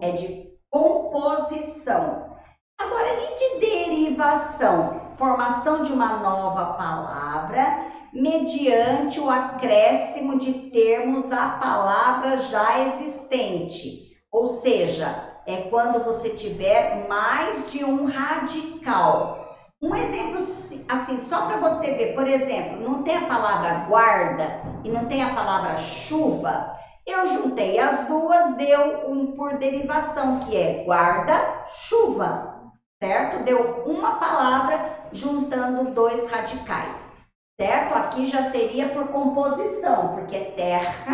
É 0.01 0.11
de 0.11 0.51
composição. 0.69 2.35
Agora, 2.77 3.07
e 3.13 3.35
de 3.35 3.59
derivação? 3.61 4.99
Formação 5.17 5.83
de 5.83 5.93
uma 5.93 6.17
nova 6.17 6.73
palavra 6.73 7.90
mediante 8.13 9.19
o 9.19 9.29
acréscimo 9.29 10.39
de 10.39 10.53
termos 10.71 11.31
à 11.31 11.47
palavra 11.61 12.37
já 12.37 12.87
existente. 12.87 14.17
Ou 14.31 14.47
seja, 14.47 15.31
é 15.45 15.63
quando 15.69 16.03
você 16.03 16.29
tiver 16.29 17.07
mais 17.07 17.71
de 17.71 17.83
um 17.83 18.05
radical. 18.05 19.55
Um 19.81 19.95
exemplo 19.95 20.45
assim, 20.87 21.19
só 21.19 21.45
para 21.45 21.57
você 21.57 21.91
ver, 21.91 22.13
por 22.13 22.27
exemplo, 22.27 22.81
não 22.81 23.03
tem 23.03 23.17
a 23.17 23.25
palavra 23.25 23.85
guarda 23.87 24.61
e 24.83 24.89
não 24.89 25.05
tem 25.05 25.23
a 25.23 25.33
palavra 25.33 25.77
chuva. 25.77 26.75
Eu 27.05 27.25
juntei 27.25 27.79
as 27.79 28.05
duas, 28.07 28.55
deu 28.57 29.09
um 29.09 29.35
por 29.35 29.57
derivação, 29.57 30.39
que 30.41 30.55
é 30.55 30.83
guarda-chuva, 30.85 32.69
certo? 33.01 33.43
Deu 33.43 33.83
uma 33.85 34.19
palavra 34.19 35.07
juntando 35.11 35.91
dois 35.93 36.29
radicais, 36.29 37.10
certo? 37.59 37.93
Aqui 37.95 38.25
já 38.25 38.49
seria 38.51 38.89
por 38.89 39.07
composição, 39.09 40.15
porque 40.15 40.39
terra 40.51 41.13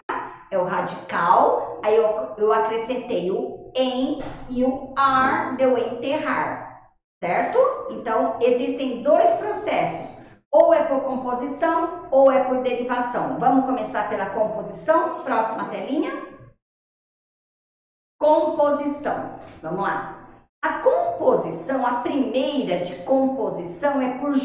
é 0.50 0.58
o 0.58 0.64
radical, 0.64 1.80
aí 1.84 1.96
eu, 1.96 2.34
eu 2.38 2.54
acrescentei 2.54 3.30
o 3.32 3.72
em 3.76 4.22
e 4.50 4.64
o 4.64 4.94
ar, 4.98 5.56
deu 5.58 5.78
enterrar, 5.78 6.90
certo? 7.22 7.58
Então, 7.92 8.38
existem 8.42 9.04
dois 9.04 9.30
processos, 9.36 10.18
ou 10.52 10.74
é 10.74 10.84
por 10.84 11.02
composição 11.02 12.08
ou 12.10 12.32
é 12.32 12.44
por 12.44 12.62
derivação. 12.64 13.38
Vamos 13.38 13.66
começar 13.66 14.10
pela 14.10 14.28
composição, 14.28 15.22
próxima 15.24 15.66
telinha. 15.70 16.12
Composição, 18.20 19.40
vamos 19.62 19.82
lá. 19.82 20.18
A 20.64 20.80
composição, 20.80 21.86
a 21.86 22.02
primeira 22.02 22.84
de 22.84 22.96
composição 23.04 24.02
é 24.02 24.18
por 24.18 24.36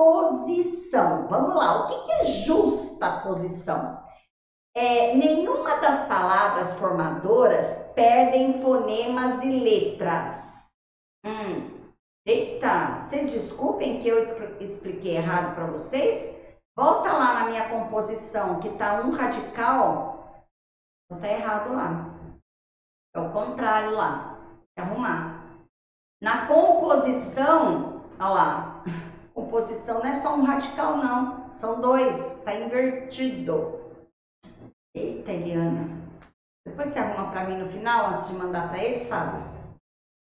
justaposição. 0.00 1.26
Vamos 1.28 1.54
lá, 1.54 1.84
o 1.84 1.86
que 1.88 2.12
é 2.12 2.24
justaposição? 2.24 4.02
É, 4.74 5.14
nenhuma 5.14 5.76
das 5.76 6.06
palavras 6.06 6.74
formadoras 6.74 7.84
perdem 7.94 8.60
fonemas 8.60 9.42
e 9.42 9.50
letras. 9.50 10.68
Hum. 11.24 11.80
Eita, 12.26 13.02
vocês 13.02 13.30
desculpem 13.30 13.98
que 13.98 14.08
eu 14.08 14.18
expli- 14.18 14.64
expliquei 14.64 15.16
errado 15.16 15.54
para 15.54 15.66
vocês. 15.66 16.36
Volta 16.76 17.12
lá 17.12 17.34
na 17.34 17.48
minha 17.48 17.68
composição, 17.68 18.60
que 18.60 18.70
tá 18.70 19.00
um 19.00 19.10
radical. 19.10 20.40
Não 21.10 21.18
tá 21.18 21.28
errado 21.28 21.74
lá. 21.74 22.14
É 23.14 23.20
o 23.20 23.32
contrário 23.32 23.96
lá. 23.96 24.36
Tem 24.46 24.58
que 24.76 24.80
arrumar. 24.80 25.40
Na 26.22 26.46
composição, 26.46 28.02
olha 28.18 28.28
lá. 28.28 28.84
Composição 29.34 30.00
não 30.00 30.06
é 30.06 30.14
só 30.14 30.34
um 30.34 30.42
radical, 30.42 30.96
não. 30.96 31.54
São 31.56 31.80
dois. 31.80 32.40
Tá 32.44 32.54
invertido. 32.54 33.80
Eita, 34.94 35.30
Eliana. 35.30 36.00
Depois 36.66 36.88
você 36.88 36.98
arruma 36.98 37.30
para 37.30 37.44
mim 37.44 37.58
no 37.58 37.70
final, 37.70 38.10
antes 38.10 38.28
de 38.28 38.34
mandar 38.34 38.68
para 38.68 38.82
eles, 38.82 39.08
Fábio? 39.08 39.42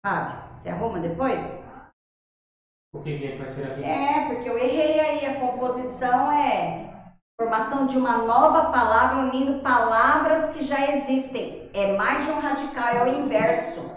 Fábio, 0.04 0.38
você 0.62 0.68
arruma 0.70 0.98
depois? 1.00 1.60
O 2.94 3.00
que 3.02 3.26
é 3.26 3.36
pra 3.36 3.52
tirar? 3.52 3.80
É, 3.80 4.26
porque 4.26 4.48
eu 4.48 4.56
errei 4.56 5.00
aí. 5.00 5.26
A 5.26 5.40
composição 5.40 6.30
é 6.32 6.84
formação 7.40 7.86
de 7.86 7.98
uma 7.98 8.18
nova 8.18 8.70
palavra 8.70 9.26
unindo 9.26 9.60
palavras 9.60 10.50
que 10.50 10.62
já 10.62 10.92
existem. 10.92 11.68
É 11.74 11.96
mais 11.96 12.24
de 12.24 12.30
um 12.30 12.38
radical, 12.38 12.88
é 12.88 13.04
o 13.04 13.08
inverso. 13.08 13.90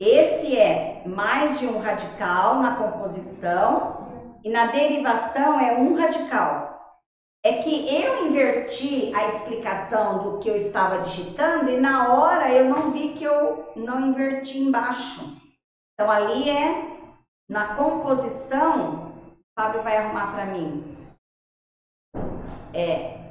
Esse 0.00 0.56
é 0.56 1.06
mais 1.06 1.60
de 1.60 1.66
um 1.66 1.78
radical 1.78 2.60
na 2.60 2.76
composição 2.76 4.11
e 4.44 4.50
na 4.50 4.66
derivação 4.66 5.58
é 5.58 5.72
um 5.72 5.94
radical. 5.94 6.72
É 7.44 7.58
que 7.58 7.88
eu 7.92 8.26
inverti 8.26 9.12
a 9.14 9.24
explicação 9.24 10.18
do 10.22 10.38
que 10.38 10.48
eu 10.48 10.54
estava 10.54 10.98
digitando 10.98 11.70
e 11.70 11.76
na 11.76 12.12
hora 12.12 12.52
eu 12.52 12.68
não 12.68 12.92
vi 12.92 13.14
que 13.14 13.24
eu 13.24 13.72
não 13.74 14.06
inverti 14.08 14.58
embaixo. 14.58 15.20
Então 15.94 16.10
ali 16.10 16.48
é 16.48 16.92
na 17.48 17.74
composição, 17.74 19.08
o 19.08 19.60
Fábio 19.60 19.82
vai 19.82 19.96
arrumar 19.96 20.30
para 20.30 20.46
mim. 20.46 20.96
É. 22.72 23.22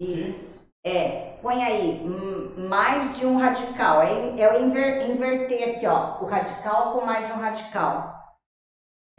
Isso. 0.00 0.60
É. 0.84 1.30
Põe 1.42 1.62
aí, 1.62 2.02
mais 2.56 3.16
de 3.16 3.24
um 3.24 3.36
radical. 3.36 4.00
É, 4.00 4.40
é 4.40 4.48
o 4.48 4.62
inver, 4.62 5.10
inverter 5.10 5.76
aqui, 5.76 5.86
ó. 5.86 6.22
O 6.22 6.26
radical 6.26 6.92
com 6.92 7.00
mais 7.00 7.26
de 7.26 7.32
um 7.32 7.36
radical. 7.36 8.19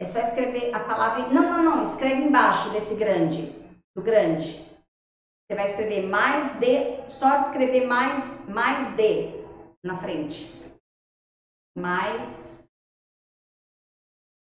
É 0.02 0.04
só 0.04 0.18
escrever 0.18 0.74
a 0.74 0.80
palavra. 0.80 1.28
Não, 1.28 1.48
não, 1.48 1.62
não. 1.62 1.82
Escreve 1.84 2.24
embaixo 2.24 2.68
desse 2.70 2.92
grande. 2.92 3.42
Do 3.94 4.02
grande. 4.02 4.56
Você 5.46 5.54
vai 5.54 5.62
escrever 5.62 6.08
mais 6.08 6.58
de. 6.58 7.08
Só 7.08 7.32
escrever 7.34 7.86
mais, 7.86 8.44
mais 8.48 8.96
de 8.96 9.28
na 9.84 9.94
frente. 10.00 10.44
Mais. 11.78 12.58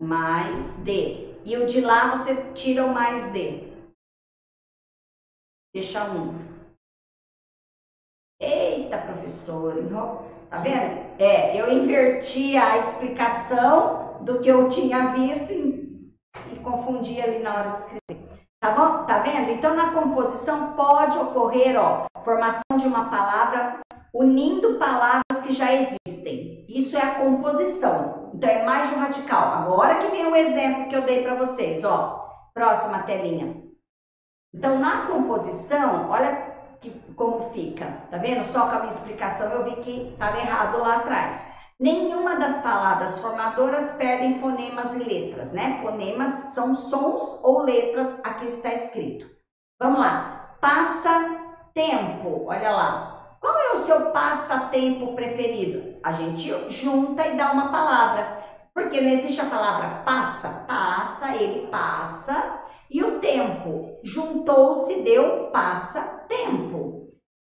Mais 0.00 0.72
de. 0.82 1.28
E 1.44 1.58
o 1.58 1.66
de 1.66 1.82
lá 1.82 2.08
você 2.08 2.54
tira 2.54 2.86
o 2.86 2.94
mais 2.94 3.30
de. 3.30 3.68
Deixa 5.74 6.02
um. 6.04 6.32
Eita, 8.40 8.96
professora, 8.96 9.78
enro- 9.78 10.22
tá 10.48 10.56
vendo? 10.56 11.20
É, 11.20 11.54
eu 11.54 11.68
inverti 11.68 12.56
a 12.56 12.78
explicação 12.78 14.09
do 14.22 14.40
que 14.40 14.48
eu 14.48 14.68
tinha 14.68 15.08
visto 15.12 15.52
e, 15.52 16.12
e 16.52 16.56
confundi 16.62 17.20
ali 17.20 17.38
na 17.40 17.54
hora 17.54 17.70
de 17.70 17.80
escrever. 17.80 18.30
Tá 18.60 18.72
bom? 18.72 19.04
Tá 19.06 19.20
vendo? 19.20 19.50
Então, 19.50 19.74
na 19.74 19.92
composição 19.92 20.74
pode 20.74 21.16
ocorrer, 21.16 21.76
ó, 21.78 22.04
formação 22.22 22.76
de 22.76 22.86
uma 22.86 23.08
palavra 23.08 23.80
unindo 24.12 24.78
palavras 24.78 25.40
que 25.42 25.52
já 25.52 25.72
existem. 25.72 26.66
Isso 26.68 26.96
é 26.96 27.00
a 27.00 27.14
composição. 27.14 28.30
Então, 28.34 28.50
é 28.50 28.64
mais 28.64 28.88
de 28.88 28.94
um 28.94 28.98
radical. 28.98 29.62
Agora 29.62 29.96
que 29.96 30.10
vem 30.10 30.26
o 30.26 30.36
exemplo 30.36 30.88
que 30.88 30.94
eu 30.94 31.06
dei 31.06 31.22
para 31.22 31.36
vocês, 31.36 31.84
ó. 31.84 32.50
Próxima 32.52 33.02
telinha. 33.04 33.62
Então, 34.52 34.78
na 34.78 35.06
composição, 35.06 36.10
olha 36.10 36.50
que, 36.78 36.90
como 37.14 37.50
fica. 37.50 37.86
Tá 38.10 38.18
vendo? 38.18 38.44
Só 38.44 38.68
com 38.68 38.76
a 38.76 38.80
minha 38.80 38.92
explicação 38.92 39.50
eu 39.52 39.64
vi 39.64 39.76
que 39.76 40.08
estava 40.12 40.38
errado 40.38 40.78
lá 40.78 40.96
atrás. 40.96 41.49
Nenhuma 41.80 42.36
das 42.36 42.60
palavras 42.60 43.18
formadoras 43.20 43.92
perdem 43.92 44.38
fonemas 44.38 44.94
e 44.94 44.98
letras, 44.98 45.50
né? 45.50 45.78
Fonemas 45.80 46.52
são 46.52 46.76
sons 46.76 47.40
ou 47.42 47.62
letras 47.62 48.20
aqui 48.22 48.48
que 48.48 48.56
está 48.56 48.74
escrito. 48.74 49.26
Vamos 49.80 50.00
lá. 50.00 50.56
Passa 50.60 51.38
tempo. 51.72 52.44
Olha 52.48 52.70
lá. 52.70 53.36
Qual 53.40 53.58
é 53.58 53.76
o 53.76 53.84
seu 53.84 54.10
passatempo 54.10 55.14
preferido? 55.14 55.98
A 56.02 56.12
gente 56.12 56.52
junta 56.70 57.26
e 57.26 57.34
dá 57.38 57.50
uma 57.50 57.72
palavra. 57.72 58.44
Porque 58.74 59.00
não 59.00 59.08
existe 59.08 59.40
a 59.40 59.46
palavra 59.46 60.02
passa. 60.04 60.50
Passa, 60.68 61.34
ele 61.34 61.68
passa. 61.68 62.60
E 62.90 63.02
o 63.02 63.20
tempo 63.20 63.98
juntou-se, 64.02 65.00
deu 65.00 65.48
passa 65.50 66.02
tempo. 66.28 66.89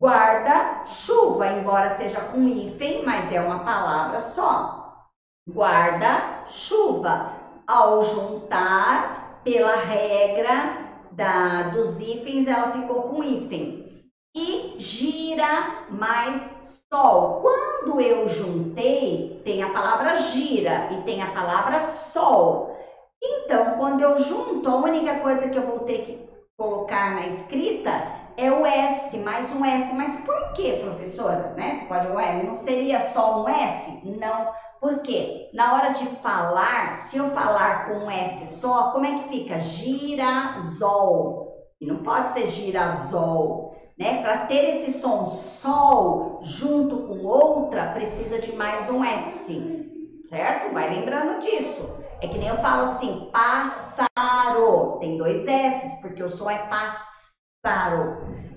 Guarda-chuva, 0.03 1.47
embora 1.47 1.91
seja 1.91 2.21
com 2.23 2.49
hífen, 2.49 3.05
mas 3.05 3.31
é 3.31 3.41
uma 3.41 3.61
palavra 3.61 4.19
só. 4.19 5.05
Guarda-chuva. 5.49 7.31
Ao 7.65 8.03
juntar, 8.03 9.38
pela 9.45 9.77
regra 9.77 10.88
da, 11.12 11.69
dos 11.71 12.01
hífens, 12.01 12.49
ela 12.49 12.73
ficou 12.73 13.03
com 13.03 13.23
hífen. 13.23 13.87
E 14.35 14.75
gira 14.77 15.87
mais 15.88 16.53
sol. 16.93 17.41
Quando 17.41 18.01
eu 18.01 18.27
juntei, 18.27 19.41
tem 19.45 19.62
a 19.62 19.71
palavra 19.71 20.17
gira 20.17 20.93
e 20.95 21.03
tem 21.03 21.23
a 21.23 21.31
palavra 21.31 21.79
sol. 21.79 22.77
Então, 23.23 23.77
quando 23.77 24.01
eu 24.01 24.19
junto, 24.19 24.69
a 24.69 24.75
única 24.75 25.21
coisa 25.21 25.49
que 25.49 25.57
eu 25.57 25.65
vou 25.65 25.81
ter 25.85 25.99
que 25.99 26.29
colocar 26.59 27.15
na 27.15 27.29
escrita 27.29 28.22
é 28.37 28.51
o 28.51 28.64
S, 28.64 29.16
mais 29.18 29.51
um 29.55 29.64
S. 29.64 29.95
Mas 29.95 30.16
por 30.21 30.53
que, 30.53 30.79
professora? 30.79 31.55
Né? 31.57 31.73
Você 31.73 31.87
pode, 31.87 32.09
ué, 32.09 32.42
não 32.42 32.57
seria 32.57 33.01
só 33.11 33.42
um 33.42 33.49
S? 33.49 34.01
Não. 34.05 34.53
Por 34.81 35.01
quê? 35.01 35.51
Na 35.55 35.75
hora 35.75 35.90
de 35.90 36.05
falar, 36.16 37.05
se 37.05 37.16
eu 37.16 37.31
falar 37.31 37.87
com 37.87 38.05
um 38.05 38.11
S 38.11 38.59
só, 38.59 38.90
como 38.90 39.07
é 39.07 39.18
que 39.18 39.29
fica? 39.29 39.59
Girasol. 39.61 41.53
E 41.81 41.87
não 41.87 41.99
pode 41.99 42.33
ser 42.33 42.47
girasol. 42.47 43.77
Né? 43.99 44.23
Para 44.23 44.47
ter 44.47 44.77
esse 44.77 44.99
som 44.99 45.27
sol 45.27 46.40
junto 46.42 47.07
com 47.07 47.25
outra, 47.25 47.92
precisa 47.92 48.38
de 48.38 48.55
mais 48.57 48.88
um 48.90 49.05
S. 49.05 50.23
Certo? 50.29 50.73
Vai 50.73 50.90
lembrando 50.90 51.40
disso. 51.40 51.88
É 52.21 52.29
que 52.29 52.38
nem 52.38 52.49
eu 52.49 52.57
falo 52.57 52.85
assim, 52.85 53.29
pássaro. 53.33 54.99
Tem 55.01 55.18
dois 55.18 55.47
S, 55.47 56.01
porque 56.01 56.23
o 56.23 56.29
som 56.29 56.49
é 56.49 56.59
pássaro. 56.68 57.12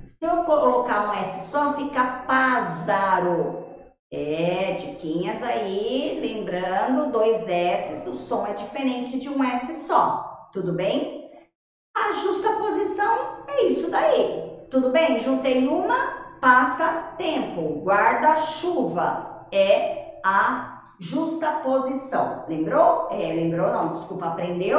Se 0.04 0.26
eu 0.26 0.46
colocar 0.46 1.10
um 1.10 1.14
S 1.14 1.52
só, 1.52 1.74
fica 1.74 2.24
pázaro. 2.26 3.64
É, 4.12 4.74
diquinhas 4.74 5.44
aí, 5.44 6.20
lembrando, 6.20 7.12
dois 7.12 7.48
S, 7.48 8.10
o 8.10 8.16
som 8.16 8.48
é 8.48 8.54
diferente 8.54 9.20
de 9.20 9.30
um 9.30 9.44
S 9.44 9.86
só. 9.86 10.50
Tudo 10.52 10.74
bem? 10.74 11.30
A 11.96 12.14
justa 12.14 12.54
posição 12.54 13.44
é 13.48 13.66
isso 13.66 13.92
daí. 13.92 14.68
Tudo 14.72 14.90
bem? 14.90 15.20
Juntei 15.20 15.68
uma, 15.68 16.38
passa 16.42 17.14
tempo. 17.16 17.84
Guarda-chuva 17.84 19.48
é 19.52 20.20
a 20.24 20.82
justa 21.00 21.52
posição. 21.64 22.46
Lembrou? 22.48 23.10
É, 23.12 23.34
lembrou 23.34 23.72
não, 23.72 23.94
desculpa, 23.94 24.28
aprendeu? 24.28 24.78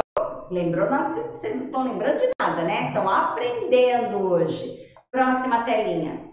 Lembrou 0.49 0.89
não, 0.89 1.09
vocês 1.11 1.57
não 1.57 1.65
estão 1.65 1.83
lembrando 1.83 2.19
de 2.19 2.29
nada, 2.39 2.63
né? 2.63 2.87
Estão 2.87 3.09
aprendendo 3.09 4.17
hoje. 4.17 4.87
Próxima 5.11 5.63
telinha. 5.63 6.27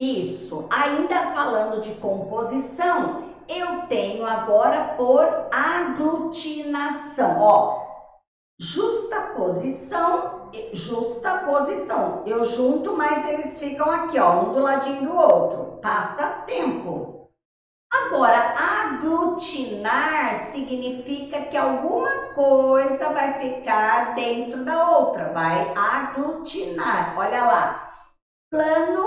Isso. 0.00 0.66
Ainda 0.70 1.32
falando 1.32 1.80
de 1.80 1.94
composição, 1.94 3.32
eu 3.48 3.86
tenho 3.88 4.26
agora 4.26 4.94
por 4.96 5.24
aglutinação. 5.52 7.40
Ó, 7.40 7.84
justaposição, 8.58 10.50
justaposição. 10.72 12.22
Eu 12.26 12.44
junto, 12.44 12.96
mas 12.96 13.26
eles 13.28 13.58
ficam 13.58 13.90
aqui, 13.90 14.18
ó, 14.18 14.42
um 14.42 14.52
do 14.52 14.60
ladinho 14.60 15.08
do 15.08 15.16
outro. 15.16 15.78
Passa 15.80 16.42
tempo. 16.46 17.03
Agora, 18.02 18.50
aglutinar 18.54 20.34
significa 20.34 21.40
que 21.40 21.56
alguma 21.56 22.08
coisa 22.32 23.08
vai 23.08 23.28
ficar 23.28 24.12
dentro 24.12 24.62
da 24.62 24.84
outra, 24.84 25.26
vai 25.26 25.70
aglutinar. 25.74 27.10
Olha 27.14 27.42
lá. 27.42 27.72
Plano 28.50 29.00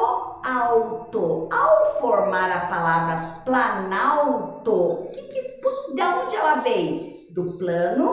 alto. 0.44 1.48
Ao 1.52 1.84
formar 1.98 2.52
a 2.52 2.60
palavra 2.60 3.18
planalto, 3.44 4.96
que, 5.12 5.24
que, 5.24 5.42
de 5.88 6.02
onde 6.04 6.36
ela 6.36 6.54
veio? 6.56 6.96
Do 7.28 7.44
plano 7.46 8.06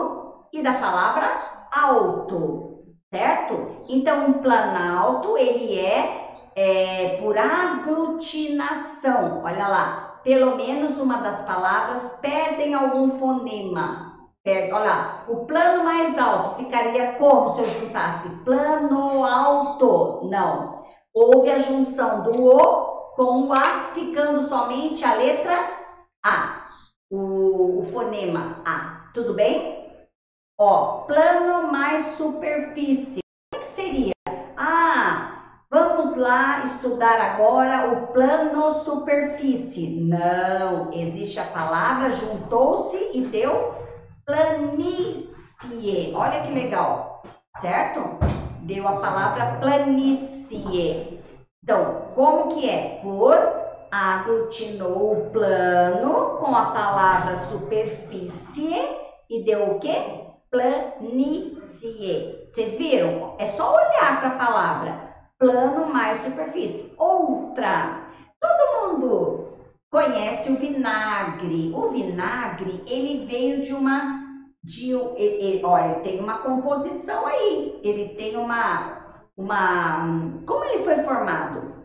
e 0.51 0.61
da 0.61 0.73
palavra 0.73 1.29
alto, 1.71 2.61
certo? 3.13 3.65
Então, 3.87 4.25
um 4.27 4.39
planalto, 4.39 5.35
ele 5.37 5.73
é, 5.75 6.11
é 6.55 7.07
por 7.17 7.37
aglutinação. 7.37 9.37
Olha 9.41 9.67
lá 9.67 10.01
pelo 10.25 10.57
menos 10.57 10.97
uma 10.97 11.17
das 11.17 11.41
palavras 11.43 12.17
perdem 12.19 12.73
algum 12.73 13.19
fonema. 13.19 14.11
Perde, 14.43 14.73
olha 14.73 14.85
lá, 14.85 15.25
o 15.27 15.45
plano 15.45 15.83
mais 15.83 16.17
alto 16.17 16.55
ficaria 16.55 17.13
como 17.13 17.53
se 17.53 17.61
eu 17.61 17.69
juntasse 17.69 18.27
plano 18.43 19.23
alto? 19.23 20.27
Não. 20.27 20.79
Houve 21.13 21.51
a 21.51 21.59
junção 21.59 22.23
do 22.23 22.43
O 22.43 22.95
com 23.15 23.43
o 23.43 23.53
A, 23.53 23.91
ficando 23.93 24.41
somente 24.49 25.05
a 25.05 25.13
letra 25.13 25.57
A, 26.23 26.63
o, 27.09 27.79
o 27.79 27.85
fonema 27.93 28.61
A. 28.65 29.11
Tudo 29.13 29.33
bem? 29.33 29.89
Ó, 30.59 31.03
plano 31.03 31.71
mais 31.71 32.17
superfície. 32.17 33.21
Como 33.53 33.63
é 33.63 33.65
que 33.65 33.73
seria? 33.73 34.13
Ah, 34.57 35.61
lá 36.15 36.63
estudar 36.63 37.19
agora 37.19 37.91
o 37.91 38.07
plano 38.07 38.71
superfície. 38.71 40.01
Não, 40.01 40.91
existe 40.93 41.39
a 41.39 41.45
palavra, 41.45 42.11
juntou-se 42.11 43.11
e 43.13 43.21
deu 43.25 43.75
planície. 44.25 46.13
Olha 46.15 46.41
que 46.41 46.53
legal, 46.53 47.23
certo? 47.59 48.01
Deu 48.61 48.87
a 48.87 48.95
palavra 48.97 49.57
planície. 49.59 51.19
Então, 51.63 52.11
como 52.15 52.55
que 52.55 52.69
é? 52.69 52.99
Por 53.01 53.35
aglutinou 53.91 55.13
o 55.13 55.29
plano 55.29 56.37
com 56.37 56.55
a 56.55 56.71
palavra 56.71 57.35
superfície 57.35 58.75
e 59.29 59.43
deu 59.43 59.71
o 59.71 59.79
quê? 59.79 60.25
Planície. 60.51 62.49
Vocês 62.51 62.77
viram? 62.77 63.35
É 63.39 63.45
só 63.45 63.73
olhar 63.73 64.19
para 64.19 64.29
a 64.29 64.37
palavra 64.37 65.04
plano 65.37 65.87
mais 65.87 66.19
superfície. 66.19 66.93
Outra. 66.97 68.09
Todo 68.39 68.93
mundo 68.93 69.55
conhece 69.91 70.49
o 70.49 70.55
vinagre. 70.55 71.71
O 71.73 71.89
vinagre, 71.89 72.83
ele 72.85 73.25
veio 73.25 73.61
de 73.61 73.73
uma 73.73 74.23
de 74.63 74.91
ele, 75.15 75.61
ele 75.63 76.01
tem 76.01 76.19
uma 76.19 76.39
composição 76.39 77.25
aí. 77.25 77.79
Ele 77.83 78.15
tem 78.15 78.35
uma 78.35 79.03
uma 79.37 79.99
como 80.45 80.63
ele 80.65 80.83
foi 80.83 81.03
formado? 81.03 81.75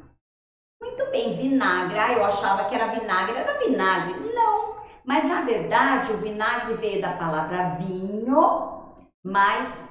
Muito 0.80 1.10
bem, 1.10 1.36
vinagre. 1.36 1.98
Ah, 1.98 2.12
eu 2.12 2.24
achava 2.24 2.64
que 2.64 2.74
era 2.74 2.86
vinagre, 2.86 3.36
era 3.36 3.58
vinagre. 3.58 4.14
Não, 4.34 4.76
mas 5.04 5.28
na 5.28 5.40
verdade 5.42 6.12
o 6.12 6.16
vinagre 6.16 6.74
veio 6.74 7.00
da 7.00 7.10
palavra 7.10 7.76
vinho 7.78 8.70
mais 9.22 9.84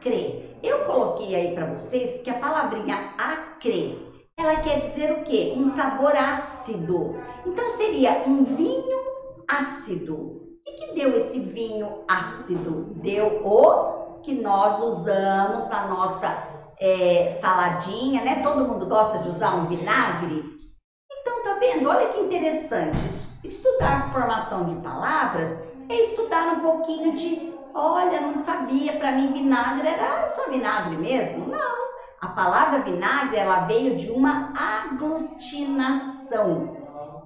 acre. 0.00 0.58
Eu 0.62 0.84
coloquei 0.86 1.34
aí 1.34 1.54
para 1.54 1.66
vocês 1.66 2.22
que 2.22 2.30
a 2.30 2.38
palavrinha 2.38 3.14
acre, 3.18 4.24
ela 4.36 4.56
quer 4.56 4.80
dizer 4.80 5.12
o 5.12 5.22
quê? 5.22 5.54
Um 5.56 5.66
sabor 5.66 6.16
ácido. 6.16 7.16
Então 7.46 7.70
seria 7.70 8.24
um 8.26 8.44
vinho 8.44 8.98
ácido. 9.46 10.16
O 10.16 10.60
que, 10.64 10.72
que 10.72 10.94
deu 10.94 11.16
esse 11.16 11.38
vinho 11.38 12.04
ácido? 12.08 12.94
Deu 12.96 13.46
o 13.46 14.20
que 14.22 14.34
nós 14.34 14.82
usamos 14.82 15.68
na 15.68 15.86
nossa 15.86 16.48
é, 16.78 17.28
saladinha, 17.40 18.22
né? 18.22 18.42
Todo 18.42 18.66
mundo 18.66 18.86
gosta 18.86 19.18
de 19.18 19.28
usar 19.28 19.54
um 19.54 19.66
vinagre. 19.66 20.44
Então, 21.10 21.42
tá 21.42 21.58
vendo? 21.58 21.88
Olha 21.88 22.08
que 22.08 22.20
interessante. 22.20 22.98
Estudar 23.42 24.12
formação 24.12 24.64
de 24.64 24.80
palavras 24.82 25.58
é 25.88 25.94
estudar 25.94 26.54
um 26.54 26.60
pouquinho 26.60 27.14
de, 27.14 27.52
olha, 27.74 28.20
não 28.20 28.34
sabia, 28.34 28.98
para 28.98 29.12
mim 29.12 29.32
vinagre 29.32 29.88
era 29.88 30.28
só 30.28 30.48
vinagre 30.48 30.96
mesmo. 30.96 31.46
Não. 31.46 31.90
A 32.20 32.28
palavra 32.28 32.82
vinagre, 32.82 33.38
ela 33.38 33.60
veio 33.60 33.96
de 33.96 34.10
uma 34.10 34.52
aglutinação 34.54 36.76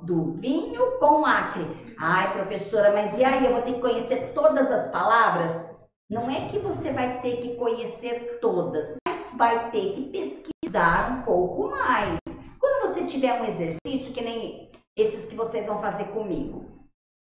do 0.02 0.33
vinho 0.33 0.98
com 0.98 1.26
acre. 1.26 1.66
Ai, 1.98 2.33
professora, 2.33 2.92
mas 2.92 3.18
e 3.18 3.24
aí 3.24 3.44
eu 3.44 3.54
vou 3.54 3.62
ter 3.62 3.74
que 3.74 3.80
conhecer 3.80 4.33
todas 4.35 4.70
as 4.70 4.87
palavras? 4.92 5.68
Não 6.09 6.30
é 6.30 6.46
que 6.48 6.59
você 6.59 6.92
vai 6.92 7.20
ter 7.22 7.38
que 7.38 7.57
conhecer 7.57 8.38
todas, 8.40 8.96
vai 9.37 9.70
ter 9.70 9.94
que 9.94 10.11
pesquisar 10.11 11.11
um 11.11 11.22
pouco 11.22 11.70
mais. 11.70 12.20
Quando 12.61 12.87
você 12.87 13.07
tiver 13.07 13.40
um 13.40 13.46
exercício, 13.46 14.12
que 14.12 14.22
nem 14.22 14.70
esses 14.96 15.26
que 15.26 15.35
vocês 15.35 15.66
vão 15.66 15.80
fazer 15.80 16.04
comigo, 16.09 16.66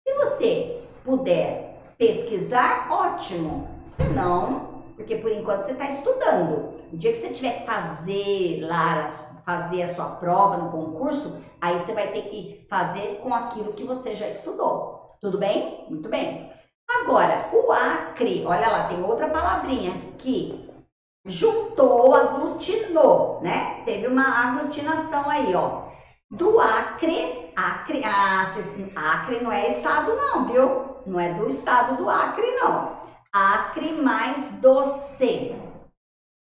se 0.08 0.14
você 0.16 0.84
puder 1.04 1.75
pesquisar, 1.98 2.92
ótimo. 2.92 3.68
Se 3.86 4.04
não, 4.04 4.84
porque 4.96 5.18
por 5.18 5.32
enquanto 5.32 5.64
você 5.64 5.72
está 5.72 5.86
estudando. 5.86 6.74
O 6.92 6.98
dia 6.98 7.12
que 7.12 7.18
você 7.18 7.30
tiver 7.30 7.60
que 7.60 7.66
fazer 7.66 8.60
lá, 8.62 9.06
fazer 9.46 9.84
a 9.84 9.94
sua 9.94 10.06
prova 10.06 10.58
no 10.58 10.72
concurso, 10.72 11.42
aí 11.62 11.80
você 11.80 11.94
vai 11.94 12.12
ter 12.12 12.24
que 12.24 12.66
fazer 12.70 13.20
com 13.22 13.34
aquilo 13.34 13.74
que 13.74 13.84
você 13.84 14.16
já 14.16 14.28
estudou. 14.28 15.16
Tudo 15.22 15.38
bem? 15.38 15.86
Muito 15.90 16.10
bem. 16.10 16.50
Agora, 16.90 17.50
o 17.52 17.72
acre, 17.72 18.46
olha 18.46 18.70
lá, 18.70 18.88
tem 18.88 19.04
outra 19.04 19.28
palavrinha 19.28 19.92
que 20.18 20.70
juntou, 21.26 22.16
aglutinou, 22.16 23.40
né? 23.42 23.82
Teve 23.84 24.08
uma 24.08 24.24
aglutinação 24.24 25.30
aí, 25.30 25.54
ó. 25.56 25.86
Do 26.30 26.60
Acre, 26.60 27.52
Acre, 27.56 28.02
ah, 28.04 28.52
Acre 28.96 29.40
não 29.42 29.52
é 29.52 29.70
estado 29.70 30.16
não, 30.16 30.48
viu? 30.48 30.95
Não 31.06 31.20
é 31.20 31.34
do 31.34 31.48
estado 31.48 31.98
do 31.98 32.10
Acre 32.10 32.50
não. 32.56 32.98
Acre 33.32 33.92
mais 33.94 34.52
doce. 34.54 35.56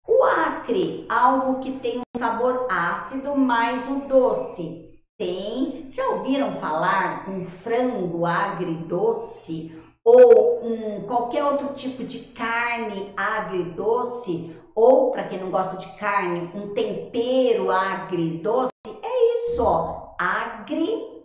O 0.07 0.23
Acre, 0.23 1.05
algo 1.09 1.59
que 1.59 1.79
tem 1.79 1.99
um 1.99 2.19
sabor 2.19 2.67
ácido 2.69 3.35
mais 3.37 3.87
o 3.89 4.07
doce. 4.07 4.89
Tem, 5.17 5.85
já 5.89 6.05
ouviram 6.09 6.51
falar 6.53 7.29
um 7.29 7.45
frango 7.45 8.25
agridoce 8.25 9.79
ou 10.03 10.65
um, 10.65 11.03
qualquer 11.03 11.43
outro 11.43 11.73
tipo 11.75 12.03
de 12.03 12.19
carne 12.33 13.13
agridoce 13.15 14.55
ou 14.75 15.11
para 15.11 15.27
quem 15.27 15.39
não 15.39 15.51
gosta 15.51 15.77
de 15.77 15.87
carne, 15.97 16.49
um 16.55 16.73
tempero 16.73 17.69
agridoce, 17.69 18.71
é 19.03 19.35
isso, 19.35 19.63
ó, 19.63 20.15
agri. 20.17 21.20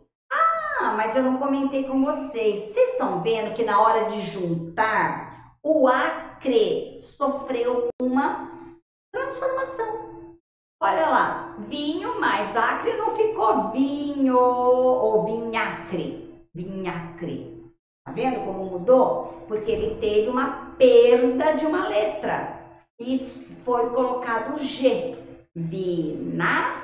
Ah, 0.78 0.92
mas 0.92 1.16
eu 1.16 1.22
não 1.22 1.38
comentei 1.38 1.84
com 1.84 2.04
vocês. 2.04 2.60
Vocês 2.60 2.90
estão 2.90 3.22
vendo 3.22 3.54
que 3.54 3.64
na 3.64 3.80
hora 3.80 4.04
de 4.06 4.20
juntar, 4.20 5.56
o 5.62 5.88
acre 5.88 7.00
sofreu 7.00 7.88
uma 8.00 8.50
transformação. 9.10 10.36
Olha 10.82 11.08
lá, 11.08 11.56
vinho 11.68 12.20
mais 12.20 12.54
acre 12.54 12.92
não 12.98 13.16
ficou 13.16 13.70
vinho 13.70 14.38
ou 14.38 15.24
vinhacre, 15.24 16.46
vinhacre. 16.54 17.72
Tá 18.04 18.12
vendo 18.12 18.44
como 18.44 18.66
mudou? 18.66 19.44
Porque 19.48 19.70
ele 19.70 19.98
teve 19.98 20.28
uma 20.28 20.74
perda 20.76 21.54
de 21.54 21.64
uma 21.64 21.88
letra 21.88 22.60
e 23.00 23.18
foi 23.64 23.88
colocado 23.90 24.58
G, 24.58 25.16
vinagre. 25.54 26.76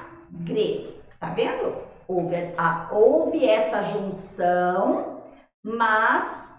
Tá 1.21 1.29
vendo? 1.35 1.92
Houve, 2.13 2.37
a, 2.59 2.89
houve 2.93 3.49
essa 3.49 3.81
junção, 3.81 5.23
mas 5.63 6.55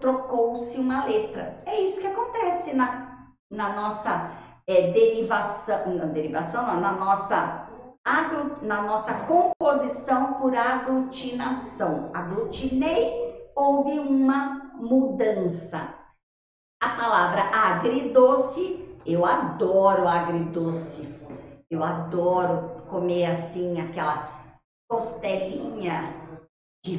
trocou-se 0.00 0.78
uma 0.78 1.04
letra. 1.04 1.62
É 1.66 1.82
isso 1.82 2.00
que 2.00 2.06
acontece 2.06 2.74
na, 2.74 3.26
na 3.50 3.74
nossa 3.74 4.30
é, 4.66 4.90
derivação, 4.90 5.94
não, 5.94 6.08
derivação 6.08 6.66
não, 6.66 6.80
na 6.80 6.92
nossa, 6.92 7.68
na 8.62 8.82
nossa 8.82 9.12
composição 9.26 10.34
por 10.34 10.56
aglutinação. 10.56 12.10
Aglutinei, 12.14 13.50
houve 13.54 13.98
uma 13.98 14.72
mudança. 14.76 15.92
A 16.82 16.88
palavra 16.88 17.42
agridoce, 17.52 18.98
eu 19.04 19.26
adoro 19.26 20.08
agridoce. 20.08 21.06
Eu 21.70 21.82
adoro 21.82 22.82
comer 22.88 23.26
assim 23.26 23.80
aquela 23.80 24.33
costelinha 24.88 26.14
de 26.84 26.98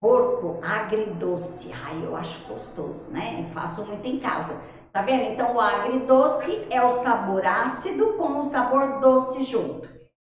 porco 0.00 0.58
agridoce. 0.62 1.72
Ai, 1.72 2.04
eu 2.04 2.16
acho 2.16 2.44
gostoso, 2.46 3.10
né? 3.10 3.40
Eu 3.40 3.48
faço 3.50 3.84
muito 3.86 4.06
em 4.06 4.18
casa. 4.18 4.60
Tá 4.92 5.00
vendo? 5.00 5.32
Então, 5.32 5.54
o 5.54 5.60
agridoce 5.60 6.66
é 6.70 6.82
o 6.82 6.90
sabor 7.02 7.46
ácido 7.46 8.14
com 8.14 8.40
o 8.40 8.44
sabor 8.44 9.00
doce 9.00 9.42
junto. 9.44 9.88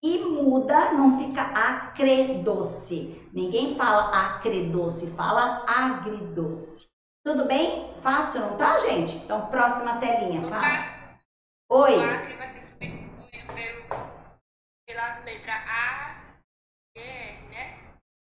E 0.02 0.20
muda, 0.20 0.94
não 0.94 1.18
fica 1.18 1.42
acredoce. 1.42 3.28
Ninguém 3.34 3.76
fala 3.76 4.12
acredoce, 4.12 5.08
fala 5.08 5.66
agridoce. 5.68 6.86
Tudo 7.26 7.46
bem? 7.46 7.92
Fácil, 8.02 8.42
não 8.42 8.56
tá, 8.56 8.78
gente? 8.78 9.18
Então, 9.18 9.48
próxima 9.48 9.98
telinha, 9.98 10.48
fala. 10.48 11.18
Oi. 11.72 11.98
O 11.98 12.02
Acre 12.02 12.36
vai 12.36 12.48
ser 12.48 12.62
substituído 12.62 13.54
pelo, 13.54 13.88
pelas 14.88 15.26
letras 15.26 15.56
A? 15.68 16.25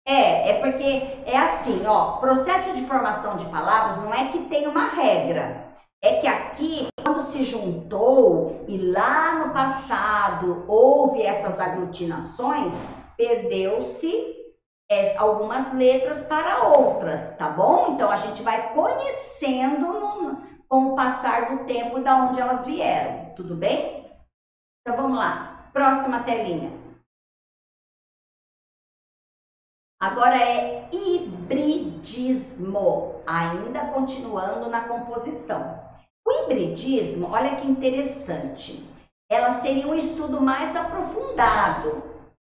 É, 0.10 0.50
é 0.50 0.60
porque 0.60 1.22
é 1.26 1.38
assim, 1.38 1.86
ó, 1.86 2.18
processo 2.18 2.74
de 2.74 2.84
formação 2.88 3.38
de 3.38 3.46
palavras 3.46 3.98
não 3.98 4.12
é 4.12 4.32
que 4.32 4.40
tem 4.46 4.68
uma 4.68 4.88
regra. 4.88 5.70
É 6.02 6.16
que 6.16 6.28
aqui, 6.28 6.88
quando 7.04 7.26
se 7.26 7.44
juntou 7.44 8.66
e 8.68 8.78
lá 8.78 9.36
no 9.36 9.54
passado 9.54 10.66
houve 10.68 11.22
essas 11.22 11.60
aglutinações, 11.60 12.74
perdeu-se 13.16 14.36
é, 14.90 15.16
algumas 15.16 15.72
letras 15.74 16.22
para 16.22 16.64
outras, 16.64 17.36
tá 17.38 17.50
bom? 17.50 17.94
Então 17.94 18.10
a 18.10 18.16
gente 18.16 18.42
vai 18.42 18.74
conhecendo 18.74 19.80
no, 19.80 20.42
com 20.68 20.88
o 20.88 20.96
passar 20.96 21.56
do 21.56 21.66
tempo 21.66 22.00
da 22.00 22.16
onde 22.16 22.42
elas 22.42 22.66
vieram, 22.66 23.34
tudo 23.36 23.56
bem? 23.56 24.10
Então 24.82 24.98
vamos 25.00 25.20
lá, 25.20 25.70
próxima 25.72 26.24
telinha. 26.24 26.79
Agora 30.02 30.36
é 30.38 30.88
hibridismo, 30.94 31.96
ainda 33.28 33.88
continuando 33.88 34.70
na 34.70 34.88
composição. 34.88 35.78
O 36.26 36.32
hibridismo, 36.32 37.28
olha 37.30 37.58
que 37.58 37.68
interessante. 37.68 38.82
ela 39.30 39.52
seria 39.52 39.88
um 39.88 39.94
estudo 39.94 40.42
mais 40.42 40.76
aprofundado, 40.76 42.02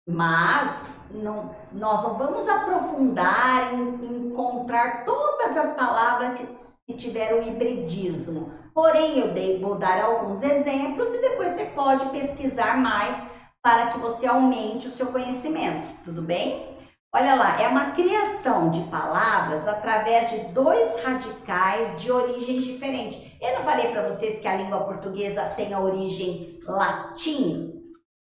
mas 0.09 0.83
não, 1.11 1.51
nós 1.73 2.03
não 2.03 2.17
vamos 2.17 2.49
aprofundar 2.49 3.75
em, 3.75 4.29
encontrar 4.29 5.05
todas 5.05 5.57
as 5.57 5.75
palavras 5.75 6.39
que, 6.39 6.47
que 6.87 6.95
tiveram 6.97 7.43
hibridismo. 7.43 8.53
Porém, 8.73 9.19
eu 9.19 9.33
dei, 9.33 9.61
vou 9.61 9.75
dar 9.77 10.01
alguns 10.01 10.43
exemplos 10.43 11.13
e 11.13 11.21
depois 11.21 11.53
você 11.53 11.65
pode 11.65 12.07
pesquisar 12.11 12.77
mais 12.79 13.15
para 13.63 13.89
que 13.89 13.99
você 13.99 14.27
aumente 14.27 14.87
o 14.87 14.91
seu 14.91 15.09
conhecimento, 15.09 15.93
tudo 16.05 16.23
bem? 16.23 16.80
Olha 17.13 17.35
lá, 17.35 17.61
é 17.61 17.67
uma 17.67 17.91
criação 17.91 18.71
de 18.71 18.83
palavras 18.83 19.67
através 19.67 20.31
de 20.31 20.39
dois 20.53 21.03
radicais 21.03 22.01
de 22.01 22.11
origens 22.11 22.63
diferentes. 22.63 23.21
Eu 23.41 23.59
não 23.59 23.65
falei 23.65 23.89
para 23.89 24.07
vocês 24.07 24.39
que 24.39 24.47
a 24.47 24.55
língua 24.55 24.85
portuguesa 24.85 25.43
tem 25.57 25.75
a 25.75 25.81
origem 25.81 26.61
latim? 26.65 27.83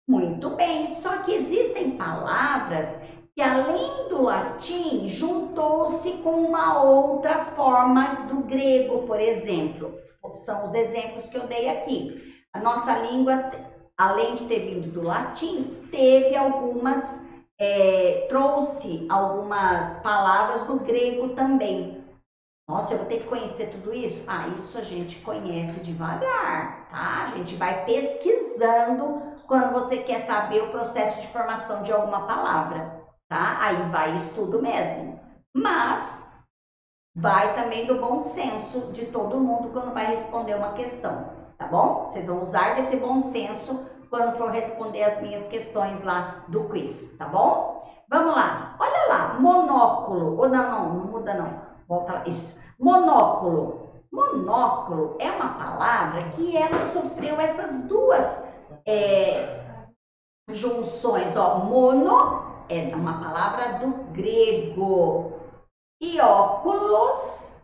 Muito 0.06 0.50
bem, 0.58 0.88
só 0.90 1.20
que 1.20 1.34
existem 1.34 1.92
palavras 1.92 3.00
que 3.34 3.42
além 3.42 4.10
do 4.10 4.22
latim 4.22 5.08
juntou-se 5.08 6.12
com 6.18 6.42
uma 6.42 6.84
outra 6.84 7.46
forma 7.56 8.26
do 8.28 8.42
grego, 8.42 9.04
por 9.04 9.22
exemplo. 9.22 9.98
São 10.34 10.66
os 10.66 10.74
exemplos 10.74 11.28
que 11.28 11.38
eu 11.38 11.48
dei 11.48 11.70
aqui. 11.70 12.34
A 12.52 12.60
nossa 12.60 12.94
língua, 12.98 13.52
além 13.98 14.36
de 14.36 14.44
ter 14.46 14.66
vindo 14.66 14.92
do 14.92 15.02
latim, 15.02 15.88
teve 15.90 16.36
algumas 16.36 17.25
é, 17.60 18.26
trouxe 18.28 19.06
algumas 19.10 19.98
palavras 19.98 20.64
do 20.64 20.76
grego 20.76 21.30
também. 21.30 22.04
Nossa, 22.68 22.94
eu 22.94 22.98
vou 22.98 23.08
ter 23.08 23.20
que 23.20 23.28
conhecer 23.28 23.70
tudo 23.70 23.94
isso? 23.94 24.24
Ah, 24.28 24.48
isso 24.58 24.78
a 24.78 24.82
gente 24.82 25.20
conhece 25.22 25.80
devagar, 25.82 26.88
tá? 26.90 27.24
A 27.24 27.28
gente 27.28 27.56
vai 27.56 27.86
pesquisando 27.86 29.22
quando 29.46 29.72
você 29.72 30.00
quer 30.00 30.22
saber 30.22 30.64
o 30.64 30.72
processo 30.72 31.22
de 31.22 31.28
formação 31.28 31.84
de 31.84 31.92
alguma 31.92 32.26
palavra, 32.26 33.04
tá? 33.30 33.58
Aí 33.62 33.90
vai 33.92 34.16
estudo 34.16 34.60
mesmo. 34.60 35.20
Mas 35.56 36.28
vai 37.16 37.54
também 37.54 37.86
do 37.86 38.00
bom 38.00 38.20
senso 38.20 38.92
de 38.92 39.06
todo 39.06 39.40
mundo 39.40 39.70
quando 39.70 39.94
vai 39.94 40.08
responder 40.08 40.56
uma 40.56 40.74
questão, 40.74 41.30
tá 41.58 41.68
bom? 41.68 42.06
Vocês 42.06 42.28
vão 42.28 42.42
usar 42.42 42.74
desse 42.74 42.98
bom 42.98 43.20
senso 43.20 43.80
quando 44.10 44.38
for 44.38 44.50
responder 44.50 45.04
as 45.04 45.22
minhas 45.22 45.48
questões 45.48 46.04
lá 46.04 46.44
do 46.48 46.66
quiz, 46.70 47.16
tá 47.18 47.26
bom? 47.26 47.84
Vamos 48.08 48.36
lá, 48.36 48.76
olha 48.80 49.08
lá, 49.08 49.34
monóculo, 49.40 50.38
ou 50.38 50.48
não, 50.48 50.70
não, 50.70 50.94
não 50.94 51.06
muda 51.06 51.34
não, 51.34 51.62
volta 51.88 52.14
lá, 52.14 52.24
isso, 52.28 52.60
monóculo. 52.80 53.86
Monóculo 54.12 55.18
é 55.20 55.30
uma 55.32 55.50
palavra 55.56 56.30
que 56.30 56.56
ela 56.56 56.80
sofreu 56.94 57.40
essas 57.40 57.76
duas 57.84 58.46
é, 58.86 59.66
junções, 60.50 61.36
ó, 61.36 61.60
mono 61.60 62.46
é 62.70 62.96
uma 62.96 63.20
palavra 63.20 63.80
do 63.80 63.88
grego. 64.12 65.34
E 66.02 66.20
óculos 66.22 67.62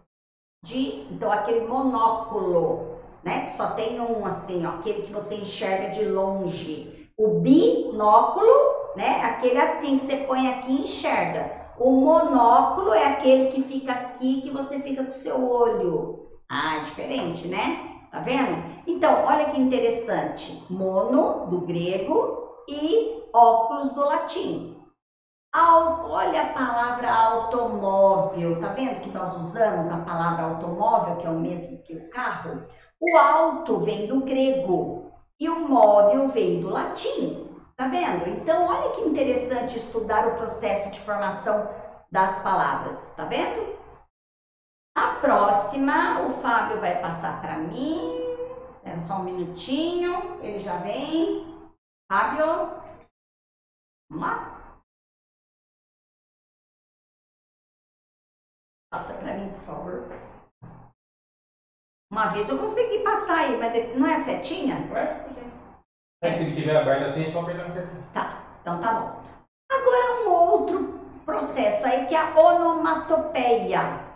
de, 0.64 1.02
então 1.12 1.32
aquele 1.32 1.66
monóculo 1.68 2.91
né? 3.24 3.48
Só 3.50 3.72
tem 3.72 4.00
um 4.00 4.26
assim, 4.26 4.66
ó, 4.66 4.72
aquele 4.72 5.04
que 5.04 5.14
você 5.14 5.36
enxerga 5.36 5.90
de 5.90 6.06
longe. 6.06 7.10
O 7.18 7.40
binóculo, 7.40 8.96
né? 8.96 9.22
Aquele 9.24 9.60
assim 9.60 9.98
que 9.98 10.04
você 10.04 10.18
põe 10.18 10.48
aqui 10.48 10.72
e 10.72 10.84
enxerga. 10.84 11.62
O 11.78 11.92
monóculo 11.92 12.94
é 12.94 13.06
aquele 13.06 13.48
que 13.48 13.62
fica 13.64 13.92
aqui, 13.92 14.42
que 14.42 14.52
você 14.52 14.80
fica 14.80 15.04
com 15.04 15.10
o 15.10 15.14
seu 15.14 15.50
olho. 15.50 16.28
Ah, 16.50 16.80
diferente, 16.80 17.48
né? 17.48 17.92
Tá 18.12 18.20
vendo? 18.20 18.62
Então, 18.86 19.24
olha 19.26 19.50
que 19.50 19.60
interessante. 19.60 20.66
Mono, 20.70 21.48
do 21.50 21.62
grego, 21.62 22.42
e 22.68 23.24
óculos, 23.34 23.92
do 23.92 24.02
latim. 24.06 24.76
olha 25.56 26.42
a 26.42 26.54
palavra 26.54 27.10
automóvel. 27.10 28.60
Tá 28.60 28.70
vendo 28.70 29.02
que 29.02 29.10
nós 29.10 29.38
usamos 29.38 29.90
a 29.90 29.98
palavra 29.98 30.44
automóvel, 30.44 31.18
que 31.18 31.26
é 31.26 31.30
o 31.30 31.40
mesmo 31.40 31.82
que 31.84 31.96
o 31.96 32.10
carro? 32.10 32.66
O 33.02 33.18
alto 33.18 33.80
vem 33.80 34.06
do 34.06 34.22
grego 34.22 35.12
e 35.40 35.50
o 35.50 35.68
móvel 35.68 36.28
vem 36.28 36.62
do 36.62 36.70
latim. 36.70 37.50
Tá 37.76 37.88
vendo? 37.88 38.30
Então, 38.30 38.68
olha 38.68 38.92
que 38.92 39.02
interessante 39.02 39.76
estudar 39.76 40.28
o 40.28 40.36
processo 40.36 40.92
de 40.92 41.00
formação 41.00 41.68
das 42.12 42.44
palavras. 42.44 43.12
Tá 43.16 43.26
vendo? 43.26 43.76
A 44.96 45.20
próxima, 45.20 46.28
o 46.28 46.30
Fábio 46.42 46.80
vai 46.80 47.02
passar 47.02 47.42
para 47.42 47.58
mim. 47.58 48.22
É 48.84 48.96
só 49.00 49.16
um 49.16 49.24
minutinho, 49.24 50.40
ele 50.44 50.60
já 50.60 50.78
vem. 50.78 51.44
Fábio, 52.12 52.46
vamos 54.12 54.28
lá. 54.28 54.76
Passa 58.92 59.14
para 59.16 59.34
mim, 59.34 59.50
por 59.54 59.64
favor. 59.64 60.21
Uma 62.12 62.28
vez 62.28 62.50
eu 62.50 62.58
consegui 62.58 63.00
passar 63.00 63.38
aí, 63.38 63.58
mas 63.58 63.96
não 63.96 64.06
é 64.06 64.18
setinha? 64.18 64.86
Ué? 64.92 65.26
É, 66.22 66.34
se 66.34 66.44
ele 66.44 66.54
tiver 66.54 66.76
aberto 66.76 67.06
assim, 67.06 67.32
só 67.32 67.40
apertar 67.40 67.70
no 67.70 67.74
setinha. 67.74 68.04
Tá, 68.14 68.38
então 68.60 68.82
tá 68.82 68.94
bom. 68.94 69.22
Agora 69.72 70.22
um 70.22 70.30
outro 70.30 71.00
processo 71.26 71.86
aí 71.86 72.06
que 72.08 72.14
é 72.14 72.20
a 72.20 72.38
onomatopeia. 72.38 74.12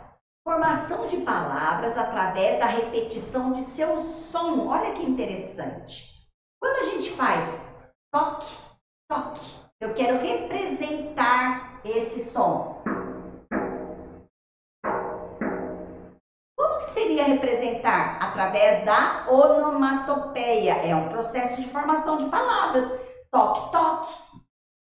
Formação 0.45 1.07
de 1.07 1.17
palavras 1.21 1.97
através 1.97 2.59
da 2.59 2.65
repetição 2.65 3.53
de 3.53 3.61
seu 3.61 3.97
som. 4.01 4.67
Olha 4.67 4.91
que 4.93 5.01
interessante. 5.01 6.27
Quando 6.61 6.75
a 6.81 6.83
gente 6.83 7.11
faz 7.11 7.65
toque, 8.13 8.53
toque, 9.09 9.55
eu 9.79 9.93
quero 9.93 10.19
representar 10.19 11.79
esse 11.85 12.25
som. 12.29 12.83
Representar? 17.25 18.17
Através 18.21 18.83
da 18.85 19.25
onomatopeia. 19.27 20.73
É 20.73 20.95
um 20.95 21.09
processo 21.09 21.61
de 21.61 21.67
formação 21.69 22.17
de 22.17 22.25
palavras. 22.27 22.85
Toque, 23.31 23.71
toque. 23.71 24.13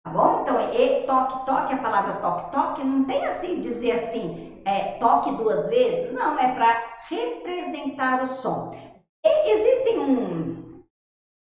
Tá 0.03 0.11
bom? 0.11 0.41
Então, 0.41 0.59
e, 0.73 1.05
toque, 1.05 1.45
toque, 1.45 1.73
a 1.73 1.81
palavra 1.81 2.13
toque, 2.19 2.51
toque, 2.51 2.83
não 2.83 3.05
tem 3.05 3.25
assim, 3.25 3.59
dizer 3.59 3.91
assim, 3.91 4.61
é, 4.63 4.97
toque 4.99 5.31
duas 5.31 5.67
vezes. 5.67 6.13
Não, 6.13 6.37
é 6.37 6.53
para 6.53 6.79
representar 7.09 8.23
o 8.23 8.27
som. 8.27 8.71
E, 9.23 9.51
existem 9.51 9.99
um. 9.99 10.81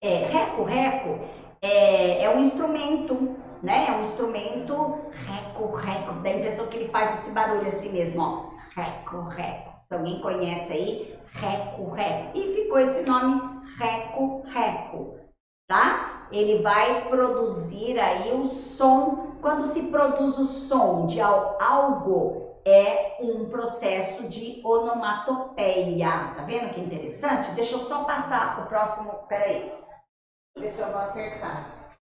É, 0.02 0.26
reco, 0.28 0.64
reco 0.64 1.20
é, 1.62 2.24
é 2.24 2.30
um 2.30 2.42
instrumento 2.42 3.36
né? 3.66 3.88
É 3.88 3.92
um 3.92 4.02
instrumento 4.02 5.10
reco, 5.12 5.74
reco, 5.74 6.14
dá 6.22 6.30
a 6.30 6.34
impressão 6.34 6.68
que 6.68 6.78
ele 6.78 6.90
faz 6.90 7.20
esse 7.20 7.32
barulho 7.32 7.68
assim 7.68 7.92
mesmo, 7.92 8.22
ó. 8.22 8.52
Reco, 8.76 9.24
reco. 9.24 9.75
Se 9.86 9.94
alguém 9.94 10.20
conhece 10.20 10.74
aí, 10.74 11.20
Reco 11.28 11.92
Reco. 11.92 12.38
E 12.38 12.56
ficou 12.56 12.80
esse 12.80 13.04
nome 13.04 13.40
Reco 13.78 14.42
Reco, 14.48 15.20
tá? 15.68 16.28
Ele 16.32 16.64
vai 16.64 17.08
produzir 17.08 18.00
aí 18.00 18.34
o 18.34 18.48
som. 18.48 19.36
Quando 19.42 19.66
se 19.66 19.84
produz 19.92 20.40
o 20.40 20.48
som 20.48 21.06
de 21.06 21.22
algo, 21.22 22.60
é 22.66 23.18
um 23.22 23.48
processo 23.48 24.28
de 24.28 24.60
onomatopeia. 24.66 26.34
Tá 26.36 26.44
vendo 26.44 26.74
que 26.74 26.82
interessante? 26.82 27.52
Deixa 27.52 27.76
eu 27.76 27.80
só 27.80 28.06
passar 28.06 28.64
o 28.64 28.68
próximo. 28.68 29.12
Peraí. 29.30 29.72
Se 30.58 30.80
eu 30.80 30.88
vou 30.88 30.98
acertar. 30.98 31.94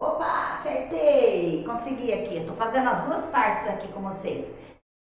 Opa, 0.00 0.54
acertei! 0.54 1.62
Consegui 1.64 2.12
aqui. 2.12 2.38
Estou 2.38 2.56
fazendo 2.56 2.88
as 2.88 3.04
duas 3.04 3.24
partes 3.26 3.68
aqui 3.68 3.86
com 3.92 4.00
vocês. 4.00 4.52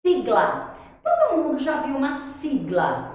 Sigla. 0.04 0.81
Todo 1.02 1.36
mundo 1.36 1.58
já 1.58 1.80
viu 1.82 1.96
uma 1.96 2.12
sigla. 2.34 3.12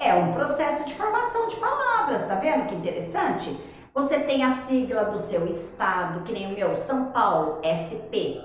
É 0.00 0.14
um 0.14 0.32
processo 0.32 0.84
de 0.84 0.94
formação 0.94 1.46
de 1.46 1.56
palavras, 1.56 2.26
tá 2.26 2.34
vendo 2.36 2.66
que 2.66 2.74
interessante? 2.74 3.50
Você 3.92 4.20
tem 4.20 4.44
a 4.44 4.50
sigla 4.50 5.04
do 5.04 5.20
seu 5.20 5.46
estado, 5.46 6.22
que 6.24 6.32
nem 6.32 6.46
o 6.46 6.54
meu, 6.54 6.76
São 6.76 7.06
Paulo, 7.06 7.60
SP. 7.62 8.40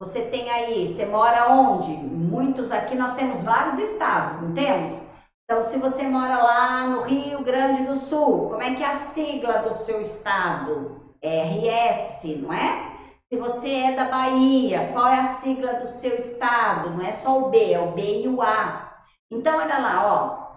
Você 0.00 0.22
tem 0.22 0.50
aí, 0.50 0.86
você 0.86 1.04
mora 1.04 1.50
onde? 1.50 1.92
Muitos 1.92 2.72
aqui, 2.72 2.94
nós 2.94 3.14
temos 3.14 3.42
vários 3.44 3.78
estados, 3.78 4.40
não 4.40 4.54
temos? 4.54 4.98
Então, 5.44 5.62
se 5.62 5.76
você 5.78 6.04
mora 6.04 6.42
lá 6.42 6.86
no 6.86 7.02
Rio 7.02 7.42
Grande 7.42 7.84
do 7.84 7.96
Sul, 7.96 8.48
como 8.48 8.62
é 8.62 8.74
que 8.76 8.82
é 8.82 8.86
a 8.86 8.96
sigla 8.96 9.58
do 9.58 9.74
seu 9.74 10.00
estado? 10.00 11.12
RS, 11.22 12.24
não 12.40 12.52
é? 12.52 12.89
Se 13.32 13.38
você 13.38 13.68
é 13.68 13.94
da 13.94 14.06
Bahia, 14.06 14.90
qual 14.92 15.06
é 15.06 15.20
a 15.20 15.34
sigla 15.34 15.74
do 15.74 15.86
seu 15.86 16.16
estado? 16.16 16.90
Não 16.90 17.00
é 17.00 17.12
só 17.12 17.38
o 17.38 17.48
B, 17.48 17.72
é 17.72 17.78
o 17.78 17.92
B 17.92 18.22
e 18.24 18.28
o 18.28 18.42
A. 18.42 18.92
Então, 19.30 19.56
olha 19.56 19.78
lá, 19.78 20.04
ó. 20.04 20.50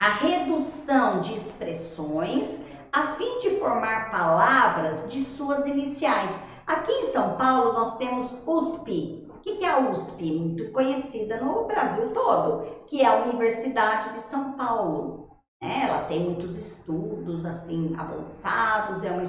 A 0.00 0.08
redução 0.08 1.20
de 1.20 1.34
expressões 1.34 2.66
a 2.92 3.14
fim 3.14 3.38
de 3.38 3.50
formar 3.60 4.10
palavras 4.10 5.08
de 5.08 5.20
suas 5.20 5.64
iniciais. 5.64 6.32
Aqui 6.66 6.90
em 6.90 7.04
São 7.12 7.36
Paulo 7.36 7.72
nós 7.72 7.96
temos 7.98 8.34
USP. 8.44 9.28
O 9.28 9.38
que 9.38 9.64
é 9.64 9.68
a 9.68 9.78
USP? 9.78 10.32
Muito 10.32 10.72
conhecida 10.72 11.40
no 11.40 11.66
Brasil 11.66 12.12
todo, 12.12 12.84
que 12.86 13.00
é 13.00 13.06
a 13.06 13.22
Universidade 13.22 14.12
de 14.12 14.20
São 14.20 14.54
Paulo. 14.54 15.28
né? 15.62 15.84
Ela 15.84 16.04
tem 16.06 16.24
muitos 16.24 16.56
estudos 16.56 17.44
assim 17.44 17.94
avançados, 17.96 19.04
é 19.04 19.10
uma, 19.12 19.22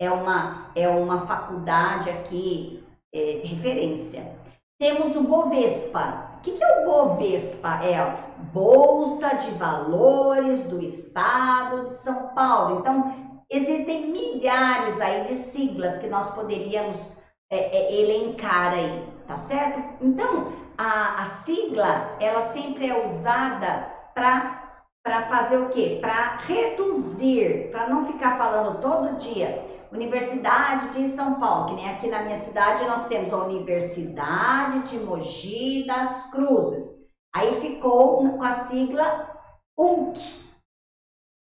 é 0.00 0.10
uma, 0.10 0.70
é 0.74 0.88
uma 0.88 1.26
faculdade 1.26 2.10
aqui 2.10 2.84
é, 3.14 3.40
referência. 3.44 4.36
Temos 4.78 5.16
o 5.16 5.22
Bovespa. 5.22 6.36
O 6.38 6.40
que, 6.42 6.52
que 6.52 6.62
é 6.62 6.82
o 6.82 6.84
Bovespa? 6.84 7.80
É 7.82 7.98
a 7.98 8.18
Bolsa 8.52 9.34
de 9.36 9.50
Valores 9.52 10.64
do 10.64 10.82
Estado 10.84 11.86
de 11.86 11.94
São 11.94 12.28
Paulo. 12.28 12.80
Então, 12.80 13.40
existem 13.50 14.10
milhares 14.10 15.00
aí 15.00 15.24
de 15.24 15.34
siglas 15.34 15.98
que 15.98 16.08
nós 16.08 16.30
poderíamos 16.34 17.16
é, 17.50 17.56
é, 17.56 18.00
elencar 18.00 18.74
aí, 18.74 19.02
tá 19.26 19.36
certo? 19.36 19.82
Então, 20.02 20.52
a, 20.76 21.22
a 21.22 21.24
sigla, 21.30 22.16
ela 22.20 22.42
sempre 22.42 22.88
é 22.88 23.06
usada 23.06 23.90
para 24.14 24.66
para 25.02 25.22
fazer 25.28 25.58
o 25.58 25.68
quê? 25.68 25.98
Para 26.00 26.36
reduzir, 26.38 27.70
para 27.70 27.88
não 27.88 28.06
ficar 28.06 28.36
falando 28.36 28.80
todo 28.80 29.18
dia. 29.18 29.64
Universidade 29.92 30.90
de 30.90 31.08
São 31.10 31.38
Paulo, 31.38 31.66
que 31.66 31.74
nem 31.74 31.88
aqui 31.88 32.08
na 32.08 32.22
minha 32.22 32.36
cidade 32.36 32.84
nós 32.84 33.06
temos 33.06 33.32
a 33.32 33.44
Universidade 33.44 34.88
de 34.88 34.98
Mogi 34.98 35.86
das 35.86 36.30
Cruzes. 36.30 37.06
Aí 37.34 37.60
ficou 37.60 38.18
com 38.18 38.42
a 38.42 38.52
sigla 38.52 39.30
UNC, 39.78 40.18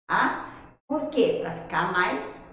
tá? 0.09 0.45
Por 0.87 1.07
quê? 1.07 1.39
Para 1.41 1.51
ficar 1.51 1.91
mais 1.91 2.47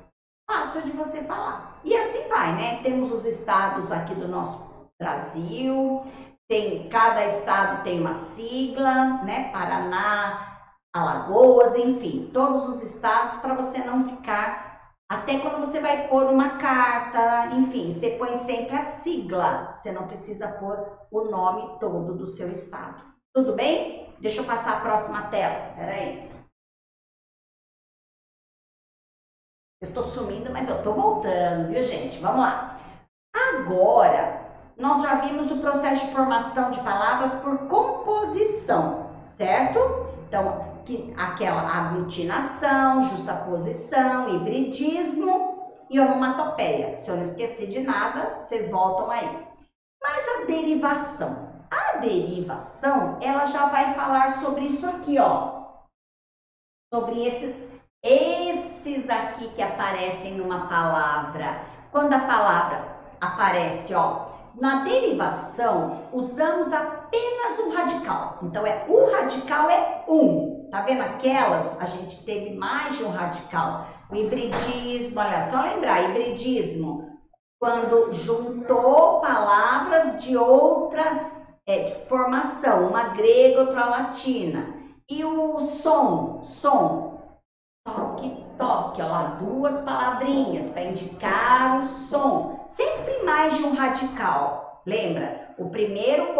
fácil 0.51 0.83
de 0.83 0.91
você 0.93 1.23
falar. 1.25 1.81
E 1.85 1.97
assim 1.97 2.29
vai, 2.29 2.55
né? 2.55 2.83
Temos 2.83 3.13
os 3.13 3.25
estados 3.25 3.93
aqui 3.93 4.15
do 4.15 4.29
nosso 4.29 4.89
Brasil, 5.01 6.05
tem 6.49 6.89
cada 6.89 7.27
estado 7.27 7.83
tem 7.83 8.01
uma 8.01 8.15
sigla, 8.15 9.23
né? 9.25 9.51
Paraná, 9.51 10.59
Alagoas, 10.95 11.75
enfim, 11.75 12.31
todos 12.33 12.69
os 12.69 12.83
estados 12.83 13.35
para 13.41 13.55
você 13.55 13.79
não 13.79 14.09
ficar 14.09 14.74
até 15.09 15.39
quando 15.39 15.61
você 15.61 15.81
vai 15.81 16.09
pôr 16.09 16.25
uma 16.25 16.59
carta, 16.59 17.55
enfim, 17.55 17.91
você 17.91 18.11
põe 18.11 18.37
sempre 18.37 18.75
a 18.75 18.83
sigla, 18.83 19.77
você 19.77 19.93
não 19.93 20.07
precisa 20.07 20.49
pôr 20.49 21.07
o 21.11 21.23
nome 21.23 21.79
todo 21.79 22.15
do 22.15 22.27
seu 22.27 22.49
estado. 22.51 23.03
Tudo 23.35 23.55
bem? 23.55 24.15
Deixa 24.19 24.41
eu 24.41 24.47
passar 24.47 24.79
a 24.79 24.81
próxima 24.81 25.29
tela, 25.29 25.73
peraí. 25.75 26.29
Eu 29.83 29.93
tô 29.93 30.03
sumindo, 30.03 30.51
mas 30.51 30.69
eu 30.69 30.83
tô 30.83 30.93
voltando, 30.93 31.69
viu 31.69 31.83
gente? 31.83 32.19
Vamos 32.19 32.41
lá. 32.41 32.79
Agora, 33.35 34.45
nós 34.77 35.03
já 35.03 35.17
vimos 35.17 35.51
o 35.51 35.61
processo 35.61 36.07
de 36.07 36.13
formação 36.13 36.71
de 36.71 36.81
palavras 36.81 37.35
por 37.37 37.69
composição, 37.69 39.11
certo? 39.25 39.79
Então, 40.27 40.74
que, 40.85 41.13
aquela 41.17 41.63
aglutinação, 41.63 43.03
justaposição, 43.05 44.29
hibridismo 44.37 45.73
e 45.91 45.99
onomatopeia. 45.99 46.97
Se 46.97 47.11
eu 47.11 47.17
não 47.17 47.23
esqueci 47.23 47.67
de 47.67 47.81
nada, 47.81 48.41
vocês 48.41 48.71
voltam 48.71 49.11
aí. 49.11 49.47
Mas 50.03 50.29
a 50.29 50.45
derivação. 50.47 51.53
A 51.71 51.99
derivação, 51.99 53.19
ela 53.21 53.45
já 53.47 53.67
vai 53.67 53.95
falar 53.95 54.41
sobre 54.41 54.67
isso 54.67 54.87
aqui, 54.87 55.19
ó. 55.19 55.65
Sobre 56.93 57.27
esses, 57.27 57.69
esses 58.03 59.09
aqui 59.11 59.49
que 59.51 59.63
aparecem 59.63 60.35
numa 60.35 60.69
palavra. 60.69 61.63
Quando 61.91 62.13
a 62.13 62.21
palavra 62.21 62.85
aparece, 63.21 63.95
ó, 63.95 64.35
na 64.55 64.85
derivação, 64.85 66.09
usamos 66.13 66.73
apenas 66.73 67.59
um 67.59 67.71
radical. 67.71 68.39
Então, 68.43 68.67
é 68.67 68.85
o 68.89 69.11
radical 69.11 69.69
é 69.69 70.05
um. 70.07 70.54
Tá 70.75 70.81
vendo 70.81 71.03
aquelas? 71.03 71.81
A 71.81 71.87
gente 71.87 72.25
teve 72.25 72.57
mais 72.57 72.97
de 72.97 73.05
um 73.05 73.09
radical. 73.09 73.87
O 74.11 74.17
hibridismo, 74.17 75.21
olha, 75.21 75.49
só 75.49 75.61
lembrar, 75.61 76.11
hibridismo, 76.11 77.17
quando 77.61 78.13
juntou 78.13 79.21
palavras 79.21 80.21
de 80.21 80.37
outra 80.37 81.31
é, 81.65 81.85
de 81.85 81.95
formação, 82.09 82.89
uma 82.89 83.05
grega, 83.11 83.61
outra 83.61 83.85
latina. 83.85 84.75
E 85.09 85.25
o 85.25 85.61
som, 85.61 86.43
som, 86.43 87.21
toque, 87.87 88.45
toque, 88.59 89.01
ó 89.01 89.07
lá, 89.07 89.23
duas 89.39 89.81
palavrinhas 89.83 90.69
para 90.71 90.87
indicar 90.87 91.79
o 91.79 91.85
som. 91.85 92.65
Sempre 92.67 93.23
mais 93.23 93.57
de 93.57 93.63
um 93.63 93.77
radical. 93.77 94.83
Lembra? 94.85 95.55
O 95.57 95.71
primeiro 95.71 96.35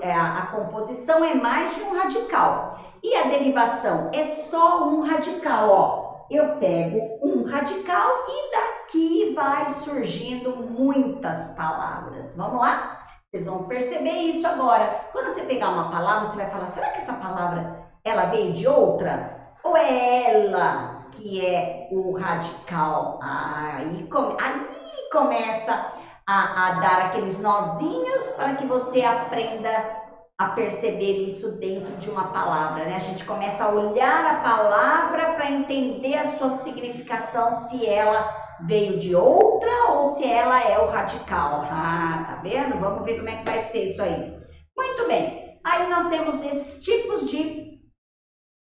é, 0.00 0.12
a 0.12 0.48
composição 0.50 1.24
é 1.24 1.34
mais 1.36 1.76
de 1.76 1.82
um 1.82 1.96
radical. 1.96 2.87
E 3.02 3.14
a 3.14 3.28
derivação 3.28 4.10
é 4.12 4.24
só 4.24 4.88
um 4.88 5.00
radical, 5.02 5.70
ó. 5.70 6.08
Eu 6.30 6.56
pego 6.58 7.18
um 7.22 7.44
radical 7.44 8.10
e 8.28 8.50
daqui 8.50 9.32
vai 9.34 9.66
surgindo 9.66 10.56
muitas 10.56 11.52
palavras. 11.52 12.36
Vamos 12.36 12.60
lá? 12.60 12.98
Vocês 13.30 13.46
vão 13.46 13.64
perceber 13.64 14.10
isso 14.10 14.46
agora. 14.46 15.08
Quando 15.12 15.28
você 15.28 15.42
pegar 15.42 15.70
uma 15.70 15.90
palavra, 15.90 16.24
você 16.24 16.36
vai 16.36 16.50
falar: 16.50 16.66
será 16.66 16.90
que 16.90 16.98
essa 16.98 17.14
palavra 17.14 17.82
ela 18.04 18.26
veio 18.26 18.52
de 18.52 18.66
outra? 18.66 19.38
Ou 19.62 19.76
é 19.76 20.30
ela 20.30 21.06
que 21.12 21.44
é 21.44 21.88
o 21.90 22.12
radical? 22.12 23.18
Aí, 23.22 24.06
come, 24.08 24.36
aí 24.40 25.10
começa 25.10 25.92
a, 26.26 26.66
a 26.66 26.80
dar 26.80 27.06
aqueles 27.06 27.38
nozinhos 27.38 28.28
para 28.36 28.54
que 28.54 28.66
você 28.66 29.02
aprenda 29.02 29.97
a 30.38 30.50
perceber 30.50 31.26
isso 31.26 31.50
dentro 31.56 31.96
de 31.96 32.08
uma 32.08 32.28
palavra, 32.28 32.84
né? 32.84 32.94
A 32.94 33.00
gente 33.00 33.24
começa 33.24 33.64
a 33.64 33.74
olhar 33.74 34.24
a 34.24 34.36
palavra 34.36 35.32
para 35.32 35.50
entender 35.50 36.16
a 36.16 36.28
sua 36.28 36.58
significação, 36.58 37.52
se 37.52 37.84
ela 37.84 38.30
veio 38.60 38.98
de 38.98 39.16
outra 39.16 39.90
ou 39.90 40.14
se 40.14 40.24
ela 40.24 40.62
é 40.62 40.78
o 40.78 40.86
radical. 40.86 41.66
Ah, 41.68 42.24
tá 42.28 42.34
vendo? 42.36 42.78
Vamos 42.78 43.04
ver 43.04 43.16
como 43.16 43.28
é 43.28 43.42
que 43.42 43.50
vai 43.50 43.62
ser 43.62 43.84
isso 43.84 44.00
aí. 44.00 44.32
Muito 44.76 45.08
bem. 45.08 45.60
Aí 45.64 45.90
nós 45.90 46.08
temos 46.08 46.40
esses 46.40 46.84
tipos 46.84 47.28
de 47.28 47.68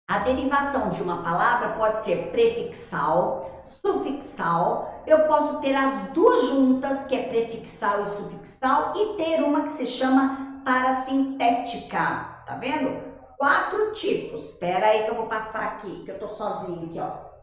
a 0.07 0.19
derivação 0.19 0.89
de 0.89 1.01
uma 1.01 1.23
palavra 1.23 1.69
pode 1.69 2.03
ser 2.03 2.29
prefixal, 2.29 3.63
sufixal. 3.65 5.01
Eu 5.07 5.25
posso 5.27 5.59
ter 5.59 5.73
as 5.73 6.09
duas 6.09 6.45
juntas, 6.47 7.03
que 7.05 7.15
é 7.15 7.23
prefixal 7.23 8.03
e 8.03 8.07
sufixal, 8.07 8.93
e 8.95 9.15
ter 9.15 9.41
uma 9.41 9.63
que 9.63 9.69
se 9.69 9.85
chama 9.87 10.52
parasintética. 10.63 12.43
Tá 12.45 12.55
vendo? 12.55 13.13
Quatro 13.37 13.91
tipos. 13.93 14.45
Espera 14.45 14.87
aí 14.87 15.03
que 15.03 15.09
eu 15.11 15.15
vou 15.15 15.27
passar 15.27 15.63
aqui, 15.63 16.03
que 16.03 16.11
eu 16.11 16.19
tô 16.19 16.27
sozinho 16.27 16.89
aqui, 16.89 16.99
ó. 16.99 17.33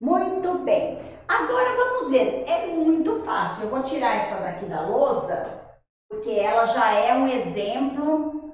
Muito 0.00 0.64
bem. 0.64 0.98
Agora 1.28 1.76
vamos 1.76 2.10
ver. 2.10 2.44
É 2.46 2.66
muito 2.66 3.22
fácil. 3.24 3.64
Eu 3.64 3.70
vou 3.70 3.82
tirar 3.82 4.16
essa 4.16 4.36
daqui 4.38 4.64
da 4.66 4.80
lousa, 4.80 5.60
porque 6.08 6.30
ela 6.30 6.64
já 6.66 6.90
é 6.90 7.14
um 7.14 7.26
exemplo 7.26 8.50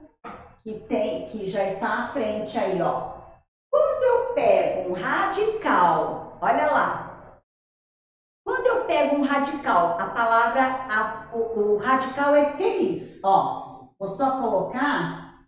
que 0.63 0.75
tem, 0.89 1.27
que 1.29 1.47
já 1.47 1.65
está 1.65 2.01
à 2.01 2.13
frente 2.13 2.59
aí, 2.59 2.81
ó. 2.81 3.15
Quando 3.71 4.03
eu 4.03 4.35
pego 4.35 4.91
um 4.91 4.93
radical, 4.93 6.37
olha 6.41 6.67
lá. 6.67 7.06
Eu 8.87 8.93
pego 8.93 9.17
um 9.17 9.23
radical, 9.23 9.97
a 9.99 10.07
palavra, 10.07 10.63
a, 10.89 11.35
o, 11.35 11.73
o 11.73 11.77
radical 11.77 12.37
é 12.37 12.53
feliz, 12.57 13.19
ó. 13.25 13.81
Vou 13.99 14.11
só 14.11 14.39
colocar 14.39 15.41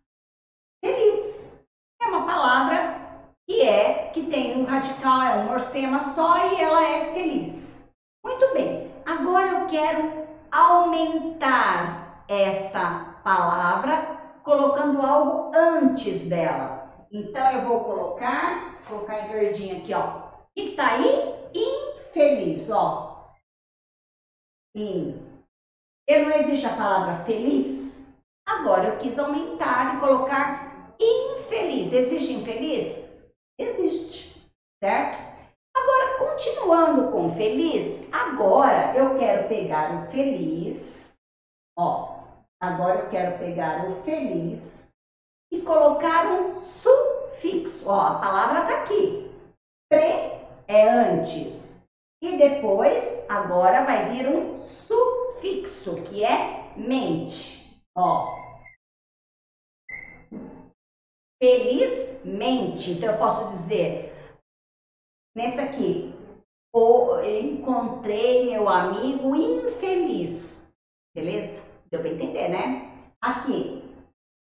feliz. 0.84 1.56
É 2.02 2.06
uma 2.06 2.26
palavra 2.26 2.96
que 3.46 3.62
é, 3.62 4.10
que 4.10 4.26
tem 4.26 4.60
um 4.60 4.64
radical, 4.64 5.22
é 5.22 5.36
um 5.36 5.44
morfema 5.44 6.00
só 6.00 6.36
e 6.36 6.60
ela 6.60 6.84
é 6.84 7.12
feliz. 7.12 7.86
Muito 8.24 8.52
bem. 8.52 8.92
Agora 9.06 9.50
eu 9.50 9.66
quero 9.66 10.26
aumentar 10.50 12.24
essa 12.26 13.20
palavra 13.22 14.40
colocando 14.42 15.00
algo 15.00 15.52
antes 15.54 16.28
dela. 16.28 16.90
Então 17.08 17.48
eu 17.52 17.62
vou 17.68 17.84
colocar, 17.84 18.80
vou 18.88 18.98
colocar 18.98 19.20
em 19.20 19.28
verdinho 19.28 19.76
aqui, 19.76 19.94
ó. 19.94 20.06
O 20.06 20.30
que 20.56 20.74
tá 20.74 20.94
aí? 20.94 21.34
Infeliz, 21.54 22.68
ó. 22.68 23.07
In. 24.74 25.18
E 26.08 26.18
não 26.18 26.32
existe 26.32 26.66
a 26.66 26.76
palavra 26.76 27.24
feliz? 27.24 28.02
Agora 28.48 28.88
eu 28.88 28.98
quis 28.98 29.18
aumentar 29.18 29.96
e 29.96 30.00
colocar 30.00 30.94
infeliz. 31.00 31.92
Existe 31.92 32.32
infeliz? 32.32 33.08
Existe, 33.58 34.40
certo? 34.82 35.28
Agora, 35.76 36.18
continuando 36.18 37.10
com 37.10 37.28
feliz, 37.28 38.02
agora 38.12 38.96
eu 38.96 39.16
quero 39.16 39.48
pegar 39.48 39.94
o 39.94 40.10
feliz, 40.10 41.10
ó, 41.78 42.18
Agora 42.60 42.98
eu 42.98 43.08
quero 43.08 43.38
pegar 43.38 43.88
o 43.88 44.02
feliz 44.02 44.88
e 45.52 45.60
colocar 45.62 46.26
um 46.26 46.56
sufixo. 46.56 47.88
Ó, 47.88 47.94
a 47.94 48.18
palavra 48.18 48.66
tá 48.66 48.82
aqui. 48.82 49.30
Pre 49.88 50.42
é 50.66 50.88
antes. 50.88 51.67
E 52.22 52.36
depois, 52.36 53.24
agora 53.28 53.84
vai 53.84 54.10
vir 54.10 54.26
um 54.28 54.60
sufixo, 54.60 56.02
que 56.02 56.24
é 56.24 56.72
mente. 56.76 57.78
Ó. 57.96 58.48
felizmente. 61.42 62.90
Então 62.90 63.12
eu 63.12 63.18
posso 63.18 63.48
dizer 63.48 64.12
nesse 65.36 65.60
aqui, 65.60 66.12
encontrei 67.24 68.50
meu 68.50 68.68
amigo 68.68 69.34
infeliz. 69.34 70.66
Beleza? 71.14 71.62
Deu 71.90 72.00
para 72.00 72.10
entender, 72.10 72.48
né? 72.48 72.92
Aqui, 73.22 73.82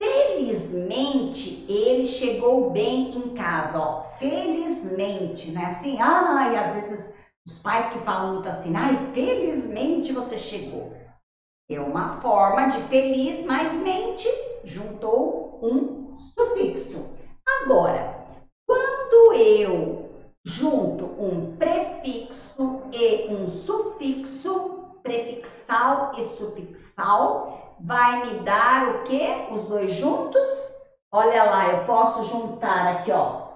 felizmente 0.02 1.70
ele 1.70 2.04
chegou 2.04 2.70
bem 2.70 3.14
em 3.14 3.34
casa, 3.34 3.78
ó. 3.78 4.10
Felizmente, 4.18 5.52
né? 5.52 5.66
Assim, 5.66 6.00
ai, 6.00 6.56
às 6.56 6.74
vezes 6.74 7.19
os 7.50 7.58
pais 7.58 7.92
que 7.92 7.98
falam 8.00 8.34
muito 8.34 8.48
assim, 8.48 8.74
ai, 8.76 9.10
felizmente 9.12 10.12
você 10.12 10.36
chegou. 10.36 10.94
É 11.68 11.80
uma 11.80 12.20
forma 12.20 12.66
de 12.66 12.80
feliz, 12.82 13.44
mas 13.44 13.72
mente 13.74 14.28
juntou 14.64 15.58
um 15.62 16.16
sufixo. 16.18 17.04
Agora, 17.62 18.24
quando 18.66 19.32
eu 19.32 20.10
junto 20.44 21.04
um 21.04 21.56
prefixo 21.56 22.82
e 22.92 23.32
um 23.32 23.46
sufixo, 23.48 24.94
prefixal 25.02 26.12
e 26.16 26.22
sufixal, 26.22 27.76
vai 27.80 28.22
me 28.22 28.44
dar 28.44 28.88
o 28.88 29.02
que? 29.04 29.22
Os 29.50 29.64
dois 29.64 29.92
juntos? 29.92 30.78
Olha 31.12 31.44
lá, 31.44 31.68
eu 31.68 31.84
posso 31.84 32.22
juntar 32.24 32.86
aqui, 32.86 33.10
ó. 33.10 33.48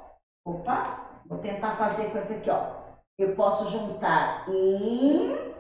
Opa, 0.45 1.21
vou 1.27 1.39
tentar 1.39 1.77
fazer 1.77 2.11
com 2.11 2.19
esse 2.19 2.35
aqui, 2.35 2.51
ó. 2.51 2.74
Eu 3.17 3.37
posso 3.37 3.69
juntar 3.69 4.49
em 4.51 5.55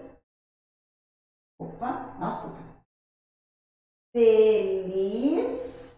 Opa, 1.60 2.16
nossa. 2.18 2.52
Feliz. 4.12 5.96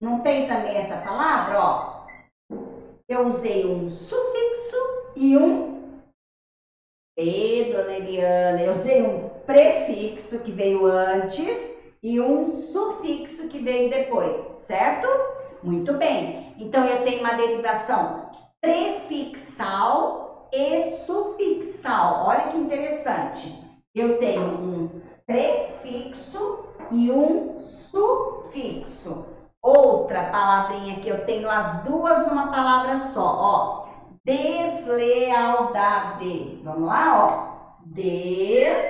Não 0.00 0.22
tem 0.22 0.46
também 0.46 0.76
essa 0.76 1.02
palavra, 1.02 1.58
ó. 1.58 2.06
Eu 3.08 3.28
usei 3.28 3.64
um 3.64 3.90
sufixo 3.90 4.76
e 5.16 5.36
um 5.36 5.76
E, 7.16 7.72
dona 7.72 7.92
Eliana. 7.92 8.60
Eu 8.60 8.72
usei 8.72 9.02
um 9.02 9.30
prefixo 9.44 10.44
que 10.44 10.52
veio 10.52 10.84
antes 10.84 11.74
e 12.02 12.20
um 12.20 12.52
sufixo 12.52 13.48
que 13.48 13.58
veio 13.58 13.88
depois, 13.88 14.38
certo? 14.60 15.06
Muito 15.62 15.94
bem. 15.94 16.54
Então 16.58 16.84
eu 16.84 17.02
tenho 17.02 17.20
uma 17.20 17.32
derivação 17.32 18.30
prefixal 18.60 20.48
e 20.52 20.90
sufixal. 21.04 22.26
Olha 22.26 22.48
que 22.48 22.56
interessante 22.56 23.56
eu 23.94 24.18
tenho 24.18 24.42
um 24.42 25.00
prefixo 25.26 26.66
e 26.90 27.10
um 27.10 27.60
sufixo. 27.60 29.26
Outra 29.62 30.30
palavrinha 30.30 31.00
que 31.00 31.08
eu 31.08 31.24
tenho 31.24 31.48
as 31.50 31.82
duas 31.82 32.28
numa 32.28 32.50
palavra 32.50 32.98
só, 33.08 33.24
ó. 33.24 33.86
Deslealdade. 34.24 36.60
Vamos 36.62 36.86
lá, 36.86 37.26
ó. 37.26 37.56
Des. 37.86 38.86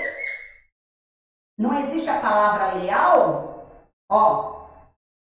Não 1.58 1.78
existe 1.78 2.10
a 2.10 2.20
palavra 2.20 2.74
leal? 2.74 3.86
Ó. 4.10 4.66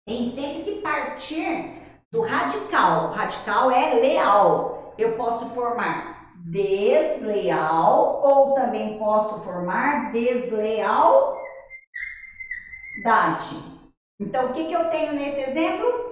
Tem 0.05 0.29
sempre 0.32 0.63
que 0.63 0.82
partir 0.82 1.80
do 2.12 2.22
radical. 2.22 3.12
Radical 3.12 3.72
é 3.72 3.93
leal. 3.95 4.93
Eu 4.97 5.16
posso 5.16 5.47
formar 5.51 6.34
desleal 6.36 8.22
ou 8.22 8.53
também 8.53 8.99
posso 8.99 9.41
formar 9.43 10.12
deslealdade. 10.12 11.39
Então, 14.20 14.49
o 14.49 14.53
que, 14.53 14.68
que 14.68 14.74
eu 14.74 14.89
tenho 14.89 15.14
nesse 15.14 15.39
exemplo? 15.41 16.12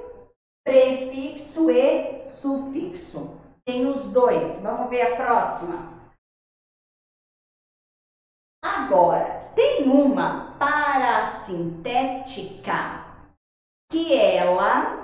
Prefixo 0.64 1.70
e 1.70 2.24
sufixo. 2.26 3.38
Tem 3.66 3.86
os 3.86 4.08
dois. 4.08 4.62
Vamos 4.62 4.90
ver 4.90 5.02
a 5.02 5.18
próxima. 5.18 6.00
Agora, 8.64 9.52
tem 9.56 9.88
uma 9.88 10.58
parasintética 10.58 13.04
que 13.92 14.14
ela 14.14 14.99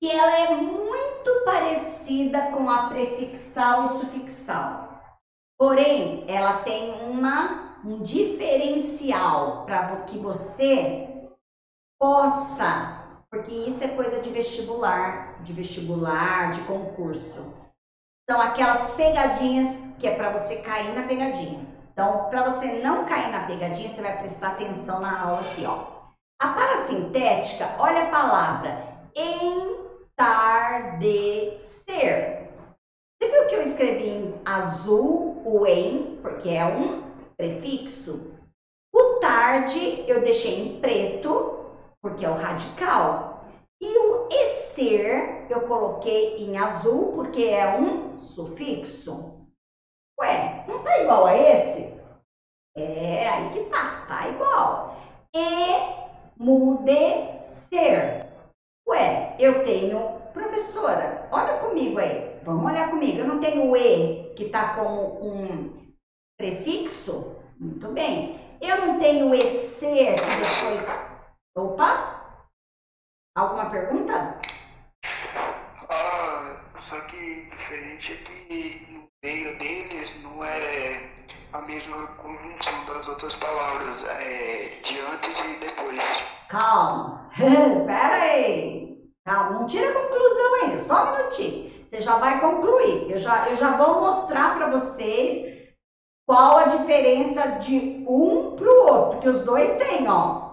que 0.00 0.10
ela 0.10 0.38
é 0.38 0.54
muito 0.54 1.44
parecida 1.44 2.50
com 2.50 2.68
a 2.68 2.88
prefixal 2.88 3.84
e 3.84 3.88
sufixal. 3.98 5.00
Porém, 5.58 6.24
ela 6.28 6.62
tem 6.62 7.00
uma, 7.08 7.80
um 7.84 8.02
diferencial 8.02 9.64
para 9.64 10.02
que 10.02 10.18
você 10.18 11.26
possa, 11.98 13.20
porque 13.30 13.50
isso 13.50 13.82
é 13.82 13.88
coisa 13.88 14.20
de 14.20 14.30
vestibular, 14.30 15.42
de 15.42 15.52
vestibular, 15.52 16.52
de 16.52 16.60
concurso. 16.62 17.54
São 18.28 18.40
aquelas 18.40 18.90
pegadinhas 18.94 19.78
que 19.98 20.06
é 20.06 20.14
para 20.14 20.30
você 20.30 20.56
cair 20.56 20.94
na 20.94 21.06
pegadinha. 21.06 21.64
Então, 21.92 22.28
para 22.28 22.50
você 22.50 22.82
não 22.82 23.06
cair 23.06 23.30
na 23.30 23.46
pegadinha, 23.46 23.88
você 23.88 24.02
vai 24.02 24.18
prestar 24.18 24.48
atenção 24.48 25.00
na 25.00 25.18
aula 25.18 25.40
aqui, 25.40 25.64
ó. 25.64 25.96
A 26.42 26.48
parasintética, 26.48 27.74
olha 27.78 28.02
a 28.02 28.10
palavra 28.10 28.86
entardecer. 30.18 31.60
Você 33.20 33.30
viu 33.30 33.46
que 33.46 33.54
eu 33.54 33.62
escrevi 33.62 34.08
em 34.08 34.40
azul 34.44 35.42
o 35.44 35.66
em, 35.66 36.18
porque 36.22 36.48
é 36.48 36.64
um 36.64 37.02
prefixo? 37.36 38.32
O 38.94 39.18
tarde 39.20 40.04
eu 40.08 40.22
deixei 40.22 40.58
em 40.58 40.80
preto, 40.80 41.66
porque 42.00 42.24
é 42.24 42.30
o 42.30 42.34
radical. 42.34 43.44
E 43.80 43.98
o 43.98 44.28
esser 44.30 45.46
eu 45.50 45.66
coloquei 45.66 46.38
em 46.38 46.56
azul, 46.56 47.12
porque 47.12 47.42
é 47.42 47.78
um 47.78 48.18
sufixo. 48.18 49.34
Ué, 50.18 50.64
não 50.66 50.82
tá 50.82 50.98
igual 50.98 51.26
a 51.26 51.36
esse? 51.36 51.94
É, 52.74 53.28
aí 53.28 53.50
que 53.50 53.60
tá, 53.64 54.06
tá 54.06 54.28
igual. 54.28 54.96
E 55.34 56.32
mude 56.38 57.50
ser. 57.50 58.25
Ué, 58.88 59.34
eu 59.40 59.64
tenho, 59.64 60.20
professora, 60.32 61.28
olha 61.32 61.58
comigo 61.58 61.98
aí, 61.98 62.38
vamos 62.44 62.64
olhar 62.64 62.88
comigo. 62.88 63.18
Eu 63.18 63.26
não 63.26 63.40
tenho 63.40 63.74
E 63.74 64.34
que 64.36 64.44
está 64.44 64.74
como 64.76 65.24
um 65.24 65.88
prefixo? 66.38 67.34
Muito 67.58 67.88
bem. 67.88 68.38
Eu 68.60 68.86
não 68.86 68.98
tenho 69.00 69.34
ser 69.44 70.14
que 70.14 70.36
depois. 70.36 70.86
Opa! 71.56 72.46
Alguma 73.34 73.70
pergunta? 73.70 74.40
Ah, 75.88 76.60
só 76.88 77.00
que 77.02 77.42
diferente 77.50 78.12
é 78.12 78.16
que 78.16 78.92
no 78.92 79.04
meio 79.24 79.58
deles 79.58 80.22
não 80.22 80.44
é 80.44 81.25
a 81.52 81.62
mesma 81.62 82.06
conjunção 82.18 82.84
das 82.86 83.08
outras 83.08 83.34
palavras, 83.36 84.04
é 84.08 84.80
de 84.82 84.98
antes 85.00 85.38
e 85.38 85.60
depois. 85.60 86.24
Calma. 86.48 87.28
Pera 87.86 88.14
aí. 88.14 88.98
Calma, 89.24 89.50
não 89.50 89.66
tira 89.66 89.92
conclusão 89.92 90.54
ainda, 90.62 90.80
só 90.80 91.04
um 91.04 91.16
minutinho. 91.16 91.84
Você 91.84 92.00
já 92.00 92.16
vai 92.16 92.40
concluir. 92.40 93.10
Eu 93.10 93.18
já, 93.18 93.48
eu 93.48 93.54
já 93.54 93.76
vou 93.76 94.00
mostrar 94.00 94.56
para 94.56 94.70
vocês 94.70 95.56
qual 96.26 96.58
a 96.58 96.64
diferença 96.64 97.46
de 97.58 98.04
um 98.08 98.56
para 98.56 98.68
o 98.68 98.82
outro, 98.82 99.10
porque 99.12 99.28
os 99.28 99.44
dois 99.44 99.76
têm, 99.76 100.08
ó. 100.08 100.46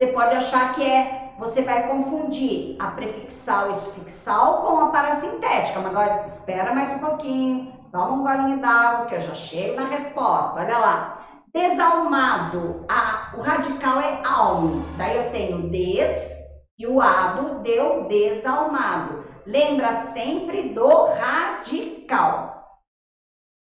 Você 0.00 0.12
pode 0.12 0.36
achar 0.36 0.74
que 0.74 0.84
é, 0.84 1.32
você 1.38 1.62
vai 1.62 1.88
confundir 1.88 2.76
a 2.78 2.88
prefixal 2.92 3.70
e 3.70 3.74
sufixal 3.74 4.62
com 4.62 4.78
a 4.80 4.90
parasintética, 4.90 5.80
mas 5.80 5.90
agora 5.90 6.24
espera 6.24 6.74
mais 6.74 6.90
um 6.92 6.98
pouquinho, 6.98 7.77
toma 7.90 8.14
um 8.14 8.22
golinho 8.22 8.60
d'água 8.60 9.06
que 9.06 9.14
eu 9.14 9.20
já 9.20 9.34
chego 9.34 9.74
na 9.74 9.84
resposta, 9.84 10.60
olha 10.60 10.78
lá. 10.78 11.18
Desalmado, 11.52 12.84
a, 12.88 13.30
o 13.34 13.40
radical 13.40 14.00
é 14.00 14.20
almo. 14.24 14.80
Daí 14.96 15.16
eu 15.16 15.30
tenho 15.30 15.70
des 15.70 16.36
e 16.78 16.86
o 16.86 17.00
ado 17.00 17.62
deu 17.62 18.06
desalmado. 18.06 19.18
Lembra 19.46 19.92
sempre 20.12 20.62
do 20.74 20.88
radical. 21.04 22.58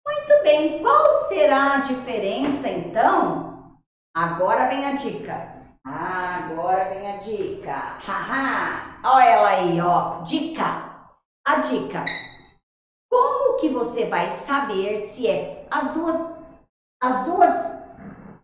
Muito 0.07 0.43
bem, 0.43 0.81
qual 0.81 1.13
será 1.29 1.75
a 1.75 1.79
diferença 1.79 2.69
então? 2.69 3.53
Agora 4.15 4.65
vem 4.65 4.85
a 4.85 4.93
dica. 4.93 5.53
agora 5.85 6.85
vem 6.87 7.09
a 7.09 7.15
dica. 7.15 7.97
Haha! 8.07 9.01
Olha 9.05 9.25
ela 9.25 9.49
aí, 9.49 9.81
ó. 9.81 10.23
Dica. 10.23 10.77
A 11.45 11.57
dica. 11.57 12.05
Que 13.63 13.69
você 13.69 14.07
vai 14.07 14.29
saber 14.29 14.97
se 15.07 15.25
é 15.29 15.65
as 15.71 15.93
duas 15.93 16.17
as 17.01 17.25
duas 17.25 17.53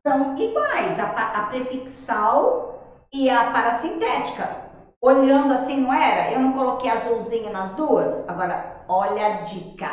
são 0.06 0.38
iguais, 0.38 0.96
a, 0.96 1.06
a 1.06 1.46
prefixal 1.46 3.04
e 3.12 3.28
a 3.28 3.50
parasintética. 3.50 4.62
Olhando 5.02 5.52
assim, 5.52 5.80
não 5.80 5.92
era? 5.92 6.32
Eu 6.32 6.38
não 6.38 6.52
coloquei 6.52 6.88
azulzinho 6.88 7.50
nas 7.50 7.72
duas? 7.74 8.28
Agora, 8.28 8.84
olha 8.86 9.26
a 9.26 9.30
dica. 9.42 9.90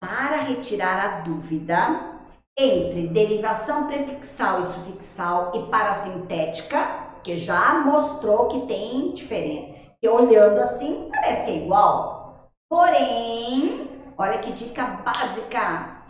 Para 0.00 0.38
retirar 0.38 0.98
a 0.98 1.20
dúvida 1.20 2.22
entre 2.58 3.08
derivação 3.08 3.86
prefixal 3.86 4.60
e 4.60 4.64
sufixal 4.64 5.52
e 5.54 5.68
parasintética, 5.68 6.78
porque 7.12 7.36
já 7.36 7.74
mostrou 7.80 8.48
que 8.48 8.60
tem 8.60 9.12
diferença. 9.12 9.74
Que 10.00 10.08
olhando 10.08 10.58
assim, 10.58 11.10
parece 11.10 11.44
que 11.44 11.50
é 11.50 11.56
igual. 11.64 12.46
Porém, 12.70 13.91
olha 14.22 14.38
que 14.38 14.52
dica 14.52 14.84
básica. 14.84 16.00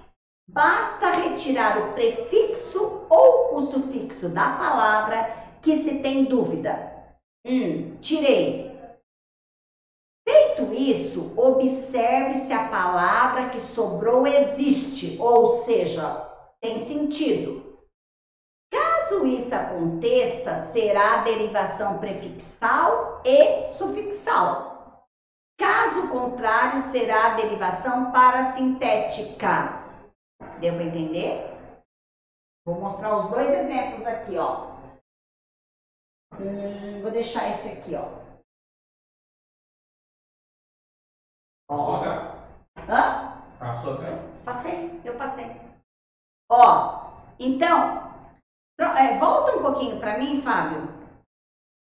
Basta 0.46 1.12
retirar 1.12 1.78
o 1.78 1.92
prefixo 1.94 3.06
ou 3.08 3.56
o 3.56 3.62
sufixo 3.62 4.28
da 4.28 4.50
palavra 4.50 5.22
que 5.62 5.76
se 5.76 5.98
tem 6.00 6.24
dúvida. 6.24 6.92
Hum, 7.44 7.96
tirei. 8.00 8.70
Feito 10.28 10.72
isso, 10.72 11.32
observe 11.36 12.40
se 12.40 12.52
a 12.52 12.68
palavra 12.68 13.48
que 13.48 13.60
sobrou 13.60 14.26
existe, 14.26 15.16
ou 15.18 15.64
seja, 15.64 16.28
tem 16.60 16.78
sentido. 16.78 17.78
Caso 18.70 19.26
isso 19.26 19.54
aconteça, 19.54 20.70
será 20.72 21.20
a 21.20 21.22
derivação 21.24 21.98
prefixal 21.98 23.20
e 23.24 23.64
sufixal. 23.72 24.71
Caso 25.58 26.08
contrário, 26.08 26.80
será 26.82 27.32
a 27.32 27.36
derivação 27.36 28.10
parasintética. 28.12 29.82
Deu 30.60 30.74
para 30.74 30.84
entender? 30.84 31.52
Vou 32.64 32.78
mostrar 32.78 33.16
os 33.16 33.30
dois 33.30 33.50
exemplos 33.50 34.06
aqui, 34.06 34.38
ó. 34.38 34.72
Hum, 36.34 37.02
vou 37.02 37.10
deixar 37.10 37.48
esse 37.50 37.68
aqui, 37.68 37.94
ó. 37.94 38.22
Ó. 41.68 42.02
Hã? 42.88 43.32
Passou 43.58 43.94
até? 43.94 44.16
Passei, 44.44 45.00
eu 45.04 45.16
passei. 45.16 45.46
Ó, 46.50 47.12
então, 47.38 48.12
é, 48.78 49.18
volta 49.18 49.56
um 49.56 49.62
pouquinho 49.62 50.00
para 50.00 50.18
mim, 50.18 50.42
Fábio. 50.42 50.88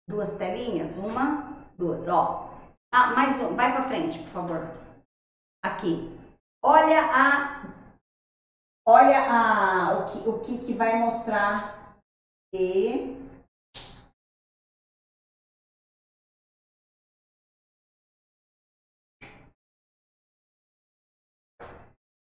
Duas 0.07 0.37
telinhas, 0.37 0.97
uma, 0.97 1.67
duas, 1.77 2.07
ó. 2.07 2.50
Ah, 2.93 3.13
mais 3.15 3.39
um, 3.39 3.55
vai 3.55 3.71
para 3.71 3.87
frente, 3.87 4.19
por 4.19 4.29
favor. 4.29 4.61
Aqui. 5.63 6.09
Olha 6.63 6.99
a, 7.09 7.61
olha 8.85 9.19
a, 9.19 9.93
o 9.93 10.05
que, 10.11 10.29
o 10.29 10.39
que, 10.41 10.65
que 10.65 10.73
vai 10.73 10.99
mostrar 10.99 11.93
e 12.53 13.15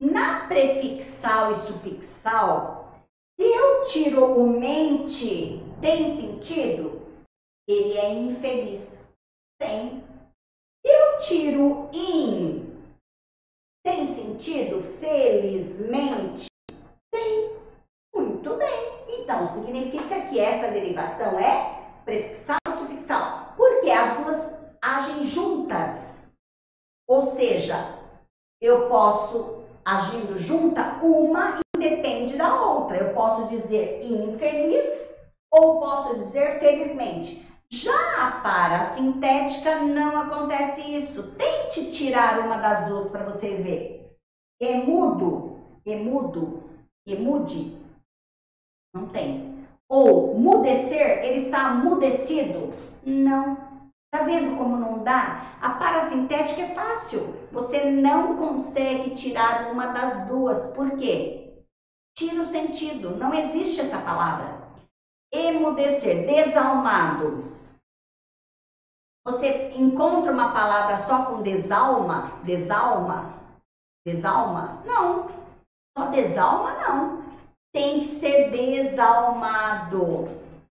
Na 0.01 0.47
prefixal 0.47 1.53
e 1.53 1.55
sufixal, 1.55 2.93
se 3.41 3.47
eu 3.47 3.85
tiro 3.85 4.25
o 4.39 4.59
mente, 4.59 5.59
tem 5.81 6.17
sentido? 6.17 7.07
Ele 7.67 7.97
é 7.97 8.13
infeliz. 8.13 9.09
Tem. 9.59 10.06
Tiro 11.27 11.91
in, 11.93 12.73
tem 13.85 14.07
sentido? 14.07 14.81
Felizmente? 15.01 16.47
Tem. 17.13 17.57
Muito 18.15 18.55
bem. 18.55 18.93
Então, 19.09 19.49
significa 19.49 20.21
que 20.29 20.39
essa 20.39 20.71
derivação 20.71 21.37
é 21.37 21.83
prefixal 22.05 22.59
e 22.69 22.73
sufixal. 22.75 23.55
Porque 23.57 23.91
as 23.91 24.17
duas 24.19 24.57
agem 24.81 25.25
juntas. 25.25 26.31
Ou 27.09 27.27
seja, 27.27 27.99
eu 28.61 28.89
posso 28.89 29.65
agindo 29.85 30.39
junta, 30.39 31.01
uma 31.03 31.59
independe 31.77 32.37
da 32.37 32.55
outra. 32.63 32.99
Eu 32.99 33.15
posso 33.15 33.49
dizer 33.49 34.01
infeliz 34.01 35.13
ou 35.51 35.81
posso 35.81 36.19
dizer 36.19 36.61
felizmente. 36.61 37.45
Já 37.73 38.29
a 38.29 38.41
parasintética 38.41 39.81
não 39.81 40.21
acontece 40.21 40.83
isso. 40.83 41.35
Tente 41.35 41.91
tirar 41.91 42.41
uma 42.41 42.59
das 42.59 42.87
duas 42.89 43.11
para 43.11 43.25
vocês 43.25 43.63
verem. 43.63 44.07
Emudo, 44.61 45.59
emudo, 45.85 46.63
emude, 47.07 47.77
não 48.95 49.09
tem. 49.09 49.67
Ou 49.89 50.39
mudecer, 50.39 51.25
ele 51.25 51.37
está 51.39 51.71
mudecido? 51.71 52.73
Não. 53.05 53.57
Tá 54.11 54.23
vendo 54.23 54.57
como 54.57 54.77
não 54.77 55.05
dá? 55.05 55.57
A 55.61 55.71
parasintética 55.71 56.63
é 56.63 56.75
fácil. 56.75 57.35
Você 57.53 57.91
não 57.91 58.37
consegue 58.37 59.11
tirar 59.15 59.71
uma 59.71 59.89
das 59.89 60.27
duas. 60.27 60.69
Por 60.69 60.93
quê? 60.93 61.53
Tira 62.17 62.43
o 62.43 62.47
sentido. 62.47 63.11
Não 63.17 63.35
existe 63.35 63.81
essa 63.81 63.99
palavra. 63.99 64.63
Emudecer, 65.33 66.27
desalmado. 66.27 67.56
Você 69.27 69.73
encontra 69.75 70.31
uma 70.31 70.53
palavra 70.53 70.99
só 70.99 71.25
com 71.25 71.43
desalma? 71.43 72.31
Desalma? 72.45 73.33
Desalma? 74.07 74.81
Não. 74.85 75.27
Só 75.99 76.07
desalma, 76.07 76.75
não. 76.75 77.25
Tem 77.75 78.03
que 78.03 78.21
ser 78.21 78.53
desalmado. 78.53 80.29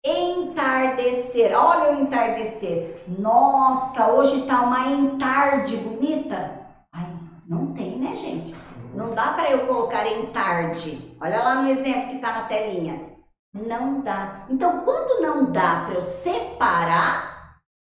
Entardecer. 0.04 1.58
Olha 1.58 1.92
o 1.92 2.02
entardecer. 2.02 3.02
Nossa, 3.08 4.12
hoje 4.12 4.46
tá 4.46 4.60
uma 4.60 4.86
entarde 4.86 5.78
bonita. 5.78 6.60
Ai, 6.92 7.06
não 7.48 7.72
tem, 7.72 7.98
né, 7.98 8.14
gente? 8.14 8.54
Não 8.94 9.14
dá 9.14 9.32
para 9.32 9.50
eu 9.50 9.66
colocar 9.66 10.06
entarde. 10.06 11.16
Olha 11.18 11.42
lá 11.42 11.54
no 11.62 11.68
exemplo 11.68 12.10
que 12.10 12.18
tá 12.18 12.32
na 12.32 12.44
telinha. 12.44 13.12
Não 13.54 14.02
dá. 14.02 14.44
Então, 14.50 14.80
quando 14.80 15.22
não 15.22 15.50
dá 15.50 15.84
para 15.86 15.94
eu 15.94 16.02
separar, 16.02 17.31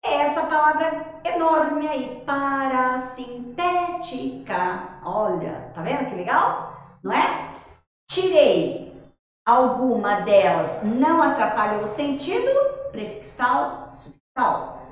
é 0.04 0.22
essa 0.22 0.42
palavra 0.42 1.20
enorme 1.24 1.86
aí, 1.86 2.20
parasintética. 2.26 4.98
Olha, 5.04 5.70
tá 5.72 5.80
vendo 5.80 6.08
que 6.08 6.14
legal? 6.14 6.72
Não 7.02 7.12
é? 7.12 7.52
Tirei 8.10 8.92
alguma 9.46 10.16
delas 10.16 10.82
não 10.82 11.22
atrapalhou 11.22 11.84
o 11.84 11.88
sentido, 11.88 12.50
prefixal, 12.90 13.92
sufixal. 13.92 14.82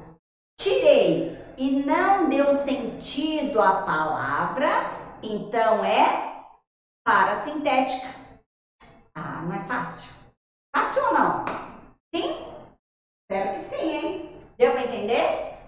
Tirei 0.60 1.36
e 1.56 1.70
não 1.70 2.28
deu 2.28 2.52
sentido 2.52 3.60
à 3.60 3.82
palavra, 3.82 4.68
então 5.22 5.84
é 5.84 6.42
parasintética. 7.04 8.08
Ah, 9.14 9.40
não 9.42 9.52
é 9.52 9.58
fácil. 9.66 10.10
Fácil 10.74 11.04
ou 11.04 11.12
não? 11.12 11.44
Sim? 12.14 12.46
Espero 13.22 13.52
que 13.52 13.58
sim, 13.58 13.76
hein? 13.76 14.30
Entender? 15.10 15.58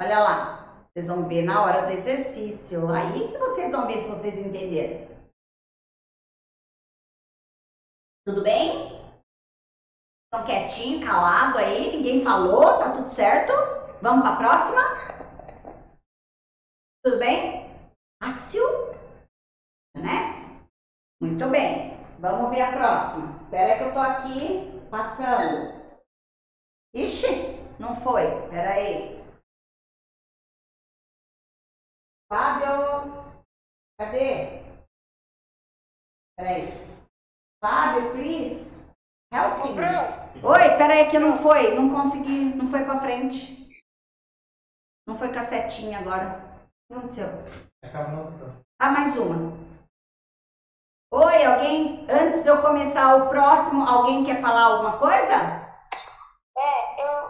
Olha 0.00 0.20
lá. 0.20 0.86
Vocês 0.92 1.08
vão 1.08 1.26
ver 1.28 1.42
na 1.42 1.64
hora 1.64 1.86
do 1.86 1.92
exercício. 1.92 2.88
Aí 2.90 3.28
que 3.28 3.38
vocês 3.38 3.72
vão 3.72 3.86
ver 3.86 3.98
se 3.98 4.08
vocês 4.08 4.36
entenderam. 4.38 5.10
Tudo 8.24 8.42
bem? 8.42 8.92
Estão 10.24 10.46
quietinho, 10.46 11.04
calado 11.04 11.58
aí, 11.58 11.96
ninguém 11.96 12.22
falou, 12.22 12.78
tá 12.78 12.96
tudo 12.96 13.08
certo? 13.08 13.52
Vamos 14.00 14.22
para 14.22 14.34
a 14.34 14.36
próxima? 14.36 14.82
Tudo 17.04 17.18
bem? 17.18 17.68
Fácil? 18.22 18.62
Né? 19.96 20.62
Muito 21.20 21.48
bem. 21.50 21.98
Vamos 22.20 22.50
ver 22.50 22.62
a 22.62 22.72
próxima. 22.72 23.42
Espera 23.42 23.78
que 23.78 23.84
eu 23.84 23.92
tô 23.92 23.98
aqui 23.98 24.88
passando. 24.88 25.82
Ixi, 26.94 27.51
não 27.78 27.96
foi. 28.00 28.24
Espera 28.44 28.70
aí. 28.70 29.22
Fábio, 32.32 33.12
cadê? 33.98 34.62
Espera 36.30 36.48
aí. 36.48 36.82
Fábio, 37.62 38.12
please. 38.12 38.90
Help 39.32 39.64
me. 39.64 39.74
Oi, 40.42 40.76
peraí 40.76 41.10
que 41.10 41.18
não 41.18 41.38
foi, 41.38 41.74
não 41.74 41.90
consegui, 41.90 42.54
não 42.54 42.66
foi 42.66 42.84
pra 42.84 43.00
frente. 43.00 43.70
Não 45.06 45.18
foi 45.18 45.32
com 45.32 45.38
a 45.38 45.46
setinha 45.46 45.98
agora. 45.98 46.38
O 46.90 46.94
que 46.94 46.98
aconteceu? 46.98 47.28
Ah, 48.78 48.90
mais 48.90 49.16
uma. 49.16 49.52
Oi, 51.12 51.44
alguém, 51.44 52.06
antes 52.10 52.42
de 52.42 52.48
eu 52.48 52.62
começar 52.62 53.16
o 53.16 53.28
próximo, 53.28 53.84
alguém 53.86 54.24
quer 54.24 54.40
falar 54.40 54.64
alguma 54.64 54.98
coisa? 54.98 55.61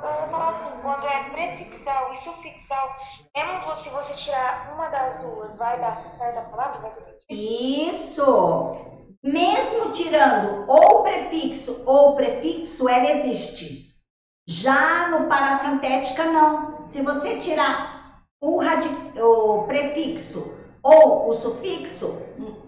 Eu, 0.03 0.20
ia 0.20 0.28
falar 0.28 0.48
assim, 0.48 0.80
quando 0.82 1.07
é 1.07 1.30
prefixal 1.30 2.12
e 2.12 2.16
sufixal, 2.16 2.96
mesmo 3.36 3.74
se 3.74 3.88
você 3.90 4.14
tirar 4.14 4.72
uma 4.74 4.88
das 4.88 5.16
duas, 5.20 5.57
vai 5.57 5.78
dar 5.80 5.94
certo 5.94 6.38
a 6.38 6.42
palavra, 6.42 6.80
vai 6.80 6.90
ter 6.92 7.00
sentido? 7.00 7.26
Isso! 7.30 8.76
Mesmo 9.22 9.92
tirando 9.92 10.68
ou 10.68 11.05
prefixo 11.05 11.82
ou 11.86 12.16
prefixo, 12.16 12.88
ela 12.88 13.11
existe. 13.11 13.92
Já 14.46 15.09
no 15.09 15.28
parasintética, 15.28 16.24
não. 16.24 16.86
Se 16.88 17.00
você 17.03 17.38
tirar 17.38 18.22
o, 18.40 18.61
o 18.61 19.64
prefixo 19.64 20.59
ou 20.82 21.30
o 21.30 21.34
sufixo, 21.34 22.16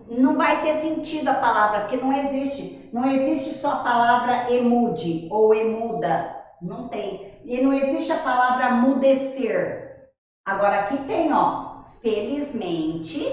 não 0.08 0.36
vai 0.36 0.62
ter 0.62 0.74
sentido 0.74 1.28
a 1.28 1.34
palavra, 1.34 1.80
porque 1.80 1.96
não 1.96 2.12
existe. 2.12 2.88
Não 2.92 3.04
existe 3.06 3.54
só 3.54 3.72
a 3.72 3.82
palavra 3.82 4.52
emude 4.52 5.26
ou 5.32 5.52
emuda. 5.52 6.43
Não 6.64 6.88
tem. 6.88 7.38
E 7.44 7.60
não 7.62 7.74
existe 7.74 8.10
a 8.10 8.22
palavra 8.22 8.70
mudecer. 8.70 10.08
Agora 10.46 10.80
aqui 10.80 10.96
tem, 11.04 11.30
ó, 11.30 11.82
felizmente 12.00 13.26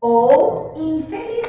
ou 0.00 0.74
infeliz. 0.76 1.46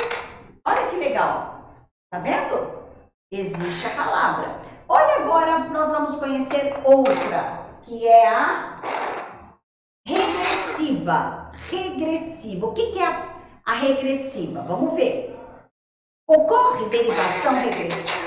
Olha 0.63 0.87
que 0.89 0.95
legal. 0.97 1.65
Tá 2.11 2.19
vendo? 2.19 2.83
Existe 3.31 3.87
a 3.87 3.95
palavra. 3.95 4.61
Olha 4.87 5.23
agora, 5.23 5.59
nós 5.69 5.89
vamos 5.89 6.17
conhecer 6.17 6.75
outra, 6.85 7.65
que 7.81 8.07
é 8.07 8.27
a 8.27 8.79
regressiva. 10.05 11.51
Regressiva. 11.71 12.67
O 12.67 12.73
que, 12.73 12.91
que 12.91 12.99
é 12.99 13.07
a, 13.07 13.35
a 13.65 13.73
regressiva? 13.73 14.61
Vamos 14.61 14.93
ver. 14.93 15.35
Ocorre 16.27 16.89
derivação 16.89 17.55
regressiva. 17.55 18.22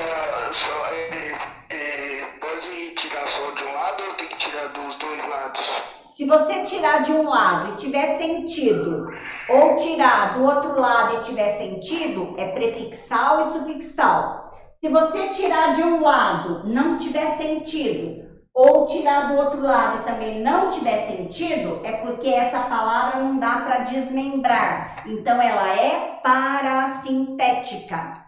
Se 6.16 6.24
você 6.24 6.64
tirar 6.64 7.02
de 7.02 7.12
um 7.12 7.28
lado 7.28 7.74
e 7.74 7.76
tiver 7.76 8.16
sentido, 8.16 9.06
ou 9.50 9.76
tirar 9.76 10.32
do 10.32 10.44
outro 10.44 10.80
lado 10.80 11.18
e 11.18 11.20
tiver 11.20 11.58
sentido, 11.58 12.34
é 12.38 12.52
prefixal 12.52 13.42
e 13.42 13.52
sufixal. 13.52 14.50
Se 14.72 14.88
você 14.88 15.28
tirar 15.28 15.74
de 15.74 15.82
um 15.82 16.00
lado, 16.00 16.66
não 16.66 16.96
tiver 16.96 17.36
sentido, 17.36 18.24
ou 18.54 18.86
tirar 18.86 19.28
do 19.28 19.34
outro 19.34 19.60
lado 19.60 19.98
e 19.98 20.04
também 20.10 20.40
não 20.40 20.70
tiver 20.70 21.06
sentido, 21.06 21.82
é 21.84 21.92
porque 21.98 22.30
essa 22.30 22.60
palavra 22.60 23.20
não 23.20 23.38
dá 23.38 23.56
para 23.56 23.80
desmembrar. 23.80 25.06
Então 25.06 25.38
ela 25.38 25.78
é 25.78 26.18
parasintética. 26.24 28.24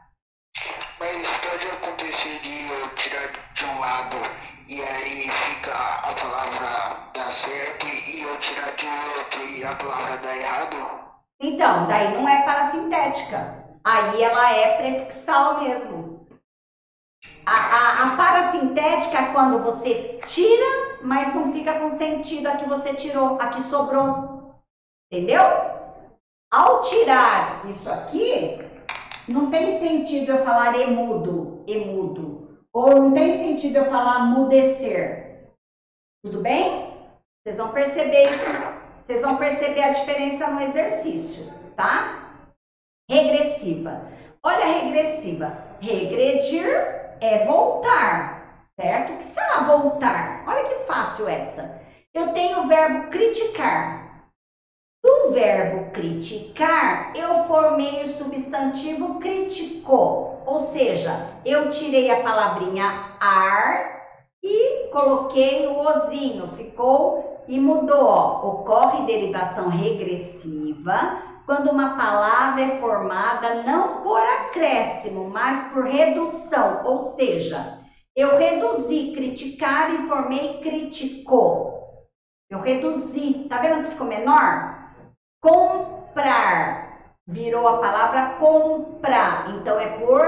Mas 1.01 1.27
pode 1.39 1.67
acontecer 1.69 2.39
de 2.43 2.69
eu 2.69 2.87
tirar 2.97 3.31
de 3.55 3.65
um 3.65 3.81
lado 3.81 4.48
e 4.69 4.83
aí 4.83 5.31
fica 5.31 5.73
a 5.73 6.13
palavra 6.13 7.11
dá 7.15 7.31
certo 7.31 7.87
e 7.87 8.21
eu 8.21 8.39
tirar 8.39 8.77
de 8.77 8.87
outro 9.19 9.49
e 9.57 9.65
a 9.65 9.75
palavra 9.75 10.19
dá 10.19 10.37
errado? 10.37 10.77
Então, 11.41 11.87
daí 11.87 12.13
não 12.15 12.29
é 12.29 12.43
parasintética. 12.43 13.65
Aí 13.83 14.23
ela 14.23 14.53
é 14.53 14.77
prefixal 14.77 15.63
mesmo. 15.63 16.27
A, 17.47 17.53
a, 17.53 18.05
a 18.05 18.17
parasintética 18.17 19.19
é 19.19 19.33
quando 19.33 19.63
você 19.63 20.21
tira, 20.27 20.99
mas 21.03 21.35
não 21.35 21.51
fica 21.53 21.79
com 21.79 21.91
sentido 21.91 22.49
a 22.49 22.57
que 22.57 22.69
você 22.69 22.93
tirou, 22.93 23.41
a 23.41 23.49
que 23.49 23.63
sobrou. 23.63 24.55
Entendeu? 25.11 25.43
Ao 26.53 26.83
tirar 26.83 27.65
isso 27.67 27.89
aqui, 27.89 28.59
não 29.27 29.51
tem 29.51 29.79
sentido 29.79 30.33
eu 30.33 30.45
falar 30.45 30.79
emudo, 30.79 31.65
emudo. 31.67 32.38
Ou 32.79 32.95
não 32.95 33.13
tem 33.13 33.39
sentido 33.39 33.75
eu 33.75 33.87
falar 33.87 34.21
mudecer. 34.27 35.49
Tudo 36.23 36.41
bem? 36.41 36.95
Vocês 37.43 37.57
vão 37.57 37.73
perceber 37.73 38.31
isso 38.31 38.79
vocês 39.03 39.23
vão 39.23 39.37
perceber 39.37 39.83
a 39.83 39.93
diferença 39.93 40.47
no 40.49 40.61
exercício, 40.61 41.51
tá? 41.75 42.45
Regressiva. 43.11 44.07
Olha 44.45 44.65
a 44.65 44.81
regressiva. 44.81 45.59
Regredir 45.81 46.69
é 47.21 47.47
voltar, 47.47 48.67
certo? 48.79 49.15
O 49.15 49.17
que 49.17 49.25
será 49.25 49.63
voltar? 49.63 50.45
Olha 50.47 50.69
que 50.69 50.85
fácil 50.85 51.27
essa. 51.27 51.81
Eu 52.15 52.33
tenho 52.35 52.61
o 52.61 52.69
verbo 52.69 53.09
criticar. 53.09 53.98
Verbo 55.33 55.91
criticar, 55.93 57.13
eu 57.15 57.47
formei 57.47 58.05
o 58.05 58.09
substantivo 58.17 59.19
criticou. 59.19 60.43
Ou 60.47 60.59
seja, 60.59 61.41
eu 61.45 61.71
tirei 61.71 62.11
a 62.11 62.23
palavrinha 62.23 63.17
ar 63.21 63.99
e 64.43 64.89
coloquei 64.91 65.67
o 65.67 65.79
ozinho. 65.79 66.49
Ficou 66.57 67.43
e 67.47 67.59
mudou, 67.59 68.07
ó. 68.07 68.47
Ocorre 68.47 69.07
derivação 69.07 69.69
regressiva 69.69 71.23
quando 71.47 71.71
uma 71.71 71.97
palavra 71.97 72.61
é 72.61 72.79
formada 72.79 73.63
não 73.63 74.03
por 74.03 74.21
acréscimo, 74.21 75.31
mas 75.31 75.65
por 75.73 75.85
redução. 75.85 76.83
Ou 76.85 77.01
seja, 77.01 77.79
eu 78.15 78.37
reduzi 78.37 79.13
criticar 79.15 79.95
e 79.95 80.07
formei 80.07 80.61
criticou. 80.61 82.05
Eu 82.51 82.61
reduzi. 82.61 83.47
Tá 83.49 83.59
vendo 83.59 83.85
que 83.85 83.91
ficou 83.91 84.07
menor? 84.07 84.78
Comprar 85.41 86.89
virou 87.27 87.69
a 87.69 87.79
palavra 87.79 88.37
comprar. 88.39 89.51
Então 89.57 89.79
é 89.79 89.99
por 89.99 90.23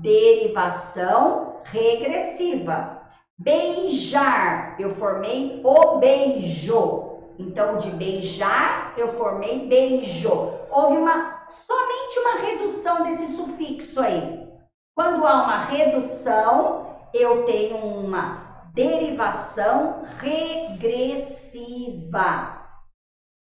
derivação 0.00 1.60
regressiva. 1.64 3.00
Beijar, 3.38 4.80
eu 4.80 4.90
formei 4.90 5.60
o 5.64 5.98
beijo. 5.98 7.16
Então, 7.38 7.76
de 7.76 7.90
beijar, 7.90 8.94
eu 8.96 9.08
formei 9.08 9.66
beijo. 9.66 10.54
Houve 10.70 10.96
uma 10.96 11.44
somente 11.48 12.18
uma 12.18 12.40
redução 12.40 13.02
desse 13.04 13.28
sufixo 13.34 14.00
aí. 14.00 14.46
Quando 14.94 15.26
há 15.26 15.44
uma 15.44 15.58
redução, 15.58 16.96
eu 17.12 17.44
tenho 17.44 17.76
uma 17.76 18.62
derivação 18.72 20.02
regressiva. 20.18 21.36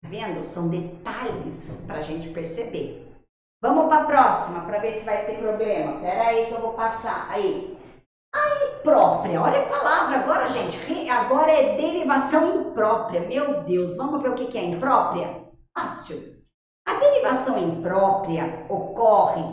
Tá 0.02 0.08
vendo? 0.08 0.44
São 0.44 0.68
detalhes 0.68 1.84
para 1.86 1.98
a 1.98 2.02
gente 2.02 2.28
perceber. 2.30 3.08
Vamos 3.62 3.86
para 3.86 4.02
a 4.02 4.06
próxima 4.06 4.64
para 4.64 4.80
ver 4.80 4.92
se 4.92 5.04
vai 5.04 5.24
ter 5.24 5.38
problema. 5.38 6.00
Pera 6.00 6.28
aí 6.28 6.46
que 6.46 6.52
eu 6.52 6.60
vou 6.60 6.74
passar. 6.74 7.30
Aí. 7.30 7.78
A 8.34 8.78
imprópria, 8.78 9.42
olha 9.42 9.60
a 9.60 9.68
palavra 9.68 10.18
agora, 10.18 10.48
gente. 10.48 11.08
Agora 11.08 11.52
é 11.52 11.76
derivação 11.76 12.62
imprópria. 12.62 13.20
Meu 13.20 13.62
Deus, 13.62 13.96
vamos 13.96 14.22
ver 14.22 14.30
o 14.30 14.34
que 14.34 14.56
é 14.56 14.64
imprópria? 14.64 15.42
Fácil. 15.76 16.42
A 16.86 16.94
derivação 16.94 17.58
imprópria 17.58 18.66
ocorre 18.68 19.44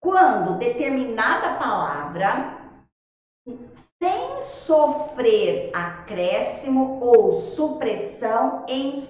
quando 0.00 0.58
determinada 0.58 1.58
palavra, 1.58 2.58
sem 4.00 4.40
sofrer 4.42 5.70
acréscimo 5.74 7.00
ou 7.02 7.40
supressão 7.40 8.64
em, 8.68 9.02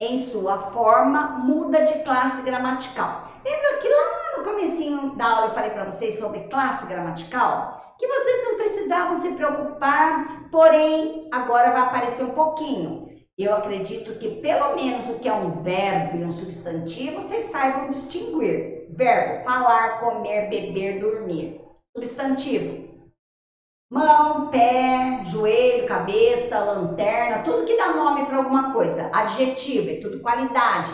em 0.00 0.22
sua 0.24 0.70
forma, 0.72 1.38
muda 1.38 1.84
de 1.84 2.02
classe 2.04 2.42
gramatical. 2.42 3.30
Lembra 3.44 3.78
que 3.78 3.88
lá 3.88 4.38
no 4.38 4.44
comecinho 4.44 5.16
da 5.16 5.26
aula 5.26 5.46
eu 5.48 5.54
falei 5.54 5.70
para 5.70 5.84
vocês 5.84 6.18
sobre 6.18 6.48
classe 6.48 6.86
gramatical? 6.86 7.76
que 7.98 8.06
vocês 8.06 8.44
não 8.44 8.56
precisavam 8.56 9.16
se 9.16 9.32
preocupar, 9.32 10.50
porém 10.50 11.28
agora 11.32 11.72
vai 11.72 11.82
aparecer 11.82 12.24
um 12.24 12.34
pouquinho. 12.34 13.06
Eu 13.38 13.54
acredito 13.54 14.18
que 14.18 14.40
pelo 14.40 14.74
menos 14.74 15.08
o 15.10 15.18
que 15.18 15.28
é 15.28 15.32
um 15.32 15.50
verbo 15.62 16.18
e 16.18 16.24
um 16.24 16.32
substantivo 16.32 17.22
vocês 17.22 17.44
saibam 17.44 17.90
distinguir. 17.90 18.86
Verbo: 18.90 19.44
falar, 19.44 20.00
comer, 20.00 20.48
beber, 20.48 21.00
dormir. 21.00 21.60
Substantivo: 21.94 22.95
mão, 23.90 24.48
pé, 24.50 25.22
joelho, 25.24 25.86
cabeça, 25.86 26.58
lanterna, 26.58 27.42
tudo 27.42 27.64
que 27.64 27.76
dá 27.76 27.92
nome 27.94 28.26
para 28.26 28.38
alguma 28.38 28.72
coisa. 28.72 29.10
Adjetivo: 29.12 29.90
é 29.90 30.00
tudo 30.00 30.20
qualidade. 30.20 30.92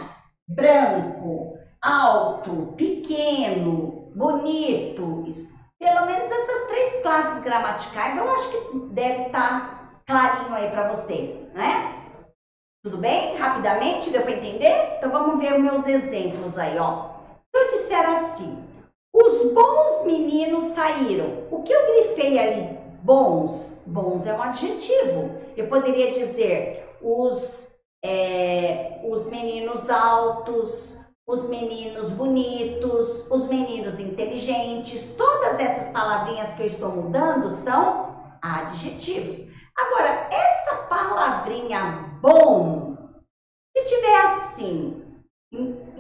Branco, 0.48 1.56
alto, 1.80 2.74
pequeno, 2.76 4.10
bonito. 4.14 5.24
Isso. 5.26 5.52
Pelo 5.78 6.06
menos 6.06 6.30
essas 6.30 6.66
três 6.68 7.02
classes 7.02 7.42
gramaticais 7.42 8.16
eu 8.16 8.28
acho 8.30 8.48
que 8.50 8.78
deve 8.90 9.24
estar 9.24 10.00
clarinho 10.06 10.54
aí 10.54 10.70
para 10.70 10.88
vocês, 10.88 11.52
né? 11.52 11.98
Tudo 12.84 12.98
bem? 12.98 13.36
Rapidamente, 13.36 14.10
deu 14.10 14.22
para 14.22 14.32
entender? 14.32 14.96
Então 14.96 15.10
vamos 15.10 15.38
ver 15.38 15.54
os 15.54 15.60
meus 15.60 15.86
exemplos 15.86 16.58
aí, 16.58 16.78
ó. 16.78 17.10
Eu 17.54 17.70
disser 17.70 18.04
assim, 18.08 18.58
os 19.12 19.52
bons 19.52 20.04
meninos 20.04 20.64
saíram. 20.64 21.46
O 21.50 21.62
que 21.62 21.72
eu 21.72 21.86
grifei 21.86 22.38
ali? 22.38 22.81
Bons. 23.02 23.82
Bons 23.86 24.26
é 24.26 24.32
um 24.32 24.42
adjetivo. 24.42 25.40
Eu 25.56 25.66
poderia 25.68 26.12
dizer 26.12 26.96
os, 27.00 27.76
é, 28.02 29.00
os 29.04 29.28
meninos 29.28 29.90
altos, 29.90 30.96
os 31.26 31.48
meninos 31.48 32.10
bonitos, 32.10 33.30
os 33.30 33.48
meninos 33.48 33.98
inteligentes, 33.98 35.14
todas 35.16 35.58
essas 35.58 35.92
palavrinhas 35.92 36.54
que 36.54 36.62
eu 36.62 36.66
estou 36.66 36.90
mudando 36.90 37.50
são 37.50 38.16
adjetivos. 38.40 39.46
Agora, 39.76 40.28
essa 40.30 40.76
palavrinha 40.88 42.18
bom, 42.20 42.96
se 43.76 43.84
tiver 43.84 44.16
assim, 44.26 45.02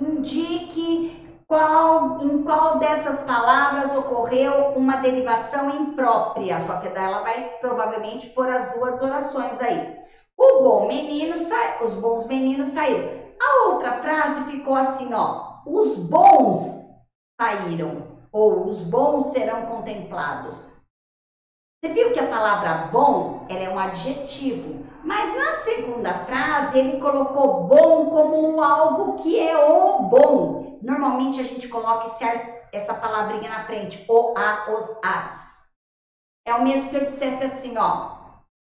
indique 0.00 1.21
qual, 1.52 2.22
em 2.22 2.42
qual 2.44 2.78
dessas 2.78 3.24
palavras 3.24 3.94
ocorreu 3.94 4.68
uma 4.68 4.96
derivação 4.96 5.68
imprópria, 5.68 6.58
só 6.60 6.78
que 6.78 6.88
daí 6.88 7.04
ela 7.04 7.20
vai 7.20 7.58
provavelmente 7.60 8.30
pôr 8.30 8.48
as 8.48 8.72
duas 8.72 9.02
orações 9.02 9.60
aí. 9.60 9.98
O 10.34 10.62
bom 10.62 10.86
menino, 10.86 11.36
sa... 11.36 11.84
os 11.84 11.92
bons 11.92 12.24
meninos 12.24 12.68
saíram. 12.68 13.06
A 13.38 13.68
outra 13.68 13.98
frase 13.98 14.44
ficou 14.44 14.74
assim, 14.74 15.12
ó. 15.12 15.58
Os 15.66 15.98
bons 15.98 16.88
saíram, 17.38 18.02
ou 18.32 18.66
os 18.66 18.78
bons 18.78 19.26
serão 19.26 19.66
contemplados. 19.66 20.72
Você 21.84 21.92
viu 21.92 22.14
que 22.14 22.20
a 22.20 22.28
palavra 22.28 22.88
bom, 22.90 23.44
ela 23.50 23.60
é 23.60 23.68
um 23.68 23.78
adjetivo, 23.78 24.86
mas 25.04 25.36
na 25.36 25.56
segunda 25.64 26.14
frase 26.24 26.78
ele 26.78 26.98
colocou 26.98 27.64
bom 27.64 28.06
como 28.06 28.62
algo 28.62 29.16
que 29.16 29.38
é 29.38 29.58
o 29.58 30.04
bom. 30.04 30.61
Normalmente 30.82 31.40
a 31.40 31.44
gente 31.44 31.68
coloca 31.68 32.06
esse 32.06 32.24
essa 32.72 32.94
palavrinha 32.94 33.50
na 33.50 33.64
frente, 33.64 34.04
o, 34.08 34.34
a, 34.36 34.72
os, 34.72 34.98
as. 35.04 35.62
É 36.44 36.54
o 36.54 36.64
mesmo 36.64 36.90
que 36.90 36.96
eu 36.96 37.04
dissesse 37.04 37.44
assim, 37.44 37.76
ó. 37.76 38.16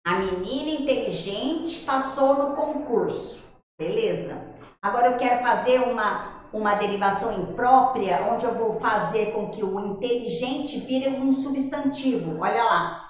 A 0.06 0.14
menina 0.14 0.80
inteligente 0.80 1.84
passou 1.84 2.34
no 2.34 2.56
concurso. 2.56 3.42
Beleza. 3.78 4.40
Agora 4.80 5.08
eu 5.08 5.18
quero 5.18 5.42
fazer 5.42 5.80
uma, 5.80 6.44
uma 6.52 6.76
derivação 6.76 7.32
imprópria, 7.32 8.32
onde 8.32 8.46
eu 8.46 8.54
vou 8.54 8.80
fazer 8.80 9.32
com 9.32 9.50
que 9.50 9.62
o 9.62 9.78
inteligente 9.80 10.78
vire 10.78 11.10
um 11.10 11.32
substantivo. 11.32 12.40
Olha 12.40 12.64
lá. 12.64 13.04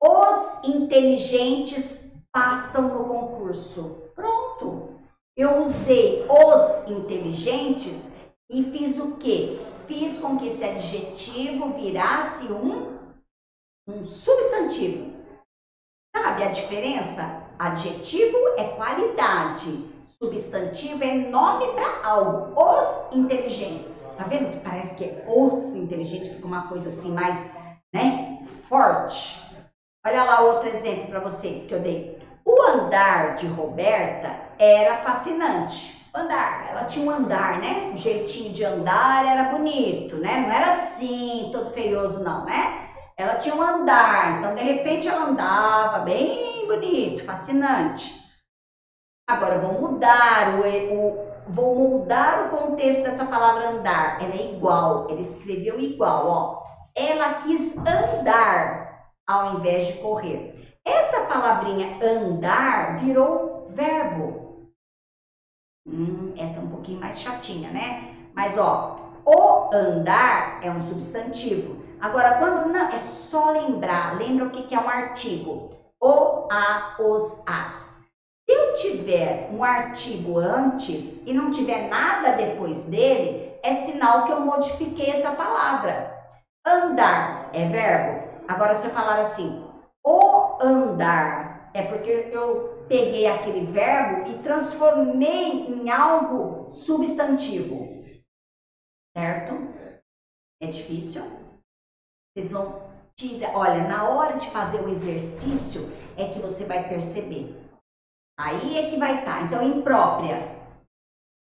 Os 0.00 0.68
inteligentes 0.68 2.06
passam 2.30 2.88
no 2.88 3.04
concurso. 3.04 4.10
Pronto. 4.14 4.90
Eu 5.36 5.62
usei 5.62 6.24
os 6.28 6.88
inteligentes 6.88 8.13
e 8.50 8.62
fiz 8.64 8.98
o 8.98 9.16
quê? 9.16 9.58
Fiz 9.86 10.18
com 10.18 10.38
que 10.38 10.46
esse 10.46 10.64
adjetivo 10.64 11.72
virasse 11.72 12.44
um, 12.52 12.98
um 13.88 14.06
substantivo. 14.06 15.12
Sabe 16.14 16.44
a 16.44 16.50
diferença? 16.50 17.42
Adjetivo 17.58 18.36
é 18.56 18.64
qualidade, 18.76 19.88
substantivo 20.22 21.02
é 21.04 21.14
nome 21.14 21.72
para 21.74 22.06
algo. 22.06 22.60
Os 22.60 23.16
inteligentes. 23.16 24.08
Tá 24.16 24.24
vendo 24.24 24.52
que 24.52 24.60
parece 24.60 24.94
que 24.96 25.04
é 25.04 25.24
os 25.26 25.74
inteligentes, 25.74 26.28
fica 26.28 26.46
uma 26.46 26.68
coisa 26.68 26.88
assim 26.88 27.12
mais, 27.12 27.50
né? 27.92 28.44
Forte. 28.68 29.42
Olha 30.06 30.24
lá 30.24 30.40
outro 30.40 30.68
exemplo 30.68 31.08
para 31.08 31.20
vocês 31.20 31.66
que 31.66 31.74
eu 31.74 31.80
dei. 31.80 32.18
O 32.44 32.62
andar 32.62 33.36
de 33.36 33.46
Roberta 33.46 34.36
era 34.58 34.98
fascinante. 34.98 36.03
Andar, 36.14 36.68
ela 36.70 36.84
tinha 36.84 37.04
um 37.04 37.10
andar, 37.10 37.58
né? 37.58 37.90
Um 37.92 37.96
jeitinho 37.96 38.52
de 38.52 38.62
andar 38.64 39.26
era 39.26 39.42
bonito, 39.50 40.16
né? 40.16 40.38
Não 40.38 40.50
era 40.52 40.68
assim, 40.68 41.48
todo 41.52 41.72
feioso, 41.72 42.22
não, 42.22 42.44
né? 42.44 42.86
Ela 43.16 43.36
tinha 43.36 43.54
um 43.54 43.60
andar, 43.60 44.38
então 44.38 44.54
de 44.54 44.62
repente 44.62 45.08
ela 45.08 45.24
andava 45.24 45.98
bem 46.00 46.66
bonito, 46.66 47.24
fascinante. 47.24 48.14
Agora 49.26 49.56
vou 49.58 49.72
mudar 49.72 50.48
o, 50.48 50.60
o 50.62 51.24
vou 51.46 51.74
mudar 51.74 52.40
o 52.40 52.48
contexto 52.48 53.02
dessa 53.02 53.24
palavra 53.24 53.68
andar. 53.68 54.20
Ela 54.20 54.34
é 54.34 54.42
igual, 54.42 55.06
ela 55.08 55.20
escreveu 55.20 55.78
igual, 55.78 56.26
ó. 56.26 56.54
Ela 56.94 57.30
quis 57.38 57.72
andar 57.86 58.82
ao 59.26 59.44
invés 59.46 59.84
de 59.86 59.94
correr. 59.94 60.52
Essa 60.84 61.20
palavrinha 61.20 61.96
andar 62.00 62.96
virou 62.96 63.64
verbo. 63.68 64.43
Hum, 65.86 66.32
essa 66.36 66.60
é 66.60 66.62
um 66.62 66.68
pouquinho 66.68 67.00
mais 67.00 67.20
chatinha, 67.20 67.70
né? 67.70 68.14
Mas 68.34 68.56
ó, 68.56 68.96
o 69.24 69.74
andar 69.74 70.60
é 70.62 70.70
um 70.70 70.80
substantivo. 70.80 71.82
Agora, 72.00 72.38
quando 72.38 72.72
não, 72.72 72.90
é 72.90 72.98
só 72.98 73.50
lembrar. 73.50 74.18
Lembra 74.18 74.46
o 74.46 74.50
que, 74.50 74.64
que 74.64 74.74
é 74.74 74.80
um 74.80 74.88
artigo? 74.88 75.70
O, 76.00 76.48
a, 76.50 76.96
os, 76.98 77.40
as. 77.46 77.94
Se 78.44 78.54
eu 78.54 78.74
tiver 78.74 79.48
um 79.50 79.64
artigo 79.64 80.38
antes 80.38 81.22
e 81.26 81.32
não 81.32 81.50
tiver 81.50 81.88
nada 81.88 82.32
depois 82.32 82.82
dele, 82.84 83.52
é 83.62 83.74
sinal 83.76 84.24
que 84.24 84.32
eu 84.32 84.40
modifiquei 84.40 85.10
essa 85.10 85.32
palavra. 85.32 86.14
Andar 86.66 87.50
é 87.52 87.66
verbo. 87.66 88.28
Agora, 88.46 88.74
se 88.74 88.86
eu 88.86 88.90
falar 88.90 89.18
assim, 89.20 89.62
o 90.04 90.58
andar, 90.60 91.70
é 91.72 91.82
porque 91.82 92.28
eu 92.30 92.73
peguei 92.88 93.26
aquele 93.26 93.66
verbo 93.66 94.30
e 94.30 94.42
transformei 94.42 95.66
em 95.66 95.90
algo 95.90 96.74
substantivo. 96.74 98.04
Certo? 99.16 99.52
É 100.60 100.66
difícil? 100.66 101.22
Vocês 102.32 102.52
vão 102.52 102.82
tirar. 103.16 103.54
Olha, 103.54 103.86
na 103.86 104.08
hora 104.08 104.36
de 104.38 104.48
fazer 104.50 104.80
o 104.80 104.88
exercício 104.88 105.82
é 106.16 106.32
que 106.32 106.40
você 106.40 106.64
vai 106.64 106.88
perceber. 106.88 107.64
Aí 108.38 108.76
é 108.76 108.90
que 108.90 108.98
vai 108.98 109.20
estar. 109.20 109.42
Então, 109.42 109.62
imprópria. 109.62 110.54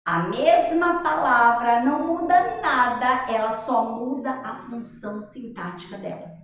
A 0.04 0.24
mesma 0.30 1.04
palavra 1.04 1.82
não 1.84 2.08
muda 2.08 2.60
nada, 2.60 3.32
ela 3.32 3.52
só 3.52 3.96
muda 3.96 4.32
a 4.32 4.58
função 4.68 5.22
sintática 5.22 5.98
dela. 5.98 6.42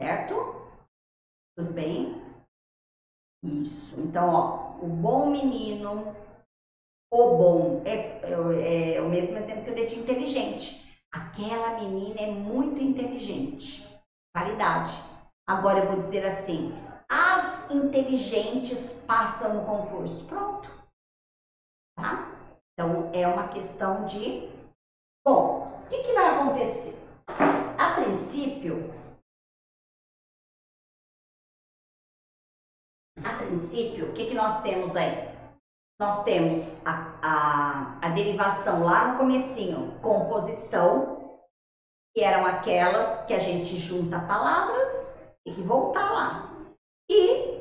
Certo? 0.00 0.34
Tudo 1.56 1.72
bem? 1.72 2.29
Isso. 3.42 3.98
Então, 3.98 4.26
ó, 4.28 4.76
o 4.84 4.86
bom 4.86 5.30
menino, 5.30 6.14
o 7.10 7.36
bom, 7.36 7.82
é, 7.84 8.20
é, 8.22 8.94
é 8.96 9.02
o 9.02 9.08
mesmo 9.08 9.36
exemplo 9.36 9.64
que 9.64 9.70
eu 9.70 9.74
dei 9.74 9.86
de 9.86 9.98
inteligente. 9.98 10.80
Aquela 11.12 11.74
menina 11.74 12.20
é 12.20 12.30
muito 12.30 12.80
inteligente. 12.80 13.88
Qualidade. 14.34 14.92
Agora 15.48 15.80
eu 15.80 15.86
vou 15.86 15.98
dizer 15.98 16.24
assim: 16.24 16.70
as 17.10 17.68
inteligentes 17.70 18.92
passam 19.06 19.54
no 19.54 19.66
concurso. 19.66 20.24
Pronto. 20.26 20.70
Tá? 21.96 22.30
Então 22.72 23.10
é 23.12 23.26
uma 23.26 23.48
questão 23.48 24.04
de. 24.04 24.48
Bom, 25.26 25.82
o 25.84 25.88
que, 25.88 26.02
que 26.02 26.12
vai 26.12 26.28
acontecer? 26.28 26.94
A 27.76 27.94
princípio, 27.94 28.99
a 33.24 33.32
princípio, 33.34 34.06
o 34.06 34.12
que, 34.12 34.26
que 34.26 34.34
nós 34.34 34.62
temos 34.62 34.96
aí? 34.96 35.28
Nós 36.00 36.24
temos 36.24 36.78
a, 36.84 37.14
a, 37.22 37.98
a 38.00 38.08
derivação 38.10 38.82
lá 38.82 39.12
no 39.12 39.18
comecinho, 39.18 39.98
composição, 40.00 41.38
que 42.14 42.22
eram 42.22 42.46
aquelas 42.46 43.24
que 43.26 43.34
a 43.34 43.38
gente 43.38 43.76
junta 43.76 44.18
palavras 44.20 45.14
e 45.46 45.52
que 45.52 45.62
voltar 45.62 46.10
lá. 46.10 46.50
E 47.08 47.60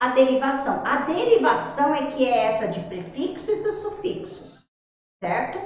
a 0.00 0.08
derivação. 0.08 0.82
A 0.84 0.96
derivação 1.02 1.94
é 1.94 2.06
que 2.06 2.24
é 2.24 2.44
essa 2.46 2.68
de 2.68 2.80
prefixo 2.80 3.50
e 3.50 3.56
sufixos, 3.56 4.66
certo? 5.22 5.58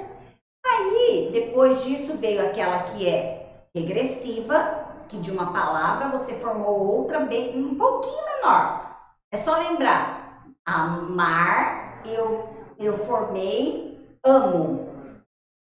Aí, 0.65 1.29
depois 1.31 1.83
disso, 1.83 2.15
veio 2.17 2.45
aquela 2.45 2.83
que 2.91 3.07
é 3.07 3.63
regressiva, 3.75 4.81
que 5.07 5.19
de 5.19 5.31
uma 5.31 5.51
palavra 5.51 6.09
você 6.09 6.33
formou 6.35 6.97
outra 6.97 7.19
bem 7.21 7.57
um 7.57 7.75
pouquinho 7.75 8.25
menor. 8.25 8.90
É 9.33 9.37
só 9.37 9.55
lembrar, 9.55 10.43
amar, 10.65 12.05
eu, 12.05 12.49
eu 12.77 12.97
formei 12.97 13.97
amo. 14.25 14.91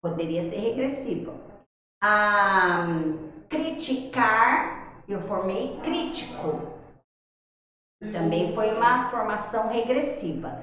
Poderia 0.03 0.43
ser 0.43 0.59
regressiva. 0.59 1.33
Ah, 2.03 2.85
criticar, 3.49 5.01
eu 5.07 5.21
formei 5.21 5.79
crítico. 5.81 6.75
Também 8.13 8.53
foi 8.55 8.73
uma 8.73 9.09
formação 9.09 9.69
regressiva. 9.69 10.59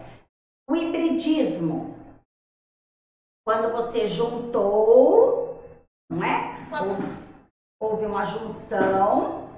O 0.70 0.76
hibridismo, 0.76 1.96
quando 3.46 3.72
você 3.72 4.08
juntou, 4.08 5.64
não 6.10 6.24
é? 6.24 6.70
Houve, 6.72 7.04
houve 7.80 8.06
uma 8.06 8.26
junção. 8.26 9.50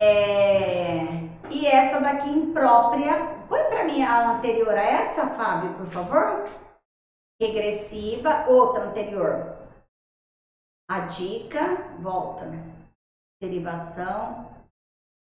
É, 0.00 1.23
e 1.50 1.66
essa 1.66 2.00
daqui 2.00 2.28
imprópria. 2.28 3.12
Põe 3.48 3.62
para 3.64 3.84
mim 3.84 4.02
a 4.02 4.32
anterior 4.32 4.70
a 4.70 4.82
essa, 4.82 5.28
Fábio, 5.28 5.74
por 5.74 5.86
favor. 5.86 6.44
Regressiva, 7.40 8.46
outra 8.48 8.84
anterior. 8.84 9.56
A 10.88 11.00
dica, 11.00 11.76
volta. 11.98 12.46
Derivação. 13.40 14.52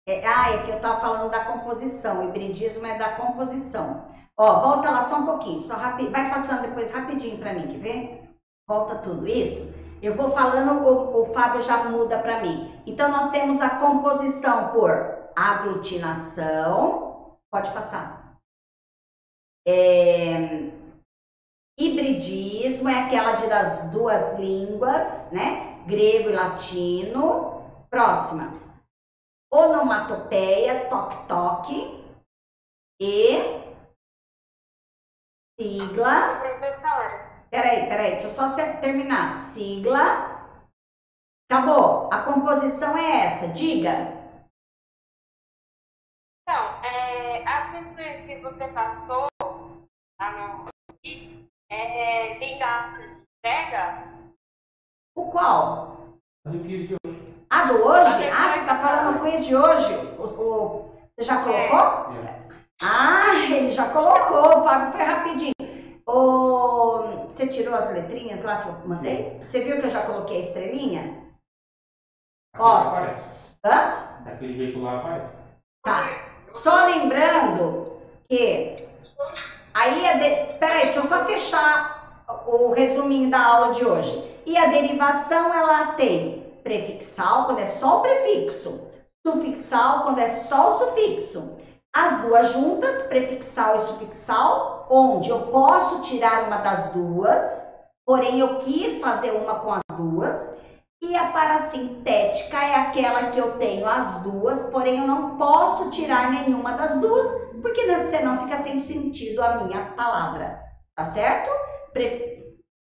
É, 0.09 0.27
ah, 0.27 0.53
é 0.53 0.65
que 0.65 0.71
eu 0.71 0.77
estava 0.77 1.01
falando 1.01 1.31
da 1.31 1.45
composição. 1.45 2.21
O 2.21 2.29
hibridismo 2.29 2.87
é 2.87 2.97
da 2.99 3.17
composição. 3.17 4.07
Ó, 4.39 4.61
volta 4.61 4.91
lá 4.91 5.05
só 5.07 5.17
um 5.17 5.27
pouquinho, 5.27 5.61
só 5.61 5.77
vai 5.77 6.31
passando 6.31 6.63
depois 6.63 6.93
rapidinho 6.93 7.39
para 7.39 7.55
mim, 7.55 7.69
quer 7.69 7.79
ver? 7.79 8.31
Volta 8.69 8.97
tudo 8.97 9.27
isso. 9.27 9.73
Eu 10.03 10.15
vou 10.15 10.31
falando, 10.33 10.87
o, 10.87 11.23
o 11.23 11.33
Fábio 11.33 11.63
já 11.63 11.85
muda 11.85 12.19
para 12.19 12.43
mim. 12.43 12.79
Então, 12.87 13.11
nós 13.11 13.31
temos 13.31 13.61
a 13.63 13.71
composição 13.71 14.69
por 14.73 15.16
aglutinação. 15.37 17.35
Pode 17.53 17.71
passar. 17.73 18.33
É, 19.69 20.71
hibridismo 21.79 22.89
é 22.89 23.05
aquela 23.05 23.35
de 23.35 23.47
das 23.47 23.91
duas 23.91 24.39
línguas, 24.39 25.31
né? 25.31 25.85
Grego 25.87 26.31
e 26.31 26.33
latino. 26.33 27.63
Próxima. 27.91 28.53
Onomatopeia, 29.53 30.89
toque-toque. 30.89 32.05
E 33.01 33.37
sigla. 35.61 36.41
Peraí, 37.51 37.89
peraí, 37.89 38.11
deixa 38.13 38.27
eu 38.27 38.31
só 38.31 38.55
terminar. 38.81 39.37
Sigla 39.53 40.37
Acabou. 41.49 42.09
A 42.13 42.23
composição 42.23 42.99
é 42.99 43.27
essa. 43.27 43.49
Diga. 43.49 44.16
Você 48.53 48.69
passou 48.69 49.27
lá 50.21 50.33
no 50.33 50.67
é, 51.69 52.35
tem 52.39 52.59
data 52.59 52.99
de 53.09 53.15
entrega? 53.15 54.05
O 55.17 55.31
qual? 55.31 55.97
Mas 56.45 56.55
o 56.55 56.59
quiz 56.61 56.89
de 56.89 56.95
hoje. 57.05 57.35
A 57.51 57.65
do 57.65 57.75
hoje? 57.85 58.29
A 58.29 58.45
Ah, 58.45 58.53
você 58.53 58.65
tá 58.67 58.79
falando 58.79 59.17
o 59.17 59.21
quiz 59.31 59.47
de 59.47 59.57
hoje? 59.57 59.95
O, 60.19 60.23
o- 60.25 60.97
você 61.17 61.25
já 61.25 61.43
colocou? 61.43 62.15
É. 62.15 62.47
Ah, 62.83 63.35
ele 63.51 63.71
já 63.71 63.91
colocou. 63.91 64.61
O 64.61 64.65
Fábio 64.65 64.93
foi 64.93 65.03
rapidinho. 65.03 65.53
O, 66.07 67.27
você 67.29 67.47
tirou 67.49 67.75
as 67.75 67.91
letrinhas 67.91 68.43
lá 68.43 68.63
que 68.63 68.69
eu 68.69 68.89
mandei? 68.89 69.39
Você 69.41 69.63
viu 69.65 69.81
que 69.81 69.87
eu 69.87 69.91
já 69.91 70.07
coloquei 70.07 70.37
a 70.37 70.41
estrelinha? 70.41 71.27
Ó. 72.59 72.77
Aqui 72.77 72.87
aparece. 72.89 73.59
Hã? 73.65 74.23
Daquele 74.25 74.57
jeito 74.57 74.81
lá 74.81 74.99
aparece. 74.99 75.35
Tá. 75.85 76.07
Só 76.55 76.87
lembrando 76.87 77.86
que 78.29 78.83
aí 79.75 80.07
a 80.07 80.13
de... 80.15 80.59
peraí, 80.59 80.85
deixa 80.85 80.99
eu 80.99 81.07
só 81.09 81.25
fechar 81.25 82.25
o 82.47 82.73
resuminho 82.73 83.31
da 83.31 83.45
aula 83.45 83.75
de 83.75 83.85
hoje. 83.85 84.37
E 84.45 84.57
a 84.57 84.67
derivação 84.67 85.53
ela 85.53 85.93
tem 85.95 86.45
prefixal 86.63 87.47
quando 87.47 87.61
é 87.61 87.67
só 87.67 87.99
o 87.99 88.03
prefixo, 88.03 88.81
sufixal 89.27 90.03
quando 90.03 90.19
é 90.19 90.29
só 90.29 90.75
o 90.75 90.79
sufixo. 90.79 91.57
As 91.95 92.21
duas 92.23 92.53
juntas, 92.53 93.03
prefixal 93.07 93.77
e 93.77 93.87
sufixal, 93.87 94.87
onde 94.91 95.31
eu 95.31 95.47
posso 95.47 96.01
tirar 96.03 96.47
uma 96.47 96.59
das 96.59 96.93
duas, 96.93 97.73
porém 98.05 98.41
eu 98.41 98.59
quis 98.59 99.01
fazer 99.01 99.31
uma 99.31 99.61
com 99.61 99.73
as 99.73 99.97
duas. 99.97 100.57
E 101.03 101.15
a 101.15 101.31
parasintética 101.31 102.57
é 102.57 102.75
aquela 102.75 103.31
que 103.31 103.39
eu 103.39 103.59
tenho 103.59 103.87
as 103.87 104.23
duas, 104.23 104.69
porém 104.71 104.99
eu 105.01 105.07
não 105.07 105.37
posso 105.37 105.91
tirar 105.91 106.31
nenhuma 106.31 106.73
das 106.73 106.99
duas, 107.01 107.27
porque 107.61 107.99
senão 107.99 108.43
fica 108.43 108.59
sem 108.59 108.79
sentido 108.79 109.43
a 109.43 109.65
minha 109.65 109.93
palavra, 109.93 110.61
tá 110.95 111.05
certo? 111.05 111.51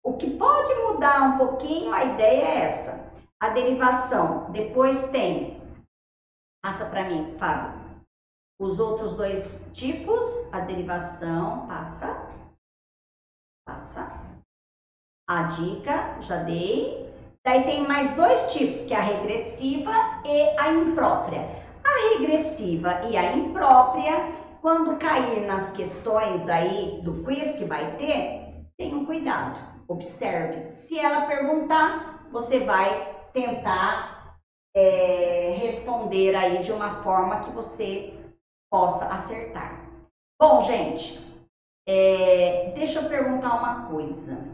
O 0.04 0.16
que 0.16 0.36
pode 0.36 0.74
mudar 0.82 1.22
um 1.22 1.38
pouquinho, 1.38 1.92
a 1.92 2.04
ideia 2.04 2.44
é 2.44 2.58
essa. 2.64 3.12
A 3.40 3.48
derivação, 3.48 4.50
depois 4.52 5.10
tem, 5.10 5.60
passa 6.62 6.84
para 6.86 7.04
mim, 7.04 7.36
Fábio, 7.38 7.82
os 8.60 8.78
outros 8.78 9.16
dois 9.16 9.64
tipos, 9.72 10.52
a 10.52 10.60
derivação, 10.60 11.66
passa, 11.66 12.28
passa. 13.66 14.22
A 15.28 15.42
dica, 15.44 16.20
já 16.20 16.42
dei. 16.42 17.11
Daí 17.44 17.64
tem 17.64 17.86
mais 17.86 18.14
dois 18.14 18.52
tipos, 18.52 18.84
que 18.84 18.94
é 18.94 18.96
a 18.96 19.00
regressiva 19.00 19.90
e 20.24 20.60
a 20.60 20.72
imprópria. 20.72 21.40
A 21.84 22.14
regressiva 22.14 23.04
e 23.08 23.16
a 23.16 23.32
imprópria, 23.32 24.32
quando 24.60 24.96
cair 24.98 25.44
nas 25.44 25.72
questões 25.72 26.48
aí 26.48 27.00
do 27.02 27.24
quiz 27.24 27.56
que 27.56 27.64
vai 27.64 27.96
ter, 27.96 28.62
tenham 28.78 29.04
cuidado, 29.04 29.58
observe. 29.88 30.76
Se 30.76 30.96
ela 30.96 31.26
perguntar, 31.26 32.28
você 32.30 32.60
vai 32.60 33.12
tentar 33.32 34.36
é, 34.74 35.50
responder 35.56 36.36
aí 36.36 36.60
de 36.60 36.70
uma 36.70 37.02
forma 37.02 37.40
que 37.40 37.50
você 37.50 38.14
possa 38.70 39.06
acertar. 39.06 39.84
Bom, 40.40 40.60
gente, 40.60 41.20
é, 41.88 42.70
deixa 42.74 43.00
eu 43.00 43.08
perguntar 43.08 43.54
uma 43.54 43.88
coisa. 43.88 44.51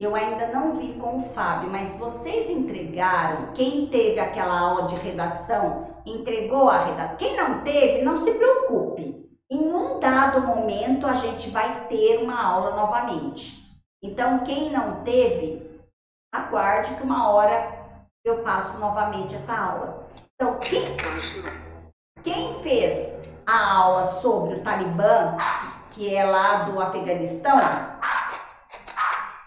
Eu 0.00 0.14
ainda 0.14 0.46
não 0.46 0.76
vi 0.76 0.92
com 0.92 1.18
o 1.18 1.28
Fábio, 1.34 1.70
mas 1.70 1.96
vocês 1.96 2.48
entregaram? 2.48 3.52
Quem 3.52 3.88
teve 3.88 4.20
aquela 4.20 4.56
aula 4.56 4.86
de 4.86 4.94
redação, 4.94 5.92
entregou 6.06 6.70
a 6.70 6.84
redação? 6.84 7.16
Quem 7.16 7.36
não 7.36 7.64
teve, 7.64 8.04
não 8.04 8.16
se 8.16 8.32
preocupe. 8.32 9.28
Em 9.50 9.72
um 9.72 9.98
dado 9.98 10.46
momento, 10.46 11.04
a 11.04 11.14
gente 11.14 11.50
vai 11.50 11.88
ter 11.88 12.18
uma 12.22 12.40
aula 12.40 12.76
novamente. 12.76 13.76
Então, 14.00 14.44
quem 14.44 14.70
não 14.70 15.02
teve, 15.02 15.68
aguarde 16.32 16.94
que 16.94 17.02
uma 17.02 17.30
hora 17.30 17.76
eu 18.24 18.44
passo 18.44 18.78
novamente 18.78 19.34
essa 19.34 19.56
aula. 19.56 20.06
Então, 20.34 20.60
quem, 20.60 20.96
quem 22.22 22.54
fez 22.62 23.20
a 23.44 23.74
aula 23.74 24.06
sobre 24.20 24.54
o 24.54 24.62
Talibã, 24.62 25.36
que 25.90 26.14
é 26.14 26.24
lá 26.24 26.64
do 26.64 26.80
Afeganistão, 26.80 27.58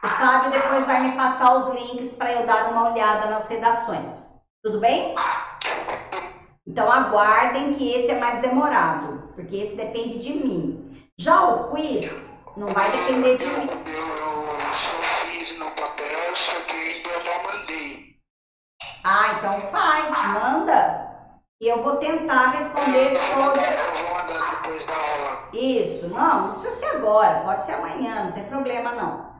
o 0.04 0.08
Fábio 0.08 0.52
depois 0.52 0.86
vai 0.86 1.02
me 1.02 1.16
passar 1.16 1.56
os 1.58 1.68
links 1.76 2.14
para 2.14 2.34
eu 2.34 2.48
dar 2.48 2.72
uma 2.72 2.92
olhada 2.92 3.30
nas 3.30 3.48
redações. 3.48 4.32
Tudo 4.64 4.80
bem? 4.80 5.14
Então 6.66 6.92
aguardem 6.92 7.76
que 7.76 7.94
esse 7.94 8.10
é 8.10 8.20
mais 8.20 8.42
demorado, 8.42 9.32
porque 9.36 9.58
esse 9.58 9.76
depende 9.76 10.18
de 10.20 10.34
mim. 10.34 11.06
Já 11.20 11.44
o 11.44 11.70
quiz 11.70 12.32
não 12.58 12.68
vai 12.70 12.90
depender 12.92 13.38
de 13.38 13.46
mim. 13.46 13.68
Eu, 13.86 14.60
eu 14.60 14.74
só 14.74 14.98
fiz 15.26 15.60
no 15.60 15.70
papel, 15.72 16.34
só 16.34 16.60
que 16.62 16.74
ainda 16.74 17.24
não 17.24 17.44
mandei. 17.44 18.16
Ah, 19.04 19.34
então 19.38 19.62
faz, 19.72 20.12
manda. 20.34 21.12
E 21.62 21.68
eu 21.68 21.84
vou 21.84 21.98
tentar 21.98 22.52
responder 22.52 23.20
todas. 23.36 23.70
Eu 23.70 23.94
vou 23.94 24.16
mandar 24.16 24.62
depois 24.62 24.84
da 24.86 24.94
aula. 24.94 25.50
Isso, 25.54 26.08
não, 26.08 26.48
não 26.48 26.54
precisa 26.54 26.76
ser 26.78 26.96
agora, 26.96 27.42
pode 27.42 27.66
ser 27.68 27.74
amanhã, 27.74 28.26
não 28.26 28.32
tem 28.32 28.46
problema 28.46 28.94
não. 28.94 29.31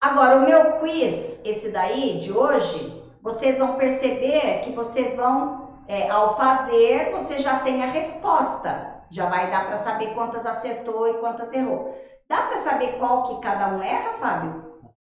Agora, 0.00 0.36
o 0.36 0.44
meu 0.46 0.78
quiz, 0.78 1.44
esse 1.44 1.72
daí 1.72 2.20
de 2.20 2.32
hoje, 2.32 3.02
vocês 3.20 3.58
vão 3.58 3.76
perceber 3.76 4.60
que 4.60 4.70
vocês 4.70 5.16
vão, 5.16 5.82
é, 5.88 6.08
ao 6.08 6.36
fazer, 6.36 7.10
você 7.10 7.38
já 7.38 7.60
tem 7.60 7.82
a 7.82 7.86
resposta. 7.88 9.02
Já 9.10 9.28
vai 9.28 9.50
dar 9.50 9.66
para 9.66 9.76
saber 9.78 10.14
quantas 10.14 10.46
acertou 10.46 11.08
e 11.08 11.14
quantas 11.18 11.52
errou. 11.52 11.98
Dá 12.28 12.42
para 12.42 12.58
saber 12.58 12.98
qual 12.98 13.24
que 13.24 13.40
cada 13.40 13.68
um 13.68 13.82
erra, 13.82 14.12
Fábio? 14.18 14.68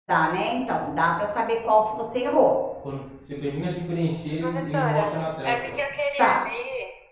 Dá, 0.09 0.33
né? 0.33 0.55
Então, 0.57 0.95
dá 0.95 1.15
para 1.17 1.27
saber 1.27 1.63
qual 1.63 1.91
que 1.91 1.97
você 1.99 2.25
errou. 2.25 2.81
Quando 2.83 3.21
você 3.21 3.37
termina 3.37 3.73
de 3.73 3.83
preencher, 3.83 4.31
ele 4.37 4.43
mostra 4.45 5.19
na 5.21 5.35
tela. 5.35 5.49
É 5.49 5.57
porque 5.61 5.81
eu 5.81 5.91
queria 5.91 6.17
Tá. 6.19 6.45
ver, 6.45 7.03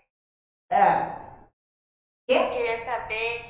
É, 0.69 1.15
eu 2.27 2.49
queria 2.51 2.77
saber 2.85 3.43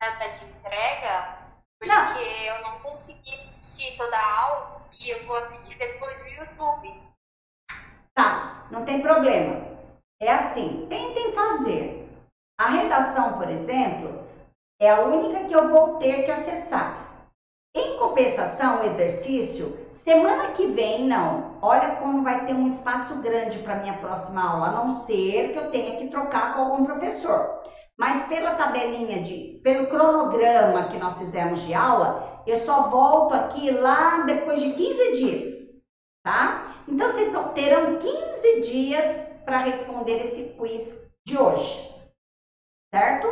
data 0.00 0.28
de 0.28 0.44
entrega, 0.44 1.41
porque 1.82 1.88
Não. 1.88 2.54
eu 2.56 2.62
não 2.62 2.78
consegui 2.78 3.34
assistir 3.58 3.96
toda 3.96 4.16
a 4.16 4.40
aula 4.40 4.82
e 5.00 5.10
eu 5.10 5.26
vou 5.26 5.36
assistir 5.36 5.76
depois 5.78 6.16
no 6.20 6.28
YouTube. 6.28 6.94
Tá, 8.14 8.66
não 8.70 8.84
tem 8.84 9.02
problema. 9.02 9.66
É 10.20 10.32
assim, 10.32 10.86
tentem 10.88 11.32
fazer. 11.32 12.08
A 12.60 12.68
redação, 12.68 13.36
por 13.36 13.48
exemplo, 13.50 14.28
é 14.80 14.90
a 14.90 15.00
única 15.00 15.44
que 15.44 15.54
eu 15.54 15.70
vou 15.70 15.96
ter 15.96 16.24
que 16.24 16.30
acessar. 16.30 17.26
Em 17.74 17.98
compensação, 17.98 18.80
o 18.80 18.84
exercício, 18.84 19.76
semana 19.94 20.52
que 20.52 20.66
vem, 20.66 21.04
não. 21.08 21.58
Olha 21.60 21.96
como 21.96 22.22
vai 22.22 22.46
ter 22.46 22.52
um 22.52 22.66
espaço 22.68 23.16
grande 23.16 23.58
para 23.58 23.76
minha 23.76 23.94
próxima 23.94 24.48
aula, 24.48 24.68
a 24.68 24.72
não 24.72 24.92
ser 24.92 25.52
que 25.52 25.58
eu 25.58 25.70
tenha 25.70 25.98
que 25.98 26.08
trocar 26.08 26.54
com 26.54 26.60
algum 26.60 26.84
professor. 26.84 27.61
Mas 27.98 28.26
pela 28.26 28.54
tabelinha 28.54 29.22
de, 29.22 29.60
pelo 29.62 29.86
cronograma 29.86 30.88
que 30.88 30.98
nós 30.98 31.18
fizemos 31.18 31.62
de 31.62 31.74
aula, 31.74 32.42
eu 32.46 32.56
só 32.58 32.88
volto 32.88 33.34
aqui 33.34 33.70
lá 33.70 34.22
depois 34.22 34.60
de 34.60 34.72
15 34.72 35.12
dias, 35.12 35.80
tá? 36.24 36.84
Então 36.88 37.08
vocês 37.08 37.32
terão 37.54 37.98
15 37.98 38.60
dias 38.62 39.28
para 39.44 39.58
responder 39.58 40.20
esse 40.22 40.54
quiz 40.58 41.00
de 41.24 41.38
hoje, 41.38 41.94
certo? 42.92 43.26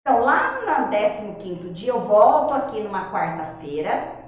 Então 0.00 0.20
lá 0.20 0.60
no 0.60 0.90
15º 0.90 1.72
dia 1.72 1.90
eu 1.90 2.00
volto 2.00 2.54
aqui 2.54 2.80
numa 2.80 3.10
quarta-feira 3.10 4.24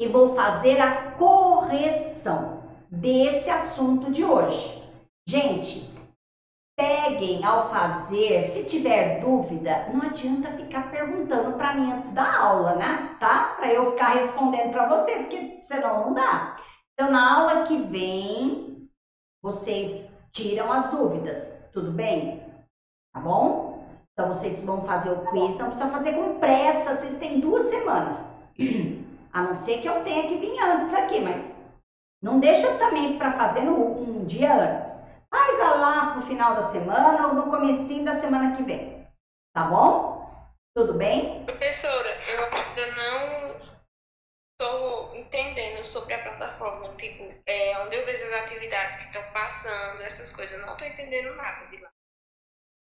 e 0.00 0.06
vou 0.06 0.34
fazer 0.34 0.80
a 0.80 1.10
correção 1.12 2.62
desse 2.90 3.50
assunto 3.50 4.10
de 4.10 4.24
hoje. 4.24 4.82
Gente, 5.28 5.97
peguem 6.78 7.44
ao 7.44 7.70
fazer, 7.70 8.40
se 8.42 8.62
tiver 8.62 9.20
dúvida, 9.20 9.88
não 9.92 10.02
adianta 10.02 10.52
ficar 10.52 10.92
perguntando 10.92 11.56
para 11.56 11.74
mim 11.74 11.92
antes 11.92 12.14
da 12.14 12.40
aula, 12.40 12.76
né? 12.76 13.16
Tá? 13.18 13.54
Para 13.56 13.72
eu 13.72 13.90
ficar 13.90 14.10
respondendo 14.10 14.70
para 14.70 14.88
vocês, 14.88 15.22
porque 15.22 15.60
senão 15.60 16.06
não 16.06 16.14
dá. 16.14 16.56
Então, 16.94 17.10
na 17.10 17.36
aula 17.36 17.62
que 17.64 17.76
vem, 17.78 18.88
vocês 19.42 20.08
tiram 20.30 20.72
as 20.72 20.88
dúvidas, 20.88 21.52
tudo 21.72 21.90
bem? 21.90 22.44
Tá 23.12 23.20
bom? 23.20 23.84
Então, 24.12 24.32
vocês 24.32 24.64
vão 24.64 24.84
fazer 24.84 25.10
o 25.10 25.26
quiz, 25.26 25.58
não 25.58 25.66
precisa 25.66 25.90
fazer 25.90 26.12
com 26.12 26.38
pressa, 26.38 26.94
vocês 26.94 27.16
têm 27.16 27.40
duas 27.40 27.64
semanas. 27.64 28.24
A 29.32 29.42
não 29.42 29.56
ser 29.56 29.80
que 29.80 29.88
eu 29.88 30.02
tenha 30.04 30.28
que 30.28 30.36
vir 30.36 30.58
antes 30.62 30.94
aqui, 30.94 31.20
mas 31.20 31.54
não 32.22 32.38
deixa 32.38 32.78
também 32.78 33.18
para 33.18 33.32
fazer 33.32 33.62
no, 33.62 34.00
um 34.00 34.24
dia 34.24 34.54
antes. 34.54 35.07
Faz 35.30 35.58
lá 35.58 36.12
pro 36.12 36.26
final 36.26 36.54
da 36.54 36.62
semana 36.62 37.28
ou 37.28 37.34
no 37.34 37.50
comecinho 37.50 38.04
da 38.04 38.12
semana 38.12 38.56
que 38.56 38.62
vem. 38.62 39.06
Tá 39.54 39.64
bom? 39.64 40.18
Tudo 40.74 40.94
bem? 40.94 41.44
Professora, 41.44 42.08
eu 42.30 42.44
ainda 42.44 42.86
não 42.94 43.78
estou 44.52 45.14
entendendo 45.14 45.84
sobre 45.84 46.14
a 46.14 46.22
plataforma, 46.22 46.94
tipo, 46.96 47.24
é, 47.46 47.78
onde 47.80 47.96
eu 47.96 48.06
vejo 48.06 48.24
as 48.24 48.32
atividades 48.44 48.96
que 48.96 49.04
estão 49.04 49.32
passando, 49.32 50.02
essas 50.02 50.30
coisas. 50.30 50.58
Eu 50.58 50.66
não 50.66 50.72
estou 50.72 50.86
entendendo 50.86 51.34
nada 51.34 51.66
de 51.66 51.78
lá. 51.78 51.88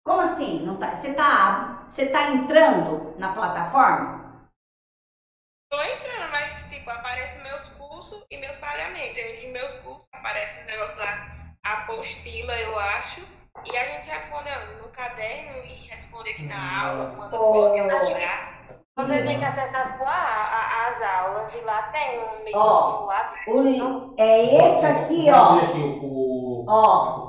Como 0.06 0.20
assim? 0.20 0.60
Não 0.65 0.78
tá, 0.78 0.94
você 0.94 1.15
tá, 1.15 1.85
você 1.89 2.10
tá 2.10 2.31
entrando 2.31 3.19
na 3.19 3.35
plataforma? 3.35 4.48
Tô 5.70 5.81
entrando, 5.82 6.31
mas 6.31 6.66
tipo, 6.70 6.89
aparece 6.89 7.39
meus 7.43 7.69
cursos 7.70 8.24
e 8.31 8.39
meus 8.39 8.56
pagamentos. 8.56 9.19
Eu 9.19 9.28
entro 9.28 9.44
em 9.44 9.52
meus 9.52 9.77
cursos, 9.77 10.06
aparece 10.12 10.62
um 10.62 10.66
negócio 10.66 10.98
lá, 10.98 11.38
apostila, 11.62 12.52
eu 12.59 12.78
acho. 12.78 13.20
E 13.64 13.76
a 13.76 13.85
gente 13.85 14.09
responde 14.09 14.48
no 14.80 14.89
caderno 14.90 15.64
e 15.64 15.74
responde 15.89 16.30
aqui 16.30 16.44
na 16.44 16.86
aula, 16.86 17.05
manda 17.16 17.36
foto 17.39 17.86
pra 17.86 18.01
tirar. 18.05 18.59
Você 18.97 19.22
tem 19.22 19.39
que 19.39 19.44
acessar 19.44 19.98
a, 20.05 20.10
a- 20.10 20.89
as 20.89 21.02
aulas 21.02 21.55
e 21.55 21.60
lá 21.60 21.82
tem 21.90 22.18
um 22.20 22.44
meio 22.44 22.56
Ó, 22.56 23.05
lá. 23.06 23.35
O 23.47 23.60
li- 23.60 23.80
é 24.16 24.55
esse 24.56 24.85
aqui, 24.86 25.30
Vou 25.30 25.35
ó. 25.35 25.59
aqui 25.59 25.78
o, 25.78 26.05
o, 26.05 26.64
Ó, 26.68 27.28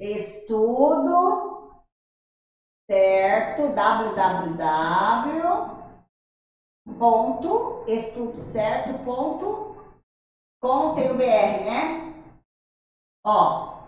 estudo, 0.00 1.70
certo, 2.90 3.68
www, 3.72 5.70
ponto, 6.98 7.84
estudo 7.86 8.42
certo, 8.42 8.98
ponto, 9.04 9.76
com, 10.60 10.94
tem 10.94 11.10
o 11.10 11.14
BR, 11.16 11.64
né? 11.64 12.09
Ó, 13.24 13.78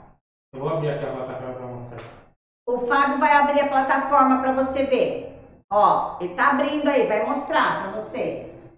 Eu 0.53 0.61
vou 0.61 0.69
abrir 0.69 0.91
aqui 0.91 1.05
a 1.05 1.13
plataforma 1.13 1.55
pra 1.57 1.67
mostrar. 1.67 2.23
o 2.69 2.87
Fábio 2.87 3.19
vai 3.19 3.33
abrir 3.33 3.61
a 3.61 3.69
plataforma 3.69 4.41
para 4.41 4.53
você 4.53 4.85
ver. 4.85 5.33
Ó, 5.73 6.19
ele 6.21 6.37
tá 6.37 6.51
abrindo 6.51 6.89
aí, 6.89 7.07
vai 7.09 7.25
mostrar 7.25 7.81
para 7.83 8.01
vocês. 8.01 8.69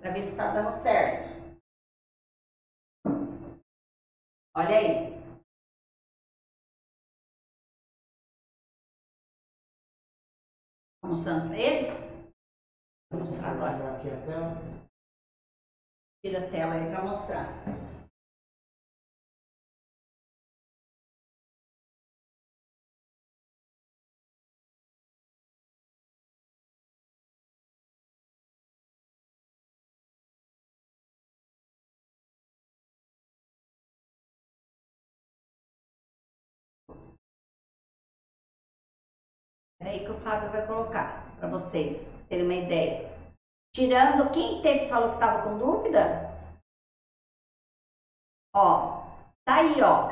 Para 0.00 0.12
ver 0.12 0.22
se 0.22 0.36
tá 0.36 0.52
dando 0.52 0.72
certo. 0.72 1.32
Olha 4.56 4.76
aí. 4.76 5.12
Tá 11.00 11.08
mostrando 11.08 11.48
para 11.48 11.58
eles? 11.58 11.88
Vou 13.10 13.20
mostrar 13.20 13.50
agora. 13.50 13.98
Tira 16.24 16.46
a 16.46 16.50
tela 16.50 16.74
aí 16.74 16.88
para 16.88 17.02
mostrar. 17.02 18.01
Que 40.02 40.10
o 40.10 40.20
Fábio 40.20 40.50
vai 40.50 40.66
colocar 40.66 41.24
para 41.38 41.48
vocês 41.48 42.12
terem 42.28 42.44
uma 42.44 42.54
ideia. 42.54 43.10
Tirando, 43.74 44.30
quem 44.30 44.60
teve 44.60 44.88
falou 44.88 45.08
que 45.10 45.14
estava 45.14 45.42
com 45.42 45.58
dúvida? 45.58 46.30
Ó, 48.54 49.04
tá 49.46 49.54
aí, 49.56 49.82
ó. 49.82 50.08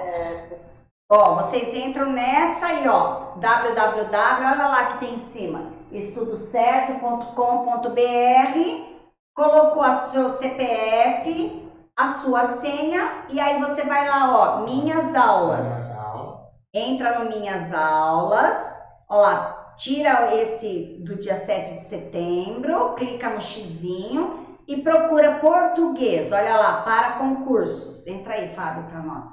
Ó, 1.11 1.35
vocês 1.37 1.75
entram 1.75 2.11
nessa 2.11 2.67
aí, 2.67 2.89
ó. 2.89 3.37
www, 3.37 4.17
olha 4.17 4.69
lá 4.69 4.93
que 4.93 4.99
tem 5.01 5.15
em 5.15 5.19
cima. 5.19 5.73
estudocerto.com.br. 5.93 8.91
Colocou 9.35 9.83
a 9.83 9.95
seu 9.95 10.31
CPF, 10.31 11.71
a 11.97 12.13
sua 12.15 12.47
senha 12.57 13.27
e 13.29 13.39
aí 13.39 13.61
você 13.61 13.85
vai 13.85 14.09
lá, 14.09 14.37
ó, 14.37 14.65
minhas 14.65 15.15
aulas 15.15 15.91
entra 16.73 17.19
no 17.19 17.29
Minhas 17.29 17.73
Aulas, 17.73 18.81
ó 19.09 19.21
lá, 19.21 19.60
tira 19.81 20.37
esse 20.37 20.99
do 21.01 21.17
dia 21.17 21.37
7 21.37 21.79
de 21.79 21.85
setembro, 21.85 22.95
clica 22.95 23.31
no 23.31 23.41
xizinho 23.41 24.59
e 24.69 24.83
procura 24.83 25.39
português, 25.39 26.31
olha 26.31 26.57
lá, 26.57 26.83
para 26.83 27.13
concursos. 27.13 28.07
Entra 28.07 28.35
aí, 28.35 28.55
Fábio, 28.55 28.85
para 28.85 29.01
nós. 29.01 29.25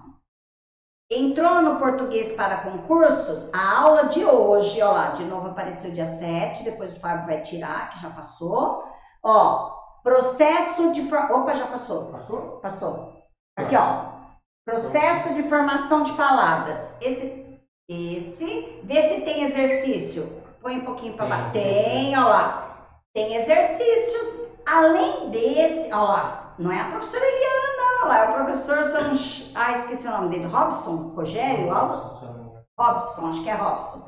Entrou 1.12 1.62
no 1.62 1.78
português 1.78 2.34
para 2.34 2.58
concursos, 2.58 3.50
a 3.54 3.80
aula 3.80 4.04
de 4.08 4.26
hoje, 4.26 4.82
ó 4.82 4.92
lá, 4.92 5.10
de 5.12 5.24
novo 5.26 5.48
apareceu 5.48 5.92
dia 5.92 6.08
7, 6.08 6.64
depois 6.64 6.96
o 6.96 7.00
Fábio 7.00 7.28
vai 7.28 7.42
tirar, 7.42 7.90
que 7.90 8.02
já 8.02 8.10
passou. 8.10 8.84
Ó, 9.24 9.78
processo 10.04 10.92
de... 10.92 11.02
Opa, 11.14 11.56
já 11.56 11.68
passou. 11.68 12.12
Passou? 12.12 12.42
Passou. 12.62 13.24
Aqui, 13.58 13.76
ó. 13.76 14.18
Processo 14.66 15.34
de 15.34 15.44
formação 15.44 16.04
de 16.04 16.12
palavras. 16.14 16.98
Esse, 17.02 17.47
esse. 17.88 18.80
Vê 18.84 19.02
se 19.10 19.22
tem 19.22 19.44
exercício. 19.44 20.42
Põe 20.62 20.78
um 20.78 20.86
pouquinho 20.86 21.14
para 21.14 21.26
baixo. 21.26 21.52
Tem. 21.52 22.18
Ó 22.18 22.24
lá. 22.28 22.88
Tem 23.14 23.36
exercícios. 23.36 24.48
Além 24.66 25.30
desse, 25.30 25.90
ó 25.94 26.04
lá. 26.04 26.56
Não 26.60 26.72
é 26.72 26.80
a 26.80 26.86
professora 26.86 27.24
Eliana, 27.24 27.78
não. 27.78 28.06
Ó 28.06 28.08
lá. 28.10 28.18
É 28.20 28.30
o 28.30 28.34
professor, 28.34 28.84
Son- 28.84 29.52
ah, 29.56 29.74
esqueci 29.74 30.08
o 30.08 30.12
nome 30.12 30.30
dele. 30.30 30.46
Robson? 30.46 31.14
Rogério? 31.16 31.72
Algo? 31.72 32.54
Robson, 32.78 33.28
acho 33.30 33.44
que 33.44 33.50
é 33.50 33.54
Robson. 33.54 34.08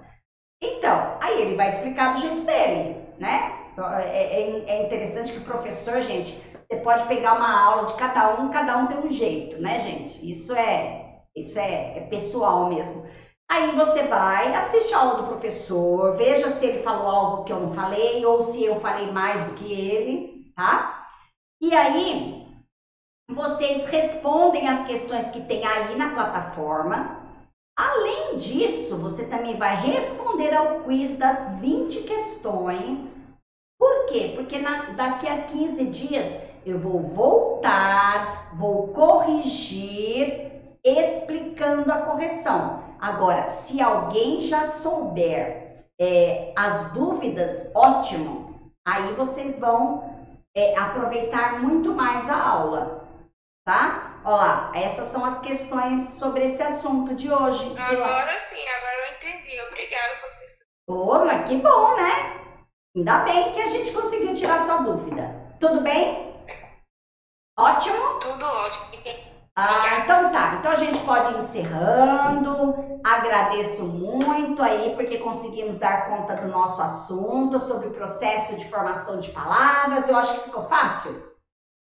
Então, 0.61 1.17
aí 1.21 1.41
ele 1.41 1.55
vai 1.55 1.69
explicar 1.69 2.13
do 2.13 2.19
jeito 2.19 2.41
dele, 2.41 2.97
né? 3.17 3.53
É, 3.77 4.41
é- 4.41 4.63
é 4.67 4.85
interessante 4.85 5.31
que 5.31 5.39
o 5.39 5.43
professor, 5.45 6.01
gente, 6.01 6.35
você 6.69 6.81
pode 6.81 7.05
pegar 7.05 7.33
uma 7.33 7.57
aula 7.63 7.85
de 7.85 7.93
cada 7.93 8.35
um, 8.35 8.49
cada 8.49 8.75
um 8.77 8.87
tem 8.87 8.97
um 8.97 9.09
jeito, 9.09 9.59
né, 9.61 9.79
gente? 9.79 10.29
Isso 10.29 10.53
é, 10.53 11.15
isso 11.33 11.57
é, 11.57 11.97
é 11.97 12.01
pessoal 12.01 12.67
mesmo. 12.67 13.05
Aí 13.49 13.75
você 13.75 14.03
vai, 14.03 14.53
assiste 14.55 14.93
a 14.93 14.99
aula 14.99 15.15
do 15.15 15.23
professor, 15.23 16.15
veja 16.15 16.49
se 16.51 16.65
ele 16.65 16.83
falou 16.83 17.07
algo 17.07 17.43
que 17.43 17.51
eu 17.51 17.59
não 17.59 17.73
falei 17.73 18.23
ou 18.23 18.43
se 18.43 18.63
eu 18.63 18.75
falei 18.75 19.11
mais 19.11 19.43
do 19.43 19.55
que 19.55 19.73
ele, 19.73 20.51
tá? 20.55 21.03
E 21.59 21.73
aí 21.73 22.45
vocês 23.29 23.85
respondem 23.87 24.67
as 24.67 24.85
questões 24.85 25.29
que 25.31 25.41
tem 25.41 25.65
aí 25.65 25.95
na 25.95 26.13
plataforma. 26.13 27.17
Além 27.75 28.37
disso, 28.37 28.97
você 28.97 29.25
também 29.25 29.57
vai 29.57 29.75
responder 29.75 30.53
ao 30.53 30.81
quiz 30.83 31.17
das 31.17 31.49
20 31.53 32.01
questões. 32.01 33.25
Por 33.79 34.05
quê? 34.07 34.33
Porque 34.35 34.59
na- 34.59 34.89
daqui 34.91 35.27
a 35.27 35.43
15 35.45 35.85
dias 35.85 36.35
eu 36.65 36.77
vou 36.77 36.99
voltar, 36.99 38.53
vou 38.53 38.89
corrigir, 38.89 40.51
explicando 40.83 41.91
a 41.91 41.97
correção. 41.97 42.88
Agora, 43.01 43.47
se 43.47 43.81
alguém 43.81 44.41
já 44.41 44.71
souber 44.71 45.83
é, 45.99 46.53
as 46.57 46.91
dúvidas, 46.93 47.69
ótimo. 47.73 48.69
Aí 48.85 49.13
vocês 49.13 49.57
vão 49.57 50.29
é, 50.55 50.77
aproveitar 50.77 51.59
muito 51.59 51.93
mais 51.93 52.29
a 52.29 52.35
aula, 52.35 53.03
tá? 53.65 54.19
Olha 54.23 54.35
lá, 54.35 54.71
essas 54.75 55.07
são 55.07 55.23
as 55.23 55.39
questões 55.39 56.11
sobre 56.11 56.45
esse 56.45 56.61
assunto 56.61 57.13
de 57.13 57.31
hoje. 57.31 57.69
De 57.69 57.95
lá. 57.95 58.07
Agora 58.07 58.39
sim, 58.39 58.61
agora 58.77 59.07
eu 59.07 59.15
entendi. 59.15 59.61
Obrigada, 59.61 60.15
professor. 60.19 60.65
Ô, 60.87 61.23
mas 61.23 61.47
que 61.47 61.55
bom, 61.57 61.95
né? 61.95 62.39
Ainda 62.95 63.19
bem 63.19 63.51
que 63.51 63.59
a 63.59 63.67
gente 63.67 63.93
conseguiu 63.93 64.33
tirar 64.33 64.59
sua 64.59 64.77
dúvida. 64.77 65.31
Tudo 65.59 65.81
bem? 65.81 66.33
Ótimo? 67.57 68.19
Tudo 68.19 68.45
ótimo. 68.45 68.85
Ah, 69.61 69.99
então 70.03 70.31
tá. 70.31 70.55
Então 70.57 70.71
a 70.71 70.75
gente 70.75 71.01
pode 71.01 71.33
ir 71.33 71.37
encerrando. 71.37 73.01
Agradeço 73.03 73.83
muito 73.85 74.63
aí 74.63 74.95
porque 74.95 75.17
conseguimos 75.17 75.75
dar 75.75 76.07
conta 76.07 76.35
do 76.35 76.47
nosso 76.47 76.81
assunto 76.81 77.59
sobre 77.59 77.87
o 77.89 77.91
processo 77.91 78.55
de 78.55 78.65
formação 78.69 79.19
de 79.19 79.29
palavras. 79.31 80.07
Eu 80.07 80.15
acho 80.15 80.33
que 80.35 80.45
ficou 80.45 80.61
fácil. 80.61 81.21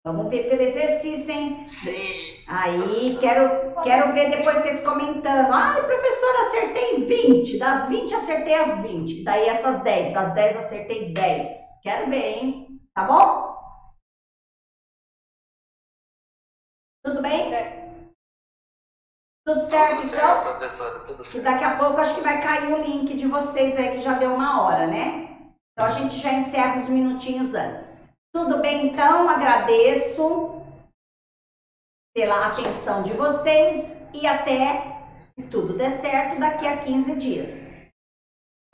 Vamos 0.03 0.29
ver 0.29 0.47
pelo 0.49 0.63
exercício, 0.63 1.31
hein? 1.31 1.67
Sim. 1.83 2.43
Aí, 2.47 3.17
quero, 3.19 3.79
quero 3.83 4.13
ver 4.13 4.31
depois 4.31 4.55
vocês 4.55 4.79
comentando. 4.83 5.51
Ai, 5.51 5.85
professora, 5.85 6.39
acertei 6.47 7.03
20. 7.05 7.59
Das 7.59 7.87
20, 7.87 8.15
acertei 8.15 8.55
as 8.55 8.79
20. 8.79 9.23
Daí 9.23 9.47
essas 9.47 9.83
10. 9.83 10.11
Das 10.11 10.33
10, 10.33 10.57
acertei 10.57 11.13
10. 11.13 11.47
Quero 11.83 12.09
ver, 12.09 12.39
hein? 12.39 12.67
Tá 12.95 13.03
bom? 13.03 13.48
Tudo 17.03 17.21
bem? 17.21 17.49
Tudo 19.45 19.61
certo, 19.61 20.01
Tudo 20.01 20.07
então? 20.07 20.19
certo, 20.19 20.57
professora, 20.57 20.99
tudo 20.99 21.21
E 21.23 21.25
certo. 21.25 21.43
daqui 21.43 21.63
a 21.63 21.77
pouco 21.77 21.99
acho 21.99 22.15
que 22.15 22.21
vai 22.21 22.41
cair 22.41 22.73
o 22.73 22.77
link 22.81 23.15
de 23.15 23.25
vocês 23.27 23.77
aí, 23.77 23.91
que 23.91 23.99
já 24.01 24.13
deu 24.13 24.33
uma 24.33 24.61
hora, 24.61 24.85
né? 24.87 25.37
Então 25.71 25.85
a 25.85 25.89
gente 25.89 26.17
já 26.17 26.33
encerra 26.33 26.77
uns 26.77 26.89
minutinhos 26.89 27.53
antes. 27.53 28.01
Tudo 28.33 28.59
bem, 28.59 28.87
então? 28.87 29.27
Agradeço 29.29 30.61
pela 32.13 32.47
atenção 32.47 33.03
de 33.03 33.13
vocês 33.13 33.97
e 34.13 34.27
até, 34.27 35.01
se 35.39 35.47
tudo 35.47 35.73
der 35.73 35.91
certo, 36.01 36.39
daqui 36.39 36.67
a 36.67 36.77
15 36.77 37.15
dias. 37.15 37.69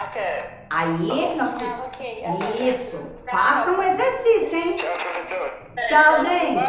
Até. 0.02 0.66
Aí, 0.70 1.36
não 1.36 1.46
Ah, 1.46 1.50
precisa... 1.50 1.86
ok. 1.86 2.24
Isso, 2.68 2.98
faça 3.30 3.72
um 3.72 3.82
exercício, 3.82 4.58
hein? 4.58 4.78
Tchau, 5.88 6.24
gente. 6.24 6.62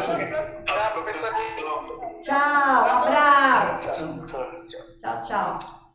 Tchau, 0.66 0.92
professor. 0.92 1.32
Tchau, 2.22 2.84
um 2.84 3.02
abraço. 3.02 4.26
Tchau, 4.98 5.20
tchau. 5.22 5.85